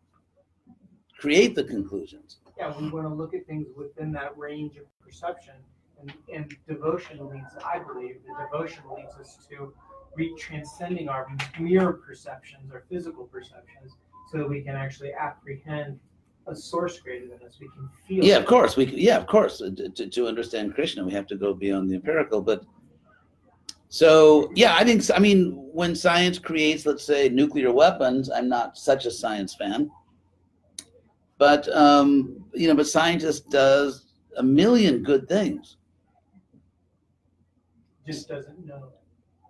create 1.18 1.54
the 1.54 1.64
conclusions. 1.64 2.38
Yeah, 2.56 2.72
we 2.78 2.88
want 2.88 3.06
to 3.06 3.12
look 3.12 3.34
at 3.34 3.46
things 3.46 3.66
within 3.76 4.10
that 4.12 4.36
range 4.38 4.76
of 4.76 4.84
perception. 5.04 5.54
And, 6.00 6.12
and 6.34 6.56
devotion 6.66 7.28
leads, 7.28 7.56
I 7.64 7.78
believe, 7.78 8.16
the 8.26 8.44
devotion 8.44 8.82
leads 8.96 9.14
us 9.16 9.46
to 9.50 9.72
re 10.16 10.34
transcending 10.38 11.08
our 11.08 11.26
mere 11.58 11.92
perceptions, 11.92 12.70
our 12.72 12.84
physical 12.90 13.24
perceptions, 13.24 13.92
so 14.30 14.38
that 14.38 14.48
we 14.48 14.62
can 14.62 14.76
actually 14.76 15.12
apprehend 15.12 15.98
a 16.46 16.54
source 16.54 16.98
greater 16.98 17.26
than 17.28 17.46
us. 17.46 17.58
We 17.60 17.68
can 17.68 17.88
feel. 18.06 18.24
Yeah, 18.24 18.36
it. 18.36 18.40
of 18.40 18.46
course. 18.46 18.76
We 18.76 18.86
yeah, 18.86 19.16
of 19.16 19.26
course. 19.26 19.58
To, 19.58 19.88
to, 19.88 20.08
to 20.08 20.26
understand 20.26 20.74
Krishna, 20.74 21.04
we 21.04 21.12
have 21.12 21.26
to 21.28 21.36
go 21.36 21.54
beyond 21.54 21.90
the 21.90 21.94
empirical. 21.94 22.40
But 22.40 22.64
so 23.88 24.50
yeah, 24.54 24.74
I 24.74 24.84
think 24.84 25.02
I 25.14 25.18
mean 25.18 25.52
when 25.72 25.94
science 25.94 26.38
creates, 26.38 26.86
let's 26.86 27.04
say, 27.04 27.28
nuclear 27.28 27.72
weapons, 27.72 28.30
I'm 28.30 28.48
not 28.48 28.76
such 28.76 29.06
a 29.06 29.10
science 29.10 29.54
fan. 29.54 29.90
But 31.38 31.68
um, 31.74 32.44
you 32.52 32.68
know, 32.68 32.74
but 32.74 32.86
scientists 32.86 33.40
does 33.40 34.06
a 34.36 34.42
million 34.42 35.02
good 35.02 35.28
things. 35.28 35.76
Just 38.06 38.28
doesn't 38.28 38.66
know. 38.66 38.88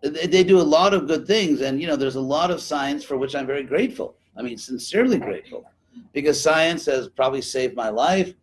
They, 0.02 0.26
they 0.26 0.44
do 0.44 0.60
a 0.60 0.62
lot 0.62 0.94
of 0.94 1.06
good 1.06 1.26
things, 1.26 1.60
and 1.60 1.80
you 1.80 1.86
know, 1.86 1.96
there's 1.96 2.16
a 2.16 2.20
lot 2.20 2.50
of 2.50 2.60
science 2.60 3.04
for 3.04 3.16
which 3.16 3.34
I'm 3.34 3.46
very 3.46 3.62
grateful. 3.62 4.16
I 4.36 4.42
mean, 4.42 4.58
sincerely 4.58 5.18
grateful, 5.18 5.64
because 6.12 6.40
science 6.40 6.86
has 6.86 7.08
probably 7.08 7.42
saved 7.42 7.76
my 7.76 7.88
life, 7.88 8.34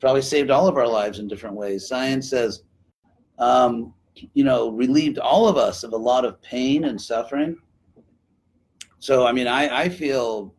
probably 0.00 0.22
saved 0.22 0.50
all 0.50 0.68
of 0.68 0.76
our 0.76 0.88
lives 0.88 1.18
in 1.18 1.28
different 1.28 1.56
ways. 1.56 1.88
Science 1.88 2.30
has, 2.32 2.62
um, 3.38 3.94
you 4.34 4.44
know, 4.44 4.70
relieved 4.70 5.18
all 5.18 5.48
of 5.48 5.56
us 5.56 5.84
of 5.84 5.92
a 5.92 5.96
lot 5.96 6.24
of 6.24 6.40
pain 6.42 6.84
and 6.84 7.00
suffering. 7.00 7.56
So, 8.98 9.26
I 9.26 9.32
mean, 9.32 9.46
I, 9.46 9.82
I 9.84 9.88
feel 9.88 10.54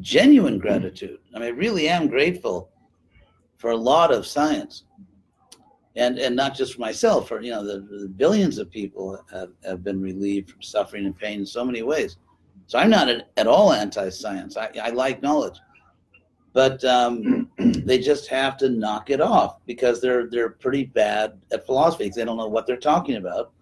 genuine 0.00 0.58
gratitude. 0.58 1.20
I 1.34 1.38
mean, 1.38 1.48
I 1.48 1.52
really 1.52 1.88
am 1.88 2.08
grateful 2.08 2.70
for 3.58 3.70
a 3.70 3.76
lot 3.76 4.12
of 4.12 4.26
science. 4.26 4.84
And, 5.94 6.18
and 6.18 6.34
not 6.34 6.54
just 6.54 6.74
for 6.74 6.80
myself, 6.80 7.28
for 7.28 7.42
you 7.42 7.50
know 7.50 7.64
the, 7.64 7.80
the 7.80 8.08
billions 8.08 8.58
of 8.58 8.70
people 8.70 9.22
have, 9.30 9.50
have 9.64 9.84
been 9.84 10.00
relieved 10.00 10.50
from 10.50 10.62
suffering 10.62 11.04
and 11.04 11.16
pain 11.16 11.40
in 11.40 11.46
so 11.46 11.64
many 11.64 11.82
ways. 11.82 12.16
So 12.66 12.78
I'm 12.78 12.88
not 12.88 13.08
at, 13.08 13.30
at 13.36 13.46
all 13.46 13.72
anti-science. 13.74 14.56
I, 14.56 14.70
I 14.82 14.90
like 14.90 15.20
knowledge, 15.22 15.58
but 16.54 16.82
um, 16.84 17.50
they 17.58 17.98
just 17.98 18.26
have 18.28 18.56
to 18.58 18.70
knock 18.70 19.10
it 19.10 19.20
off 19.20 19.58
because 19.66 20.00
they're 20.00 20.30
they're 20.30 20.50
pretty 20.50 20.84
bad 20.84 21.38
at 21.52 21.66
philosophy. 21.66 22.08
They 22.08 22.24
don't 22.24 22.38
know 22.38 22.48
what 22.48 22.66
they're 22.66 22.76
talking 22.78 23.16
about, 23.16 23.52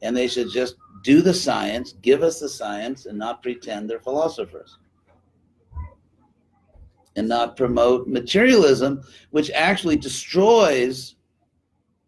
and 0.00 0.16
they 0.16 0.28
should 0.28 0.50
just 0.50 0.76
do 1.02 1.20
the 1.20 1.34
science, 1.34 1.92
give 2.00 2.22
us 2.22 2.40
the 2.40 2.48
science, 2.48 3.04
and 3.04 3.18
not 3.18 3.42
pretend 3.42 3.90
they're 3.90 4.00
philosophers 4.00 4.78
and 7.18 7.28
not 7.28 7.56
promote 7.56 8.06
materialism, 8.06 9.02
which 9.30 9.50
actually 9.50 9.96
destroys 9.96 11.16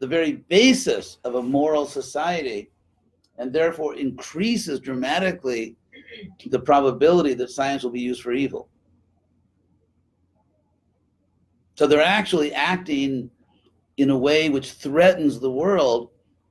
the 0.00 0.06
very 0.06 0.32
basis 0.48 1.18
of 1.24 1.36
a 1.36 1.42
moral 1.42 1.86
society 1.86 2.70
and 3.38 3.52
therefore 3.52 3.94
increases 3.94 4.80
dramatically 4.80 5.76
the 6.46 6.58
probability 6.58 7.34
that 7.34 7.50
science 7.50 7.82
will 7.82 7.90
be 7.90 8.00
used 8.00 8.22
for 8.22 8.32
evil. 8.32 8.68
So 11.76 11.86
they're 11.86 12.02
actually 12.02 12.52
acting 12.52 13.30
in 13.96 14.10
a 14.10 14.18
way 14.18 14.48
which 14.48 14.72
threatens 14.72 15.38
the 15.38 15.50
world 15.50 16.10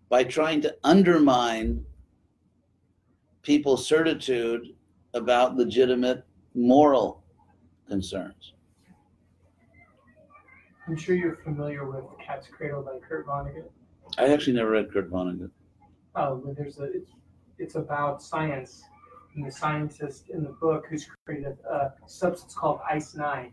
by 0.10 0.24
trying 0.24 0.62
to 0.62 0.76
undermine 0.84 1.84
people's 3.42 3.86
certitude 3.86 4.76
about 5.14 5.56
legitimate 5.56 6.24
moral 6.54 7.24
concerns. 7.88 8.54
I'm 10.90 10.98
sure 10.98 11.16
you're 11.16 11.36
familiar 11.36 11.88
with 11.88 12.04
Cat's 12.20 12.48
Cradle 12.48 12.82
by 12.82 12.98
Kurt 13.08 13.28
Vonnegut. 13.28 13.70
I 14.18 14.34
actually 14.34 14.54
never 14.54 14.72
read 14.72 14.92
Kurt 14.92 15.12
Vonnegut. 15.12 15.52
Oh, 16.16 16.42
but 16.44 16.58
there's 16.58 16.80
a 16.80 16.86
it's 16.86 17.12
it's 17.60 17.76
about 17.76 18.24
science 18.24 18.82
and 19.36 19.46
the 19.46 19.52
scientist 19.52 20.32
in 20.32 20.44
the 20.44 20.50
book 20.50 20.86
who's 20.90 21.08
created 21.28 21.60
a 21.70 21.92
substance 22.08 22.56
called 22.56 22.80
Ice 22.90 23.14
Nine, 23.14 23.52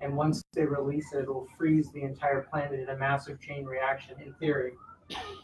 and 0.00 0.16
once 0.16 0.44
they 0.52 0.64
release 0.64 1.12
it, 1.12 1.22
it 1.22 1.28
will 1.28 1.48
freeze 1.58 1.90
the 1.90 2.02
entire 2.02 2.42
planet 2.42 2.78
in 2.78 2.88
a 2.90 2.96
massive 2.96 3.40
chain 3.40 3.64
reaction 3.64 4.14
in 4.24 4.32
theory. 4.34 4.74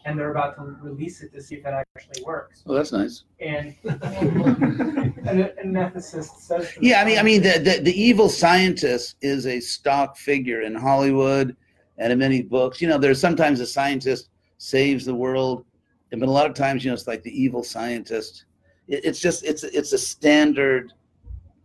And 0.04 0.18
they're 0.18 0.32
about 0.32 0.56
to 0.56 0.62
release 0.82 1.22
it 1.22 1.32
to 1.34 1.42
see 1.42 1.56
if 1.56 1.62
that 1.62 1.86
actually 1.96 2.24
works. 2.24 2.62
Well, 2.64 2.76
that's 2.76 2.92
nice. 2.92 3.24
And 3.40 3.74
an, 3.84 5.50
an 5.58 5.74
ethicist 5.74 6.40
says, 6.40 6.72
to 6.72 6.80
the 6.80 6.86
Yeah, 6.86 7.00
I 7.00 7.04
mean, 7.04 7.18
I 7.18 7.22
mean, 7.22 7.42
the, 7.42 7.60
the 7.60 7.80
the 7.82 8.02
evil 8.02 8.28
scientist 8.28 9.16
is 9.22 9.46
a 9.46 9.60
stock 9.60 10.16
figure 10.16 10.62
in 10.62 10.74
Hollywood 10.74 11.56
and 11.98 12.12
in 12.12 12.18
many 12.18 12.42
books. 12.42 12.80
You 12.80 12.88
know, 12.88 12.98
there's 12.98 13.20
sometimes 13.20 13.60
a 13.60 13.66
scientist 13.66 14.30
saves 14.58 15.04
the 15.04 15.14
world, 15.14 15.64
but 16.10 16.22
a 16.22 16.30
lot 16.30 16.46
of 16.46 16.54
times, 16.54 16.84
you 16.84 16.90
know, 16.90 16.94
it's 16.94 17.06
like 17.06 17.22
the 17.22 17.42
evil 17.42 17.62
scientist. 17.62 18.46
It, 18.88 19.04
it's 19.04 19.20
just 19.20 19.44
it's 19.44 19.62
it's 19.62 19.92
a 19.92 19.98
standard 19.98 20.92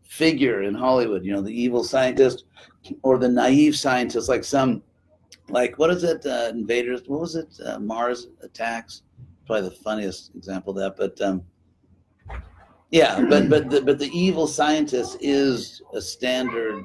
figure 0.04 0.62
in 0.64 0.76
Hollywood. 0.76 1.26
You 1.26 1.34
know, 1.34 1.42
the 1.42 1.60
evil 1.60 1.84
scientist 1.84 2.46
or 3.04 3.18
the 3.18 3.28
naive 3.28 3.76
scientist, 3.76 4.30
like 4.30 4.44
some, 4.44 4.82
like 5.50 5.78
what 5.78 5.90
is 5.90 6.04
it? 6.04 6.26
Uh, 6.26 6.50
invaders. 6.52 7.02
What 7.08 7.22
was 7.22 7.36
it? 7.36 7.48
Uh, 7.64 7.80
Mars 7.80 8.28
attacks. 8.42 9.04
Probably 9.46 9.70
the 9.70 9.76
funniest 9.76 10.32
example 10.36 10.72
of 10.72 10.78
that. 10.78 10.98
But 10.98 11.22
um, 11.26 11.44
yeah, 12.92 13.24
but 13.30 13.50
but 13.50 13.70
the, 13.70 13.82
but 13.82 14.00
the 14.00 14.10
evil 14.18 14.48
scientist 14.48 15.18
is 15.22 15.82
a 15.94 16.02
standard 16.02 16.84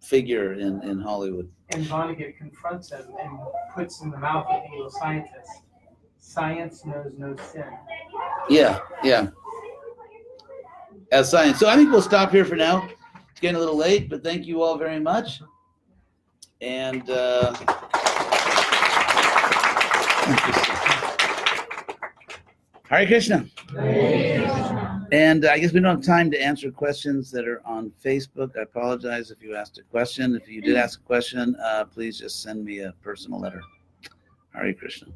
figure 0.00 0.54
in 0.54 0.82
in 0.82 1.00
Hollywood. 1.00 1.50
And 1.70 1.84
Vonnegut 1.86 2.36
confronts 2.36 2.90
him 2.90 3.04
and 3.20 3.38
puts 3.74 4.02
in 4.02 4.10
the 4.10 4.18
mouth 4.18 4.46
of 4.48 4.62
the 4.62 4.76
evil 4.76 4.90
scientist. 4.90 5.50
Science 6.20 6.84
knows 6.84 7.12
no 7.16 7.36
sin. 7.36 7.64
Yeah, 8.48 8.80
yeah. 9.02 9.28
As 11.12 11.30
science. 11.30 11.58
So 11.58 11.68
I 11.68 11.76
think 11.76 11.90
we'll 11.90 12.02
stop 12.02 12.30
here 12.30 12.44
for 12.44 12.56
now. 12.56 12.88
It's 13.30 13.40
getting 13.40 13.56
a 13.56 13.58
little 13.58 13.76
late, 13.76 14.08
but 14.08 14.22
thank 14.22 14.46
you 14.46 14.62
all 14.62 14.76
very 14.76 15.00
much. 15.00 15.40
And 16.60 17.08
uh, 17.10 17.54
Hare 22.88 23.06
Krishna. 23.06 23.46
And 25.12 25.44
I 25.46 25.58
guess 25.58 25.72
we 25.72 25.80
don't 25.80 25.96
have 25.96 26.04
time 26.04 26.30
to 26.30 26.40
answer 26.40 26.70
questions 26.70 27.30
that 27.30 27.46
are 27.46 27.60
on 27.64 27.92
Facebook. 28.04 28.56
I 28.58 28.62
apologize 28.62 29.30
if 29.30 29.42
you 29.42 29.54
asked 29.54 29.78
a 29.78 29.82
question. 29.84 30.34
If 30.34 30.48
you 30.48 30.60
did 30.60 30.76
ask 30.76 31.00
a 31.00 31.02
question, 31.02 31.56
uh, 31.62 31.84
please 31.84 32.18
just 32.18 32.42
send 32.42 32.64
me 32.64 32.80
a 32.80 32.92
personal 33.02 33.40
letter. 33.40 33.60
Hare 34.54 34.72
Krishna. 34.72 35.08